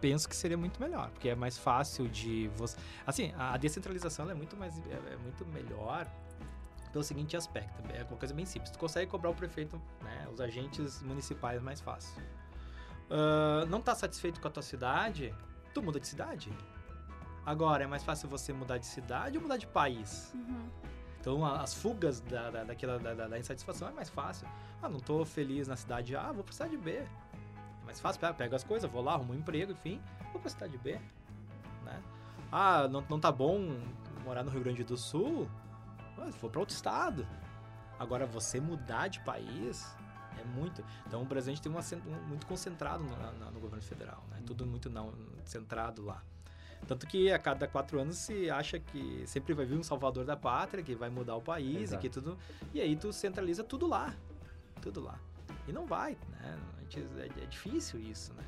penso 0.00 0.28
que 0.28 0.36
seria 0.36 0.58
muito 0.58 0.78
melhor, 0.80 1.08
porque 1.10 1.30
é 1.30 1.34
mais 1.34 1.56
fácil 1.56 2.06
de 2.06 2.48
você. 2.56 2.76
Assim, 3.06 3.32
a 3.38 3.56
descentralização 3.56 4.30
é 4.30 4.34
muito 4.34 4.54
mais 4.54 4.78
é, 4.78 5.12
é, 5.12 5.16
muito 5.16 5.46
melhor 5.46 6.06
pelo 6.92 7.02
seguinte 7.02 7.36
aspecto, 7.36 7.82
é 7.92 8.04
uma 8.04 8.16
coisa 8.16 8.32
bem 8.34 8.44
simples. 8.44 8.70
Tu 8.70 8.78
consegue 8.78 9.10
cobrar 9.10 9.30
o 9.30 9.34
prefeito, 9.34 9.80
né, 10.02 10.28
os 10.32 10.40
agentes 10.40 11.02
municipais 11.02 11.60
mais 11.60 11.80
fácil. 11.80 12.22
Uh, 13.10 13.66
não 13.66 13.78
está 13.78 13.94
satisfeito 13.94 14.40
com 14.40 14.48
a 14.48 14.50
tua 14.50 14.62
cidade? 14.62 15.34
Tu 15.74 15.82
muda 15.82 16.00
de 16.00 16.06
cidade. 16.06 16.52
Agora, 17.44 17.84
é 17.84 17.86
mais 17.86 18.02
fácil 18.02 18.28
você 18.28 18.52
mudar 18.52 18.78
de 18.78 18.86
cidade 18.86 19.36
ou 19.36 19.42
mudar 19.42 19.58
de 19.58 19.66
país? 19.66 20.32
Uhum. 20.34 20.70
Então, 21.20 21.44
as 21.44 21.74
fugas 21.74 22.20
da, 22.20 22.50
da, 22.50 22.64
daquela, 22.64 22.98
da, 22.98 23.14
da, 23.26 23.38
insatisfação 23.38 23.88
é 23.88 23.92
mais 23.92 24.08
fácil. 24.08 24.46
Ah, 24.82 24.88
não 24.88 25.00
tô 25.00 25.24
feliz 25.24 25.66
na 25.66 25.76
cidade 25.76 26.14
A, 26.16 26.32
vou 26.32 26.44
pra 26.44 26.52
cidade 26.52 26.76
B. 26.76 26.92
É 26.92 27.08
mais 27.84 28.00
fácil, 28.00 28.20
pego 28.34 28.54
as 28.54 28.64
coisas, 28.64 28.90
vou 28.90 29.02
lá, 29.02 29.14
arrumo 29.14 29.32
um 29.32 29.36
emprego, 29.36 29.72
enfim, 29.72 30.00
vou 30.32 30.40
pra 30.40 30.50
cidade 30.50 30.78
B. 30.78 31.00
Né? 31.82 32.02
Ah, 32.52 32.88
não, 32.88 33.04
não 33.08 33.18
tá 33.18 33.32
bom 33.32 33.78
morar 34.24 34.42
no 34.42 34.50
Rio 34.50 34.62
Grande 34.62 34.84
do 34.84 34.96
Sul? 34.96 35.48
vou 36.40 36.50
para 36.50 36.60
outro 36.60 36.74
estado. 36.74 37.26
Agora, 37.98 38.26
você 38.26 38.60
mudar 38.60 39.08
de 39.08 39.20
país, 39.20 39.94
é 40.40 40.44
muito. 40.44 40.84
Então 41.06 41.22
o 41.22 41.24
Brasil 41.24 41.52
a 41.52 41.54
gente 41.54 41.62
tem 41.62 41.72
uma, 41.72 41.82
muito 42.26 42.46
concentrado 42.46 43.02
no, 43.04 43.16
no, 43.16 43.50
no 43.50 43.60
governo 43.60 43.82
federal, 43.82 44.24
né? 44.30 44.42
Tudo 44.46 44.66
muito 44.66 44.90
não, 44.90 45.12
centrado 45.44 46.04
lá. 46.04 46.22
Tanto 46.86 47.06
que 47.06 47.32
a 47.32 47.38
cada 47.38 47.66
quatro 47.66 47.98
anos 48.00 48.16
se 48.18 48.50
acha 48.50 48.78
que 48.78 49.24
sempre 49.26 49.54
vai 49.54 49.64
vir 49.64 49.78
um 49.78 49.82
salvador 49.82 50.24
da 50.24 50.36
pátria, 50.36 50.82
que 50.82 50.94
vai 50.94 51.08
mudar 51.08 51.36
o 51.36 51.42
país, 51.42 51.92
e 51.92 51.98
que 51.98 52.10
tudo. 52.10 52.38
E 52.72 52.80
aí 52.80 52.94
tu 52.94 53.12
centraliza 53.12 53.64
tudo 53.64 53.86
lá. 53.86 54.14
Tudo 54.82 55.00
lá. 55.00 55.18
E 55.66 55.72
não 55.72 55.86
vai, 55.86 56.16
né? 56.30 56.58
É, 56.94 57.42
é, 57.42 57.46
difícil 57.46 57.98
isso, 58.00 58.32
né? 58.34 58.44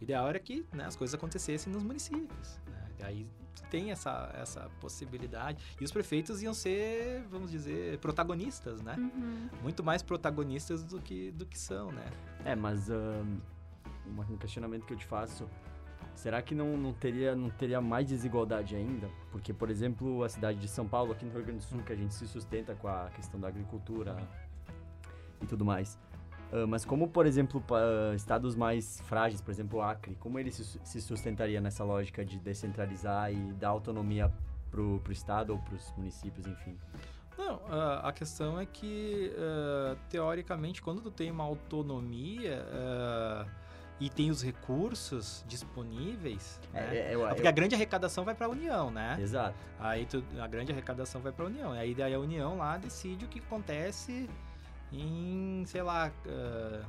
O 0.00 0.04
ideal 0.04 0.28
era 0.28 0.38
que 0.38 0.66
né, 0.72 0.84
as 0.84 0.94
coisas 0.94 1.14
acontecessem 1.14 1.72
nos 1.72 1.82
municípios. 1.82 2.60
Né? 2.66 2.77
Aí 3.02 3.26
tem 3.70 3.90
essa, 3.90 4.30
essa 4.34 4.70
possibilidade. 4.80 5.62
E 5.80 5.84
os 5.84 5.92
prefeitos 5.92 6.42
iam 6.42 6.54
ser, 6.54 7.22
vamos 7.30 7.50
dizer, 7.50 7.98
protagonistas, 7.98 8.80
né? 8.80 8.96
Uhum. 8.98 9.48
Muito 9.62 9.82
mais 9.84 10.02
protagonistas 10.02 10.82
do 10.82 11.00
que, 11.00 11.30
do 11.32 11.46
que 11.46 11.58
são, 11.58 11.92
né? 11.92 12.10
É, 12.44 12.54
mas 12.54 12.88
um, 12.88 13.38
um 14.06 14.36
questionamento 14.36 14.86
que 14.86 14.92
eu 14.92 14.96
te 14.96 15.06
faço. 15.06 15.48
Será 16.14 16.42
que 16.42 16.54
não, 16.54 16.76
não, 16.76 16.92
teria, 16.92 17.36
não 17.36 17.48
teria 17.48 17.80
mais 17.80 18.06
desigualdade 18.06 18.74
ainda? 18.74 19.08
Porque, 19.30 19.52
por 19.52 19.70
exemplo, 19.70 20.24
a 20.24 20.28
cidade 20.28 20.58
de 20.58 20.66
São 20.66 20.86
Paulo, 20.88 21.12
aqui 21.12 21.24
no 21.24 21.32
Rio 21.32 21.44
Grande 21.44 21.58
do 21.58 21.64
Sul, 21.64 21.80
que 21.82 21.92
a 21.92 21.96
gente 21.96 22.12
se 22.12 22.26
sustenta 22.26 22.74
com 22.74 22.88
a 22.88 23.08
questão 23.14 23.38
da 23.38 23.46
agricultura 23.46 24.16
e 25.40 25.46
tudo 25.46 25.64
mais. 25.64 25.96
Uh, 26.52 26.66
mas 26.66 26.84
como, 26.84 27.08
por 27.08 27.26
exemplo, 27.26 27.62
uh, 27.70 28.14
estados 28.14 28.54
mais 28.54 29.00
frágeis, 29.02 29.40
por 29.40 29.50
exemplo, 29.50 29.82
Acre, 29.82 30.14
como 30.16 30.38
ele 30.38 30.50
se, 30.50 30.64
se 30.64 31.00
sustentaria 31.00 31.60
nessa 31.60 31.84
lógica 31.84 32.24
de 32.24 32.38
descentralizar 32.38 33.32
e 33.32 33.52
dar 33.54 33.68
autonomia 33.68 34.32
para 34.70 34.80
o 34.80 35.02
estado 35.10 35.50
ou 35.50 35.58
para 35.58 35.74
os 35.74 35.92
municípios, 35.96 36.46
enfim? 36.46 36.76
Não, 37.36 37.60
a 38.02 38.12
questão 38.12 38.60
é 38.60 38.66
que, 38.66 39.32
teoricamente, 40.10 40.82
quando 40.82 41.00
tu 41.00 41.10
tem 41.10 41.30
uma 41.30 41.44
autonomia 41.44 42.66
e 44.00 44.08
tem 44.08 44.30
os 44.30 44.42
recursos 44.42 45.44
disponíveis, 45.46 46.60
é, 46.72 46.80
né? 46.80 46.96
É, 46.96 47.14
eu, 47.14 47.26
Porque 47.28 47.42
eu... 47.42 47.48
a 47.48 47.52
grande 47.52 47.74
arrecadação 47.74 48.24
vai 48.24 48.34
para 48.34 48.46
a 48.46 48.50
União, 48.50 48.90
né? 48.90 49.16
Exato. 49.20 49.56
Aí 49.78 50.06
tu, 50.06 50.22
a 50.40 50.46
grande 50.46 50.72
arrecadação 50.72 51.20
vai 51.20 51.32
para 51.32 51.44
a 51.44 51.48
União. 51.48 51.72
Aí 51.72 51.94
daí 51.94 52.14
a 52.14 52.18
União 52.18 52.56
lá 52.56 52.76
decide 52.76 53.24
o 53.24 53.28
que 53.28 53.40
acontece 53.40 54.28
em, 54.92 55.64
sei 55.66 55.82
lá, 55.82 56.10
uh, 56.26 56.86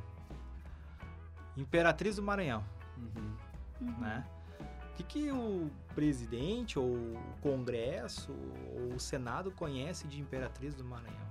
Imperatriz 1.57 2.15
do 2.15 2.23
Maranhão, 2.23 2.63
uhum. 2.97 3.35
Uhum. 3.81 3.99
né? 3.99 4.25
O 4.59 4.93
que, 4.99 5.03
que 5.03 5.31
o 5.31 5.69
presidente 5.95 6.77
ou 6.77 6.85
o 6.85 7.19
Congresso 7.41 8.33
ou 8.75 8.95
o 8.95 8.99
Senado 8.99 9.49
conhece 9.51 10.07
de 10.07 10.19
Imperatriz 10.19 10.75
do 10.75 10.83
Maranhão? 10.83 11.29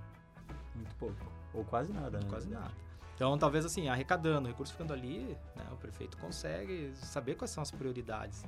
Muito 0.75 0.95
pouco. 0.97 1.16
Ou 1.53 1.64
quase 1.64 1.93
nada, 1.93 2.19
né? 2.19 2.27
Quase 2.29 2.49
nada. 2.49 2.73
Então, 3.14 3.37
talvez 3.37 3.64
assim, 3.64 3.89
arrecadando, 3.89 4.47
o 4.47 4.51
recurso 4.51 4.73
ficando 4.73 4.93
ali, 4.93 5.37
né, 5.57 5.66
o 5.73 5.77
prefeito 5.77 6.16
consegue 6.19 6.93
saber 6.95 7.35
quais 7.35 7.51
são 7.51 7.61
as 7.61 7.71
prioridades. 7.71 8.45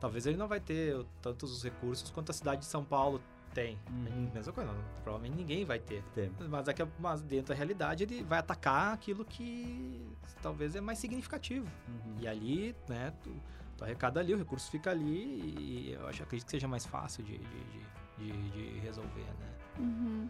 Talvez 0.00 0.26
ele 0.26 0.38
não 0.38 0.48
vai 0.48 0.60
ter 0.60 1.04
tantos 1.20 1.52
os 1.52 1.62
recursos 1.62 2.10
quanto 2.10 2.30
a 2.30 2.32
cidade 2.32 2.62
de 2.62 2.66
São 2.66 2.82
Paulo 2.82 3.20
tem. 3.54 3.78
Uhum. 3.88 4.30
Mesma 4.34 4.52
coisa, 4.52 4.72
não, 4.72 4.84
provavelmente 5.02 5.36
ninguém 5.36 5.64
vai 5.64 5.78
ter. 5.78 6.02
Tem. 6.14 6.30
Mas, 6.50 6.68
é 6.68 6.74
que, 6.74 6.86
mas 6.98 7.22
dentro 7.22 7.48
da 7.48 7.54
realidade 7.54 8.02
ele 8.02 8.22
vai 8.22 8.40
atacar 8.40 8.92
aquilo 8.92 9.24
que 9.24 10.06
talvez 10.42 10.74
é 10.74 10.80
mais 10.80 10.98
significativo. 10.98 11.66
Uhum. 11.88 12.16
E 12.20 12.28
ali, 12.28 12.76
né, 12.88 13.12
tu, 13.22 13.34
tu 13.76 13.84
arrecada 13.84 14.20
ali, 14.20 14.34
o 14.34 14.38
recurso 14.38 14.70
fica 14.70 14.90
ali 14.90 15.40
e 15.58 15.92
eu 15.92 16.06
acho, 16.08 16.22
acredito 16.22 16.46
que 16.46 16.50
seja 16.50 16.68
mais 16.68 16.84
fácil 16.84 17.22
de, 17.22 17.38
de, 17.38 17.82
de, 18.18 18.50
de 18.50 18.78
resolver, 18.80 19.22
né? 19.22 19.54
Uhum. 19.78 20.28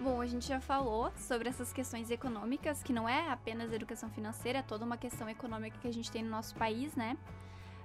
Bom, 0.00 0.20
a 0.20 0.26
gente 0.26 0.48
já 0.48 0.60
falou 0.60 1.12
sobre 1.16 1.48
essas 1.48 1.72
questões 1.72 2.10
econômicas, 2.10 2.82
que 2.82 2.92
não 2.92 3.08
é 3.08 3.30
apenas 3.30 3.72
educação 3.72 4.10
financeira, 4.10 4.58
é 4.58 4.62
toda 4.62 4.84
uma 4.84 4.96
questão 4.96 5.28
econômica 5.28 5.78
que 5.80 5.86
a 5.86 5.92
gente 5.92 6.10
tem 6.10 6.24
no 6.24 6.30
nosso 6.30 6.56
país, 6.56 6.96
né? 6.96 7.16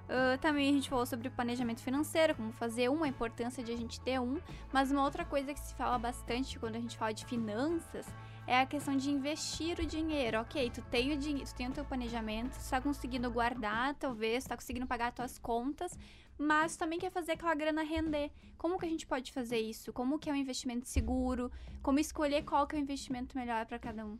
Uh, 0.08 0.38
também 0.38 0.70
a 0.70 0.72
gente 0.72 0.88
falou 0.88 1.04
sobre 1.04 1.28
o 1.28 1.30
planejamento 1.30 1.82
financeiro, 1.82 2.34
como 2.34 2.50
fazer 2.52 2.88
um, 2.88 3.04
a 3.04 3.08
importância 3.08 3.62
de 3.62 3.70
a 3.70 3.76
gente 3.76 4.00
ter 4.00 4.18
um. 4.18 4.40
Mas 4.72 4.90
uma 4.90 5.04
outra 5.04 5.24
coisa 5.24 5.52
que 5.52 5.60
se 5.60 5.74
fala 5.74 5.98
bastante 5.98 6.58
quando 6.58 6.76
a 6.76 6.80
gente 6.80 6.96
fala 6.96 7.12
de 7.12 7.26
finanças 7.26 8.06
é 8.46 8.58
a 8.58 8.66
questão 8.66 8.96
de 8.96 9.10
investir 9.10 9.78
o 9.78 9.84
dinheiro. 9.84 10.40
Ok, 10.40 10.70
tu 10.70 10.80
tem 10.90 11.12
o 11.12 11.18
dinheiro, 11.18 11.46
tu 11.46 11.54
tem 11.54 11.68
o 11.68 11.72
teu 11.72 11.84
planejamento, 11.84 12.58
tu 12.58 12.70
tá 12.70 12.80
conseguindo 12.80 13.30
guardar, 13.30 13.94
talvez, 13.96 14.44
tu 14.44 14.48
tá 14.48 14.56
conseguindo 14.56 14.86
pagar 14.86 15.08
as 15.08 15.14
tuas 15.14 15.38
contas, 15.38 15.92
mas 16.38 16.74
tu 16.74 16.78
também 16.78 16.98
quer 16.98 17.10
fazer 17.10 17.32
aquela 17.32 17.54
grana 17.54 17.82
render. 17.82 18.30
Como 18.56 18.78
que 18.78 18.86
a 18.86 18.88
gente 18.88 19.06
pode 19.06 19.30
fazer 19.30 19.58
isso? 19.58 19.92
Como 19.92 20.18
que 20.18 20.30
é 20.30 20.32
um 20.32 20.36
investimento 20.36 20.88
seguro? 20.88 21.52
Como 21.82 21.98
escolher 21.98 22.42
qual 22.44 22.66
que 22.66 22.74
é 22.74 22.78
o 22.78 22.82
investimento 22.82 23.36
melhor 23.36 23.66
para 23.66 23.78
cada 23.78 24.06
um? 24.06 24.18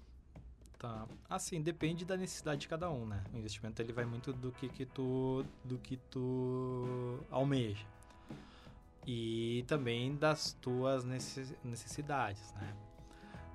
Tá. 0.79 1.09
Assim, 1.29 1.61
depende 1.61 2.05
da 2.05 2.17
necessidade 2.17 2.61
de 2.61 2.69
cada 2.69 2.89
um, 2.89 3.05
né? 3.05 3.25
O 3.35 3.37
investimento 3.37 3.83
ele 3.83 3.93
vai 3.93 4.05
muito 4.05 4.33
do 4.33 4.53
que, 4.53 4.69
que 4.69 4.87
tu 4.87 5.45
do 5.65 5.77
que 5.77 5.97
tu 5.97 7.19
almeja. 7.31 7.85
E 9.05 9.65
também 9.67 10.15
das 10.15 10.53
tuas 10.61 11.05
necessidades, 11.65 12.55
né? 12.55 12.77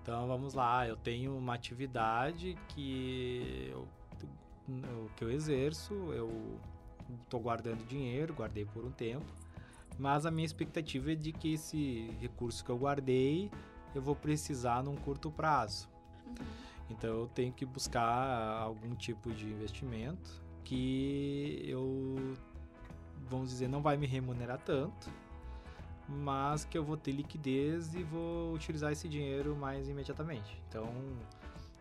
Então 0.01 0.27
vamos 0.27 0.53
lá, 0.53 0.85
eu 0.85 0.97
tenho 0.97 1.37
uma 1.37 1.53
atividade 1.53 2.57
que 2.69 3.69
eu, 3.71 3.87
que 5.15 5.23
eu 5.23 5.31
exerço, 5.31 5.93
eu 6.11 6.59
estou 7.23 7.39
guardando 7.39 7.87
dinheiro, 7.87 8.33
guardei 8.33 8.65
por 8.65 8.83
um 8.83 8.91
tempo, 8.91 9.25
mas 9.97 10.25
a 10.25 10.31
minha 10.31 10.45
expectativa 10.45 11.13
é 11.13 11.15
de 11.15 11.31
que 11.31 11.53
esse 11.53 12.09
recurso 12.19 12.65
que 12.65 12.69
eu 12.69 12.77
guardei 12.77 13.49
eu 13.95 14.01
vou 14.01 14.15
precisar 14.15 14.83
num 14.83 14.95
curto 14.97 15.31
prazo. 15.31 15.87
Uhum. 16.27 16.72
Então 16.93 17.09
eu 17.09 17.27
tenho 17.27 17.51
que 17.51 17.65
buscar 17.65 18.61
algum 18.61 18.95
tipo 18.95 19.31
de 19.33 19.45
investimento 19.45 20.41
que 20.63 21.61
eu, 21.65 22.35
vamos 23.29 23.49
dizer, 23.49 23.67
não 23.67 23.81
vai 23.81 23.97
me 23.97 24.07
remunerar 24.07 24.59
tanto, 24.59 25.11
mas 26.07 26.63
que 26.63 26.77
eu 26.77 26.83
vou 26.83 26.95
ter 26.95 27.11
liquidez 27.11 27.93
e 27.95 28.03
vou 28.03 28.53
utilizar 28.53 28.91
esse 28.91 29.07
dinheiro 29.09 29.55
mais 29.55 29.89
imediatamente. 29.89 30.61
Então 30.69 30.87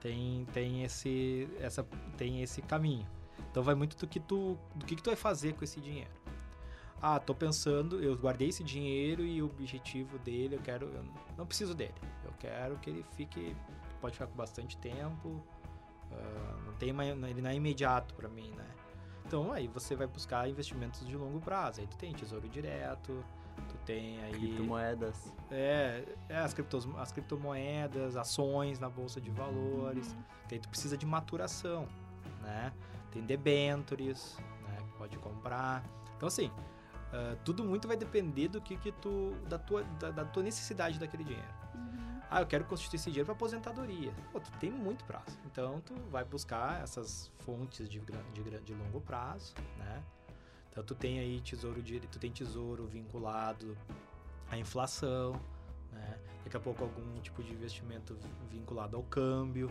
tem, 0.00 0.46
tem, 0.52 0.82
esse, 0.82 1.48
essa, 1.60 1.86
tem 2.16 2.42
esse 2.42 2.62
caminho. 2.62 3.06
Então 3.50 3.62
vai 3.62 3.74
muito 3.74 3.96
do 3.96 4.06
que 4.06 4.18
tu, 4.18 4.58
do 4.74 4.84
que, 4.86 4.96
que 4.96 5.02
tu 5.02 5.10
vai 5.10 5.16
fazer 5.16 5.54
com 5.54 5.62
esse 5.62 5.80
dinheiro. 5.80 6.10
Ah, 7.00 7.18
tô 7.18 7.34
pensando, 7.34 8.00
eu 8.02 8.16
guardei 8.16 8.48
esse 8.48 8.62
dinheiro 8.62 9.24
e 9.24 9.42
o 9.42 9.46
objetivo 9.46 10.18
dele, 10.20 10.54
eu 10.54 10.60
quero, 10.60 10.86
eu 10.86 11.04
não 11.36 11.44
preciso 11.44 11.74
dele. 11.74 11.94
Eu 12.24 12.32
quero 12.38 12.78
que 12.78 12.90
ele 12.90 13.04
fique 13.16 13.56
pode 14.02 14.14
ficar 14.14 14.26
com 14.26 14.36
bastante 14.36 14.76
tempo. 14.76 15.28
Uh, 16.10 16.60
não 16.66 16.72
tem 16.74 16.90
uma, 16.90 17.06
ele 17.06 17.40
não 17.40 17.48
é 17.48 17.54
imediato 17.54 18.12
para 18.14 18.28
mim, 18.28 18.50
né? 18.50 18.66
Então 19.24 19.52
aí 19.52 19.68
você 19.68 19.94
vai 19.94 20.06
buscar 20.06 20.48
investimentos 20.48 21.06
de 21.06 21.16
longo 21.16 21.40
prazo. 21.40 21.80
Aí 21.80 21.86
tu 21.86 21.96
tem 21.96 22.12
tesouro 22.12 22.46
direto, 22.48 23.24
tu 23.68 23.76
tem 23.86 24.22
aí 24.24 24.32
criptomoedas. 24.32 25.32
É, 25.50 26.04
é 26.28 26.38
as, 26.38 26.52
criptos, 26.52 26.86
as 26.98 27.12
criptomoedas, 27.12 28.16
ações 28.16 28.78
na 28.78 28.90
bolsa 28.90 29.20
de 29.20 29.30
valores. 29.30 30.12
Uhum. 30.12 30.22
Aí 30.50 30.58
tu 30.58 30.68
precisa 30.68 30.98
de 30.98 31.06
maturação, 31.06 31.88
né? 32.42 32.72
Tem 33.10 33.22
debentures, 33.22 34.36
né? 34.68 34.76
Que 34.76 34.98
pode 34.98 35.16
comprar. 35.18 35.82
Então 36.16 36.26
assim, 36.26 36.48
uh, 36.48 37.36
tudo 37.42 37.64
muito 37.64 37.88
vai 37.88 37.96
depender 37.96 38.48
do 38.48 38.60
que 38.60 38.76
que 38.76 38.92
tu 38.92 39.34
da 39.48 39.58
tua 39.58 39.82
da, 39.98 40.10
da 40.10 40.24
tua 40.26 40.42
necessidade 40.42 40.98
daquele 40.98 41.24
dinheiro. 41.24 41.61
Ah, 42.34 42.40
eu 42.40 42.46
quero 42.46 42.64
constituir 42.64 42.96
esse 42.96 43.10
dinheiro 43.10 43.26
para 43.26 43.34
aposentadoria. 43.34 44.10
Pô, 44.32 44.40
tu 44.40 44.50
tem 44.52 44.70
muito 44.70 45.04
prazo. 45.04 45.38
Então, 45.44 45.82
tu 45.82 45.94
vai 46.10 46.24
buscar 46.24 46.82
essas 46.82 47.30
fontes 47.40 47.86
de, 47.86 48.00
de, 48.00 48.60
de 48.60 48.74
longo 48.74 49.02
prazo, 49.02 49.54
né? 49.76 50.02
Então, 50.70 50.82
tu 50.82 50.94
tem 50.94 51.18
aí 51.18 51.42
tesouro, 51.42 51.82
de, 51.82 52.00
tu 52.00 52.18
tem 52.18 52.32
tesouro 52.32 52.86
vinculado 52.86 53.76
à 54.50 54.56
inflação, 54.56 55.38
né? 55.92 56.18
Daqui 56.42 56.56
a 56.56 56.60
pouco 56.60 56.82
algum 56.82 57.20
tipo 57.20 57.42
de 57.42 57.52
investimento 57.52 58.16
vinculado 58.50 58.96
ao 58.96 59.02
câmbio, 59.02 59.70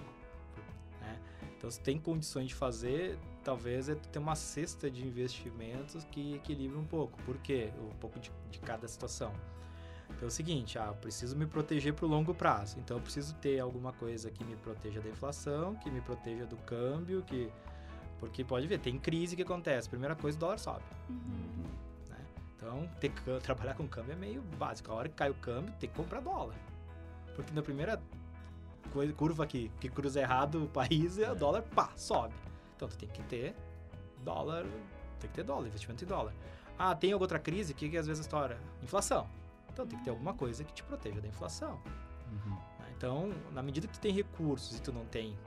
né? 1.00 1.20
Então, 1.58 1.72
se 1.72 1.80
tem 1.80 2.00
condições 2.00 2.50
de 2.50 2.54
fazer, 2.54 3.18
talvez 3.44 3.90
é 3.90 3.96
ter 3.96 4.20
uma 4.20 4.36
cesta 4.36 4.88
de 4.92 5.04
investimentos 5.04 6.04
que 6.12 6.36
equilibre 6.36 6.78
um 6.78 6.86
pouco. 6.86 7.20
Por 7.24 7.40
quê? 7.40 7.74
Um 7.80 7.98
pouco 7.98 8.20
de, 8.20 8.32
de 8.52 8.60
cada 8.60 8.88
situação. 8.88 9.34
Então 10.16 10.28
é 10.28 10.28
o 10.28 10.32
seguinte, 10.32 10.78
ah, 10.78 10.94
preciso 11.00 11.36
me 11.36 11.46
proteger 11.46 11.94
para 11.94 12.06
o 12.06 12.08
longo 12.08 12.34
prazo. 12.34 12.78
Então 12.80 12.98
eu 12.98 13.02
preciso 13.02 13.34
ter 13.36 13.60
alguma 13.60 13.92
coisa 13.94 14.30
que 14.30 14.44
me 14.44 14.56
proteja 14.56 15.02
da 15.02 15.10
inflação, 15.10 15.76
que 15.76 15.90
me 15.90 16.02
proteja 16.02 16.46
do 16.46 16.58
câmbio, 16.58 17.24
que 17.24 17.52
porque 18.22 18.44
pode 18.44 18.68
ver, 18.68 18.80
tem 18.80 19.00
crise 19.00 19.36
que 19.36 19.42
acontece. 19.42 19.90
Primeira 19.90 20.16
coisa, 20.16 20.38
o 20.38 20.40
dólar 20.40 20.60
sobe. 20.60 20.84
Uhum. 21.10 21.66
Né? 22.08 22.18
Então, 22.56 22.88
ter 23.00 23.10
que 23.10 23.22
trabalhar 23.42 23.74
com 23.74 23.88
câmbio 23.88 24.14
é 24.14 24.16
meio 24.16 24.44
básico. 24.60 24.92
A 24.92 24.96
hora 24.96 25.10
que 25.10 25.16
cai 25.16 25.32
o 25.32 25.34
câmbio, 25.34 25.74
tem 25.80 25.90
que 25.90 25.96
comprar 25.96 26.22
dólar. 26.22 26.56
Porque 27.36 27.52
na 27.52 27.64
primeira 27.64 28.00
coisa, 28.94 29.12
curva 29.14 29.48
que, 29.48 29.70
que 29.80 29.90
cruza 29.90 30.22
errado 30.22 30.66
o 30.66 30.68
país, 30.68 31.18
é. 31.18 31.32
o 31.32 31.36
dólar, 31.36 31.64
pá, 31.64 31.90
sobe. 31.96 32.36
Então, 32.76 32.88
tu 32.88 32.96
tem 32.96 33.10
que 33.10 33.24
ter 33.24 33.56
dólar, 34.24 34.66
tem 35.20 35.28
que 35.28 35.36
ter 35.36 35.44
dólar, 35.44 35.66
investimento 35.66 36.04
em 36.04 36.08
dólar. 36.08 36.34
Ah, 36.78 36.94
tem 36.94 37.12
alguma 37.12 37.24
outra 37.24 37.40
crise? 37.40 37.74
O 37.74 37.76
que, 37.76 37.90
que 37.90 37.98
às 37.98 38.06
vezes 38.06 38.22
estoura? 38.22 38.60
Inflação. 38.84 39.28
Então 39.72 39.88
tem 39.88 39.98
que 39.98 40.04
ter 40.04 40.10
alguma 40.10 40.34
coisa 40.34 40.64
que 40.64 40.74
te 40.74 40.84
proteja 40.84 41.22
da 41.22 41.28
inflação. 41.28 41.80
Uhum. 42.32 42.56
Né? 42.80 42.94
Então, 42.96 43.34
na 43.52 43.62
medida 43.64 43.88
que 43.88 43.94
tu 43.94 44.00
tem 44.00 44.14
recursos 44.14 44.78
e 44.78 44.82
tu 44.82 44.92
não 44.92 45.06
tem 45.06 45.38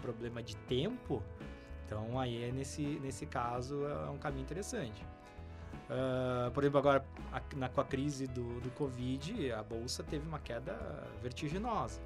problema 0.00 0.42
de 0.42 0.56
tempo, 0.56 1.22
então 1.84 2.18
aí 2.18 2.44
é 2.44 2.52
nesse, 2.52 2.82
nesse 3.00 3.26
caso 3.26 3.84
é 3.84 4.10
um 4.10 4.18
caminho 4.18 4.42
interessante. 4.42 5.04
Uh, 5.90 6.50
por 6.52 6.62
exemplo, 6.62 6.78
agora 6.78 7.04
a, 7.32 7.42
na, 7.56 7.68
com 7.68 7.80
a 7.80 7.84
crise 7.84 8.26
do, 8.28 8.60
do 8.60 8.70
Covid, 8.70 9.52
a 9.52 9.62
bolsa 9.62 10.04
teve 10.04 10.26
uma 10.26 10.38
queda 10.38 10.74
vertiginosa. 11.20 12.00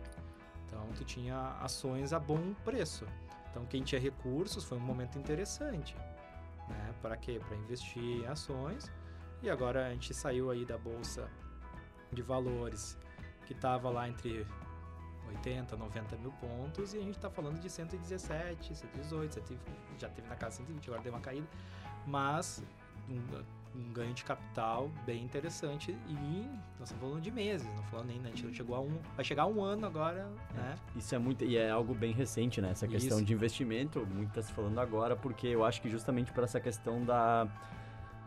Então 0.66 0.86
tu 0.96 1.04
tinha 1.04 1.56
ações 1.60 2.12
a 2.12 2.18
bom 2.18 2.54
preço. 2.64 3.06
Então 3.50 3.64
quem 3.66 3.82
tinha 3.82 4.00
recursos 4.00 4.64
foi 4.64 4.78
um 4.78 4.80
momento 4.80 5.18
interessante. 5.18 5.94
Né? 6.68 6.94
Para 7.02 7.16
quê? 7.16 7.40
Para 7.46 7.56
investir 7.58 8.02
em 8.02 8.26
ações 8.26 8.90
e 9.44 9.50
agora 9.50 9.88
a 9.88 9.90
gente 9.90 10.14
saiu 10.14 10.50
aí 10.50 10.64
da 10.64 10.78
bolsa 10.78 11.28
de 12.10 12.22
valores 12.22 12.98
que 13.44 13.52
estava 13.52 13.90
lá 13.90 14.08
entre 14.08 14.46
80, 15.28 15.76
90 15.76 16.16
mil 16.16 16.32
pontos 16.32 16.94
e 16.94 16.98
a 16.98 17.02
gente 17.02 17.16
está 17.16 17.28
falando 17.28 17.60
de 17.60 17.68
117, 17.68 18.74
118, 18.74 19.34
120, 19.34 19.60
já 19.98 20.08
teve 20.08 20.28
na 20.28 20.36
casa 20.36 20.56
120, 20.56 20.86
agora 20.86 21.02
deu 21.02 21.12
uma 21.12 21.20
caída, 21.20 21.46
mas 22.06 22.62
um, 23.06 23.78
um, 23.78 23.92
ganho 23.92 24.14
de 24.14 24.24
capital 24.24 24.90
bem 25.04 25.22
interessante 25.22 25.90
e 26.08 26.48
nós 26.78 26.88
estamos 26.88 27.02
falando 27.02 27.20
de 27.20 27.30
meses, 27.30 27.66
não 27.74 27.82
falando 27.84 28.06
nem, 28.06 28.18
né? 28.20 28.28
a 28.28 28.30
gente 28.30 28.46
não 28.46 28.54
chegou 28.54 28.76
a 28.76 28.80
um, 28.80 28.98
vai 29.14 29.24
chegar 29.26 29.42
a 29.42 29.46
um 29.46 29.62
ano 29.62 29.86
agora, 29.86 30.26
é, 30.54 30.56
né? 30.56 30.74
Isso 30.96 31.14
é 31.14 31.18
muito, 31.18 31.44
e 31.44 31.58
é 31.58 31.68
algo 31.68 31.94
bem 31.94 32.12
recente, 32.12 32.62
né? 32.62 32.70
Essa 32.70 32.88
questão 32.88 33.18
Isso. 33.18 33.26
de 33.26 33.34
investimento, 33.34 34.06
muito 34.06 34.30
está 34.30 34.40
se 34.40 34.52
falando 34.54 34.78
agora, 34.78 35.14
porque 35.14 35.48
eu 35.48 35.64
acho 35.64 35.82
que 35.82 35.90
justamente 35.90 36.32
por 36.32 36.44
essa 36.44 36.58
questão 36.60 37.04
da 37.04 37.46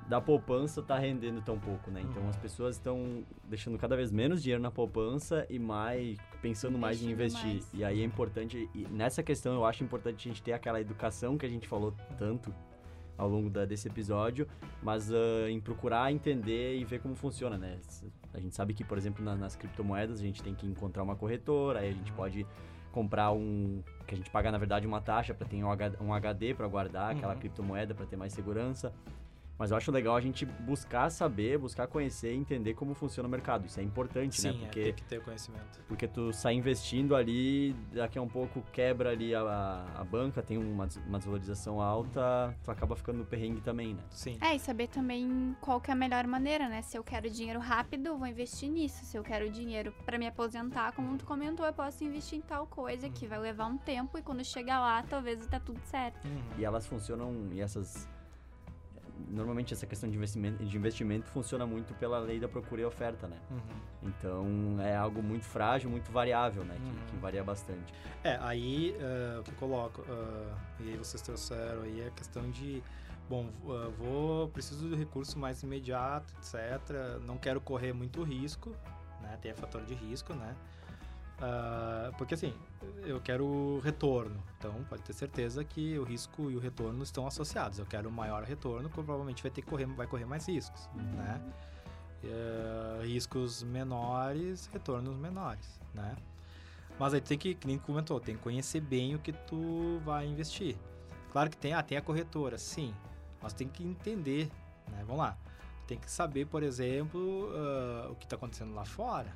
da 0.07 0.21
poupança 0.21 0.81
tá 0.81 0.97
rendendo 0.97 1.41
tão 1.41 1.59
pouco, 1.59 1.91
né? 1.91 2.01
Então 2.01 2.23
uhum. 2.23 2.29
as 2.29 2.37
pessoas 2.37 2.75
estão 2.75 3.23
deixando 3.43 3.77
cada 3.77 3.95
vez 3.95 4.11
menos 4.11 4.41
dinheiro 4.41 4.61
na 4.61 4.71
poupança 4.71 5.45
e 5.49 5.59
mais 5.59 6.17
pensando 6.41 6.77
mais 6.77 7.01
em 7.01 7.11
investir. 7.11 7.45
Mais. 7.45 7.73
E 7.73 7.83
aí 7.83 8.01
é 8.01 8.03
importante, 8.05 8.69
nessa 8.89 9.21
questão 9.21 9.53
eu 9.53 9.65
acho 9.65 9.83
importante 9.83 10.27
a 10.27 10.31
gente 10.31 10.41
ter 10.41 10.53
aquela 10.53 10.79
educação 10.79 11.37
que 11.37 11.45
a 11.45 11.49
gente 11.49 11.67
falou 11.67 11.93
tanto 12.17 12.53
ao 13.17 13.27
longo 13.27 13.49
da, 13.49 13.65
desse 13.65 13.87
episódio, 13.87 14.47
mas 14.81 15.09
uh, 15.09 15.47
em 15.49 15.59
procurar 15.59 16.11
entender 16.11 16.77
e 16.77 16.85
ver 16.85 17.01
como 17.01 17.15
funciona, 17.15 17.57
né? 17.57 17.79
A 18.33 18.39
gente 18.39 18.55
sabe 18.55 18.73
que, 18.73 18.83
por 18.83 18.97
exemplo, 18.97 19.25
na, 19.25 19.35
nas 19.35 19.55
criptomoedas 19.55 20.19
a 20.19 20.21
gente 20.21 20.43
tem 20.43 20.53
que 20.53 20.67
encontrar 20.67 21.01
uma 21.03 21.15
corretora, 21.15 21.79
aí 21.79 21.89
a 21.89 21.93
gente 21.93 22.11
uhum. 22.11 22.17
pode 22.17 22.47
comprar 22.91 23.31
um 23.31 23.83
que 24.07 24.15
a 24.15 24.17
gente 24.17 24.29
paga 24.29 24.51
na 24.51 24.57
verdade 24.57 24.87
uma 24.87 25.01
taxa 25.01 25.33
para 25.33 25.45
ter 25.45 25.61
um 25.61 25.69
HD, 25.69 25.97
um 26.01 26.13
HD 26.13 26.53
para 26.53 26.67
guardar 26.67 27.11
aquela 27.11 27.33
uhum. 27.33 27.39
criptomoeda 27.39 27.93
para 27.93 28.05
ter 28.05 28.15
mais 28.15 28.31
segurança. 28.31 28.93
Mas 29.57 29.71
eu 29.71 29.77
acho 29.77 29.91
legal 29.91 30.15
a 30.15 30.21
gente 30.21 30.45
buscar 30.45 31.09
saber, 31.09 31.57
buscar 31.57 31.87
conhecer 31.87 32.33
e 32.33 32.35
entender 32.35 32.73
como 32.75 32.93
funciona 32.93 33.27
o 33.27 33.31
mercado. 33.31 33.65
Isso 33.65 33.79
é 33.79 33.83
importante, 33.83 34.41
né? 34.43 34.51
Sim, 34.51 34.57
é, 34.61 34.65
porque, 34.65 34.79
é, 34.79 34.83
tem 34.83 34.93
que 34.93 35.03
ter 35.03 35.21
conhecimento. 35.21 35.79
Porque 35.87 36.07
tu 36.07 36.31
sai 36.31 36.53
investindo 36.53 37.15
ali, 37.15 37.73
daqui 37.91 38.19
a 38.19 38.21
um 38.21 38.27
pouco 38.27 38.61
quebra 38.71 39.11
ali 39.11 39.33
a, 39.33 39.85
a 39.95 40.03
banca, 40.03 40.41
tem 40.43 40.57
uma, 40.57 40.87
uma 41.07 41.17
desvalorização 41.17 41.81
alta, 41.81 42.55
tu 42.63 42.69
acaba 42.69 42.95
ficando 42.95 43.19
no 43.19 43.25
perrengue 43.25 43.61
também, 43.61 43.95
né? 43.95 44.03
Sim. 44.09 44.37
É, 44.41 44.55
e 44.55 44.59
saber 44.59 44.87
também 44.87 45.55
qual 45.59 45.81
que 45.81 45.89
é 45.89 45.93
a 45.93 45.97
melhor 45.97 46.27
maneira, 46.27 46.69
né? 46.69 46.81
Se 46.81 46.97
eu 46.97 47.03
quero 47.03 47.29
dinheiro 47.29 47.59
rápido, 47.59 48.17
vou 48.17 48.27
investir 48.27 48.69
nisso. 48.69 49.05
Se 49.05 49.17
eu 49.17 49.23
quero 49.23 49.49
dinheiro 49.49 49.93
para 50.05 50.17
me 50.17 50.27
aposentar, 50.27 50.91
como 50.91 51.17
tu 51.17 51.25
comentou, 51.25 51.65
eu 51.65 51.73
posso 51.73 52.03
investir 52.03 52.37
em 52.37 52.41
tal 52.41 52.67
coisa 52.67 53.07
uhum. 53.07 53.13
que 53.13 53.25
vai 53.25 53.39
levar 53.39 53.65
um 53.65 53.77
tempo 53.77 54.17
e 54.17 54.21
quando 54.21 54.43
chegar 54.43 54.79
lá, 54.79 55.03
talvez 55.03 55.45
tá 55.47 55.59
tudo 55.59 55.79
certo. 55.85 56.25
Uhum. 56.25 56.41
E 56.57 56.65
elas 56.65 56.85
funcionam, 56.85 57.47
e 57.51 57.61
essas 57.61 58.07
normalmente 59.29 59.73
essa 59.73 59.85
questão 59.85 60.09
de 60.09 60.15
investimento, 60.15 60.63
de 60.63 60.77
investimento 60.77 61.27
funciona 61.29 61.65
muito 61.65 61.93
pela 61.95 62.19
lei 62.19 62.39
da 62.39 62.47
procura 62.47 62.81
e 62.81 62.85
oferta, 62.85 63.27
né? 63.27 63.37
Uhum. 63.51 64.09
Então 64.09 64.81
é 64.81 64.95
algo 64.95 65.21
muito 65.21 65.45
frágil, 65.45 65.89
muito 65.89 66.11
variável, 66.11 66.63
né? 66.63 66.75
Que, 66.75 66.81
Uhum. 66.89 67.05
que 67.07 67.15
varia 67.17 67.43
bastante. 67.43 67.93
É, 68.23 68.37
aí 68.41 68.95
que 69.43 69.51
eu 69.51 69.55
coloco, 69.55 70.03
eh, 70.07 70.53
e 70.81 70.89
aí 70.89 70.97
vocês 70.97 71.21
trouxeram 71.21 71.81
aí 71.83 72.05
a 72.07 72.11
questão 72.11 72.49
de, 72.49 72.81
bom, 73.29 73.49
eh, 73.65 73.91
vou, 73.97 74.47
preciso 74.49 74.87
do 74.87 74.95
recurso 74.95 75.37
mais 75.39 75.63
imediato, 75.63 76.33
etc. 76.39 77.19
Não 77.25 77.37
quero 77.37 77.59
correr 77.61 77.93
muito 77.93 78.23
risco, 78.23 78.75
né? 79.21 79.37
Tem 79.41 79.53
fator 79.53 79.83
de 79.83 79.93
risco, 79.93 80.33
né? 80.33 80.55
Ah, 81.39 82.11
porque 82.17 82.33
assim, 82.33 82.53
eu 83.03 83.21
quero 83.21 83.79
retorno, 83.83 84.41
então 84.57 84.73
pode 84.89 85.03
ter 85.03 85.13
certeza 85.13 85.63
que 85.63 85.97
o 85.99 86.03
risco 86.03 86.49
e 86.49 86.55
o 86.55 86.59
retorno 86.59 87.03
estão 87.03 87.27
associados. 87.27 87.79
Eu 87.79 87.85
quero 87.85 88.11
maior 88.11 88.43
retorno, 88.43 88.89
provavelmente 88.89 89.43
vai 89.43 89.51
ter 89.51 89.61
correr, 89.61 89.85
vai 89.85 90.07
correr 90.07 90.25
mais 90.25 90.47
riscos, 90.47 90.89
né? 90.95 91.41
Eh, 92.23 93.01
riscos 93.03 93.61
menores, 93.61 94.67
retornos 94.67 95.15
menores, 95.17 95.79
né? 95.93 96.15
Mas 96.99 97.13
aí 97.13 97.21
tem 97.21 97.37
que, 97.37 97.53
que 97.53 97.67
nem 97.67 97.77
comentou, 97.77 98.19
tem 98.19 98.35
que 98.35 98.41
conhecer 98.41 98.81
bem 98.81 99.13
o 99.13 99.19
que 99.19 99.31
tu 99.31 100.01
vai 100.03 100.25
investir. 100.25 100.75
Claro 101.31 101.51
que 101.51 101.57
tem, 101.57 101.73
ah, 101.73 101.83
tem 101.83 101.97
a 101.97 102.01
corretora, 102.01 102.57
sim, 102.57 102.93
mas 103.39 103.53
tem 103.53 103.67
que 103.67 103.83
entender, 103.83 104.49
né? 104.87 105.03
Vamos 105.05 105.19
lá. 105.19 105.37
Tem 105.85 105.99
que 105.99 106.09
saber, 106.09 106.47
por 106.47 106.63
exemplo, 106.63 107.49
ah, 107.53 108.07
o 108.09 108.15
que 108.15 108.25
está 108.25 108.35
acontecendo 108.35 108.73
lá 108.73 108.83
fora. 108.83 109.31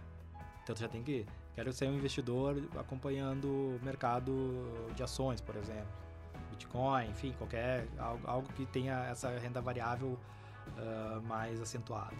Então 0.63 0.75
tu 0.75 0.81
já 0.81 0.87
tem 0.87 1.03
que, 1.03 1.27
quero 1.55 1.71
ser 1.73 1.87
um 1.89 1.93
investidor 1.95 2.61
acompanhando 2.79 3.45
o 3.47 3.79
mercado 3.83 4.63
de 4.95 5.03
ações, 5.03 5.41
por 5.41 5.55
exemplo, 5.55 5.87
Bitcoin, 6.51 7.09
enfim, 7.09 7.33
qualquer 7.37 7.87
algo, 7.97 8.27
algo 8.27 8.47
que 8.53 8.65
tenha 8.65 9.05
essa 9.05 9.29
renda 9.39 9.61
variável 9.61 10.17
ah, 10.77 11.19
mais 11.23 11.59
acentuada. 11.61 12.15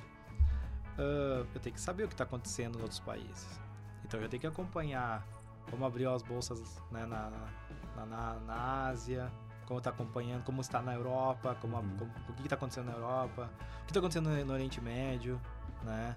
Ah, 0.98 1.46
eu 1.54 1.60
tenho 1.60 1.74
que 1.76 1.82
saber 1.82 2.04
o 2.04 2.08
que 2.08 2.14
está 2.14 2.24
acontecendo 2.24 2.74
nos 2.74 2.84
outros 2.84 3.00
países. 3.00 3.60
Então 4.06 4.20
eu 4.20 4.28
tenho 4.30 4.42
que 4.42 4.48
acompanhar 4.48 5.26
como 5.70 5.86
abriu 5.86 6.14
as 6.14 6.22
bolsas 6.22 6.60
né, 6.92 7.06
na, 7.06 7.32
na, 7.96 8.06
na, 8.06 8.34
na 8.42 8.88
Ásia, 8.88 9.32
como 9.66 9.78
está 9.78 9.90
acompanhando, 9.92 10.44
como 10.44 10.60
está 10.60 10.82
na 10.82 10.94
Europa, 10.94 11.56
como, 11.62 11.78
Uhum. 11.78 11.98
como- 11.98 12.12
o 12.30 12.34
que 12.34 12.42
está 12.44 12.56
acontecendo 12.56 12.88
na 12.88 12.94
Europa, 12.94 13.50
o 13.82 13.86
que 13.86 13.92
está 13.92 14.00
acontecendo 14.00 14.30
no, 14.30 14.46
no 14.46 14.54
Oriente 14.54 14.82
Médio, 14.82 15.40
né? 15.84 16.16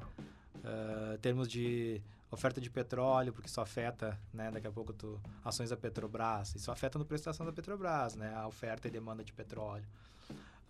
Ah, 0.65 1.17
termos 1.23 1.47
de 1.49 2.01
oferta 2.35 2.61
de 2.61 2.69
petróleo, 2.71 3.33
porque 3.33 3.49
isso 3.49 3.61
afeta, 3.61 4.19
né? 4.33 4.51
Daqui 4.51 4.67
a 4.67 4.71
pouco 4.73 4.93
tu, 4.93 5.21
ações 5.45 5.71
da 5.71 5.77
Petrobras, 5.77 6.55
isso 6.55 6.71
afeta 6.71 6.99
no 6.99 7.05
preço 7.05 7.25
da 7.25 7.31
ação 7.31 7.47
da 7.47 7.53
Petrobras, 7.53 8.15
né? 8.17 8.35
A 8.35 8.47
oferta 8.47 8.87
e 8.89 8.91
demanda 8.91 9.25
de 9.25 9.33
petróleo. 9.33 9.87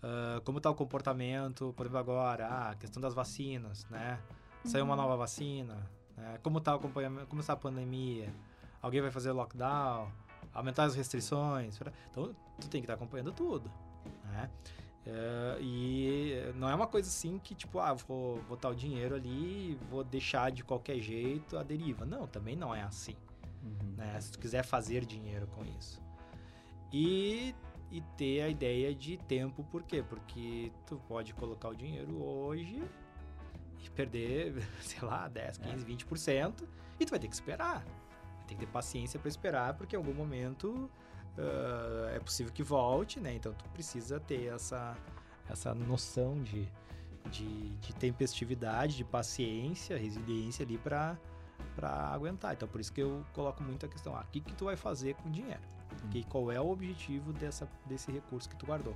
Ah, 0.01 0.41
como 0.43 0.57
está 0.59 0.69
o 0.69 0.75
comportamento, 0.75 1.73
por 1.75 1.85
exemplo, 1.85 1.99
agora, 1.99 2.47
ah, 2.47 2.69
a 2.71 2.75
questão 2.75 3.01
das 3.01 3.13
vacinas, 3.13 3.85
né? 3.89 4.19
Saiu 4.63 4.83
uma 4.85 4.95
Uhum. 4.95 5.01
nova 5.01 5.15
vacina, 5.17 5.89
né? 6.15 6.39
Como 6.43 6.57
está 6.59 6.73
o 6.73 6.77
acompanhamento, 6.77 7.27
como 7.27 7.41
está 7.41 7.53
a 7.53 7.57
pandemia? 7.57 8.33
Alguém 8.81 9.01
vai 9.01 9.11
fazer 9.11 9.31
lockdown? 9.31 10.11
Aumentar 10.53 10.83
as 10.85 10.95
restrições? 10.95 11.79
Então, 12.11 12.33
tu 12.59 12.69
tem 12.69 12.81
que 12.81 12.85
estar 12.85 12.93
acompanhando 12.93 13.31
tudo, 13.31 13.69
né? 14.25 14.49
É, 15.07 15.57
e 15.61 16.51
não 16.55 16.67
é 16.69 16.73
uma 16.73 16.87
coisa 16.87 17.07
assim 17.07 17.37
que, 17.37 17.53
tipo, 17.53 17.79
ah, 17.79 17.93
vou 17.93 18.41
botar 18.43 18.69
o 18.69 18.75
dinheiro 18.75 19.15
ali 19.15 19.71
e 19.71 19.79
vou 19.89 20.03
deixar 20.03 20.51
de 20.51 20.63
qualquer 20.63 20.99
jeito 20.99 21.57
a 21.57 21.63
deriva. 21.63 22.05
Não, 22.05 22.25
também 22.27 22.55
não 22.55 22.73
é 22.73 22.81
assim 22.81 23.15
Uhum. 23.65 23.95
né? 23.97 24.19
Se 24.21 24.31
tu 24.31 24.39
quiser 24.39 24.63
fazer 24.63 25.05
dinheiro 25.05 25.47
com 25.47 25.65
isso. 25.65 25.99
E, 26.93 27.53
e 27.91 28.01
ter 28.15 28.41
a 28.41 28.49
ideia 28.49 28.93
de 28.93 29.17
tempo, 29.17 29.63
por 29.65 29.83
quê? 29.83 30.03
Porque 30.07 30.71
tu 30.85 31.01
pode 31.07 31.33
colocar 31.33 31.69
o 31.69 31.75
dinheiro 31.75 32.23
hoje 32.23 32.83
e 33.83 33.89
perder, 33.89 34.53
sei 34.81 35.01
lá, 35.01 35.27
10, 35.27 35.57
15, 35.57 35.85
20% 35.85 36.63
e 36.99 37.05
tu 37.05 37.09
vai 37.09 37.19
ter 37.19 37.27
que 37.27 37.33
esperar. 37.33 37.83
Vai 37.83 38.45
ter 38.47 38.53
que 38.53 38.59
ter 38.61 38.67
paciência 38.67 39.19
para 39.19 39.29
esperar, 39.29 39.73
porque 39.73 39.95
em 39.95 39.99
algum 39.99 40.13
momento 40.13 40.89
ah, 41.37 42.11
é 42.15 42.19
possível 42.19 42.51
que 42.51 42.63
volte, 42.63 43.19
né? 43.19 43.33
Então 43.33 43.53
tu 43.53 43.65
precisa 43.69 44.19
ter 44.19 44.45
essa, 44.53 44.95
essa 45.49 45.73
noção 45.73 46.41
de, 46.41 46.67
de, 47.29 47.69
de 47.77 47.95
tempestividade, 47.95 48.97
de 48.97 49.03
paciência, 49.03 49.97
resiliência 49.97 50.65
ali 50.65 50.77
para 50.77 51.17
para 51.75 51.89
aguentar. 52.09 52.53
Então, 52.53 52.67
por 52.67 52.79
isso 52.79 52.91
que 52.91 53.01
eu 53.01 53.25
coloco 53.33 53.61
muito 53.61 53.85
a 53.85 53.89
questão, 53.89 54.15
ah, 54.15 54.21
o 54.21 54.31
que, 54.31 54.39
que 54.39 54.53
tu 54.53 54.65
vai 54.65 54.75
fazer 54.75 55.13
com 55.15 55.29
o 55.29 55.31
dinheiro? 55.31 55.61
Que, 56.11 56.23
qual 56.25 56.51
é 56.51 56.59
o 56.59 56.69
objetivo 56.69 57.33
dessa, 57.33 57.67
desse 57.85 58.11
recurso 58.11 58.49
que 58.49 58.55
tu 58.55 58.65
guardou? 58.65 58.95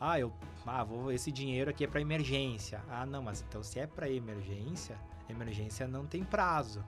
Ah, 0.00 0.18
eu, 0.18 0.32
ah, 0.66 0.82
vou, 0.82 1.12
esse 1.12 1.30
dinheiro 1.30 1.70
aqui 1.70 1.84
é 1.84 1.86
para 1.86 2.00
emergência. 2.00 2.82
Ah, 2.88 3.06
não, 3.06 3.22
mas 3.22 3.44
então 3.46 3.62
se 3.62 3.78
é 3.78 3.86
para 3.86 4.08
emergência, 4.08 4.98
emergência 5.28 5.86
não 5.86 6.06
tem 6.06 6.24
prazo. 6.24 6.84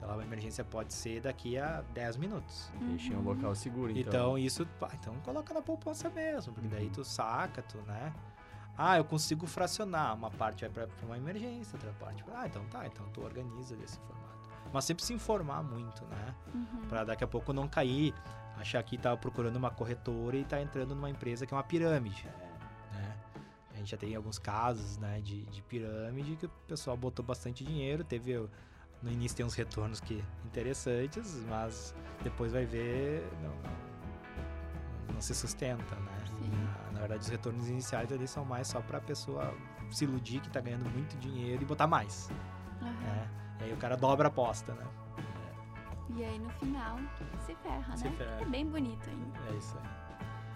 Sei 0.00 0.08
lá, 0.08 0.14
uma 0.14 0.22
emergência 0.22 0.64
pode 0.64 0.94
ser 0.94 1.20
daqui 1.20 1.58
a 1.58 1.82
10 1.92 2.16
minutos. 2.16 2.72
Deixa 2.80 3.12
em 3.12 3.16
um 3.16 3.20
local 3.20 3.54
seguro, 3.54 3.90
então. 3.90 4.00
Então, 4.00 4.38
isso, 4.38 4.64
pá, 4.78 4.90
então 4.98 5.14
coloca 5.16 5.52
na 5.52 5.60
poupança 5.60 6.08
mesmo, 6.08 6.54
porque 6.54 6.68
daí 6.68 6.88
tu 6.88 7.04
saca, 7.04 7.60
tu, 7.60 7.76
né? 7.82 8.10
Ah, 8.78 8.96
eu 8.96 9.04
consigo 9.04 9.46
fracionar, 9.46 10.14
uma 10.14 10.30
parte 10.30 10.66
vai 10.66 10.86
para 10.86 11.06
uma 11.06 11.18
emergência, 11.18 11.76
outra 11.76 11.92
parte 12.00 12.24
pra... 12.24 12.40
Ah, 12.40 12.46
então 12.46 12.64
tá, 12.70 12.86
então 12.86 13.06
tu 13.12 13.22
organiza 13.22 13.76
desse 13.76 13.98
formato. 13.98 14.48
Mas 14.72 14.86
sempre 14.86 15.04
se 15.04 15.12
informar 15.12 15.62
muito, 15.62 16.02
né? 16.06 16.34
Uhum. 16.54 16.88
Pra 16.88 17.04
daqui 17.04 17.22
a 17.22 17.26
pouco 17.26 17.52
não 17.52 17.68
cair, 17.68 18.14
achar 18.56 18.82
que 18.82 18.96
tá 18.96 19.14
procurando 19.14 19.56
uma 19.56 19.70
corretora 19.70 20.34
e 20.34 20.44
tá 20.46 20.62
entrando 20.62 20.94
numa 20.94 21.10
empresa 21.10 21.44
que 21.44 21.52
é 21.52 21.56
uma 21.58 21.62
pirâmide, 21.62 22.24
né? 22.90 23.16
A 23.74 23.76
gente 23.76 23.90
já 23.90 23.98
tem 23.98 24.16
alguns 24.16 24.38
casos, 24.38 24.96
né, 24.96 25.20
de, 25.20 25.42
de 25.42 25.60
pirâmide 25.60 26.36
que 26.36 26.46
o 26.46 26.50
pessoal 26.66 26.96
botou 26.96 27.22
bastante 27.22 27.62
dinheiro, 27.62 28.02
teve 28.02 28.48
no 29.02 29.10
início 29.10 29.36
tem 29.36 29.46
uns 29.46 29.54
retornos 29.54 30.00
que 30.00 30.22
interessantes, 30.44 31.42
mas 31.48 31.94
depois 32.22 32.52
vai 32.52 32.64
ver 32.66 33.26
não, 33.42 33.48
não, 33.48 35.14
não 35.14 35.20
se 35.20 35.34
sustenta, 35.34 35.94
né? 35.96 36.18
Sim. 36.26 36.50
Na, 36.50 36.92
na 36.92 37.00
verdade, 37.00 37.22
os 37.22 37.28
retornos 37.28 37.68
iniciais 37.68 38.12
ali 38.12 38.26
são 38.28 38.44
mais 38.44 38.68
só 38.68 38.80
pra 38.80 39.00
pessoa 39.00 39.54
se 39.90 40.04
iludir 40.04 40.40
que 40.40 40.50
tá 40.50 40.60
ganhando 40.60 40.88
muito 40.90 41.16
dinheiro 41.18 41.62
e 41.62 41.64
botar 41.64 41.86
mais, 41.86 42.30
Aham. 42.82 42.90
né? 42.92 43.28
E 43.60 43.64
aí 43.64 43.72
o 43.72 43.76
cara 43.76 43.96
dobra 43.96 44.28
a 44.28 44.30
aposta, 44.30 44.72
né? 44.74 44.84
E 46.16 46.24
aí 46.24 46.38
no 46.38 46.50
final 46.50 46.98
se 47.46 47.54
ferra, 47.56 47.96
Se 47.96 48.04
né? 48.08 48.14
ferra. 48.16 48.38
É 48.40 48.44
bem 48.44 48.66
bonito 48.66 49.08
ainda. 49.08 49.38
É 49.52 49.56
isso 49.56 49.76
aí. 49.78 50.00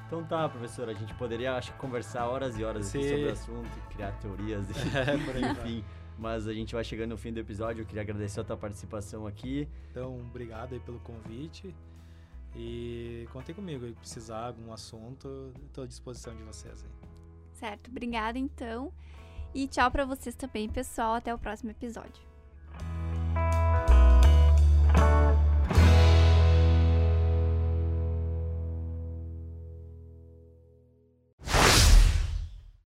Então 0.06 0.22
tá, 0.24 0.48
professor, 0.48 0.88
a 0.88 0.92
gente 0.94 1.14
poderia, 1.14 1.56
acho, 1.56 1.72
conversar 1.74 2.26
horas 2.26 2.58
e 2.58 2.64
horas 2.64 2.86
Sim. 2.86 3.02
sobre 3.02 3.26
o 3.28 3.32
assunto, 3.32 3.70
criar 3.90 4.12
teorias, 4.18 4.66
É, 4.94 5.16
por 5.24 5.34
aí 5.36 5.44
enfim. 5.50 5.84
Mas 6.18 6.46
a 6.46 6.52
gente 6.52 6.74
vai 6.74 6.84
chegando 6.84 7.10
no 7.10 7.16
fim 7.16 7.32
do 7.32 7.40
episódio, 7.40 7.82
eu 7.82 7.86
queria 7.86 8.02
agradecer 8.02 8.40
a 8.40 8.44
tua 8.44 8.56
participação 8.56 9.26
aqui. 9.26 9.68
Então, 9.90 10.20
obrigado 10.20 10.72
aí 10.72 10.80
pelo 10.80 11.00
convite. 11.00 11.74
E 12.56 13.26
contem 13.32 13.54
comigo 13.54 13.84
aí, 13.84 13.92
precisar 13.94 14.46
algum 14.46 14.72
assunto, 14.72 15.52
estou 15.66 15.84
à 15.84 15.86
disposição 15.86 16.36
de 16.36 16.42
vocês 16.44 16.84
aí. 16.84 17.08
Certo, 17.52 17.90
obrigada 17.90 18.38
então. 18.38 18.92
E 19.52 19.66
tchau 19.66 19.90
pra 19.90 20.04
vocês 20.04 20.34
também, 20.34 20.68
pessoal. 20.68 21.14
Até 21.14 21.34
o 21.34 21.38
próximo 21.38 21.70
episódio. 21.70 22.22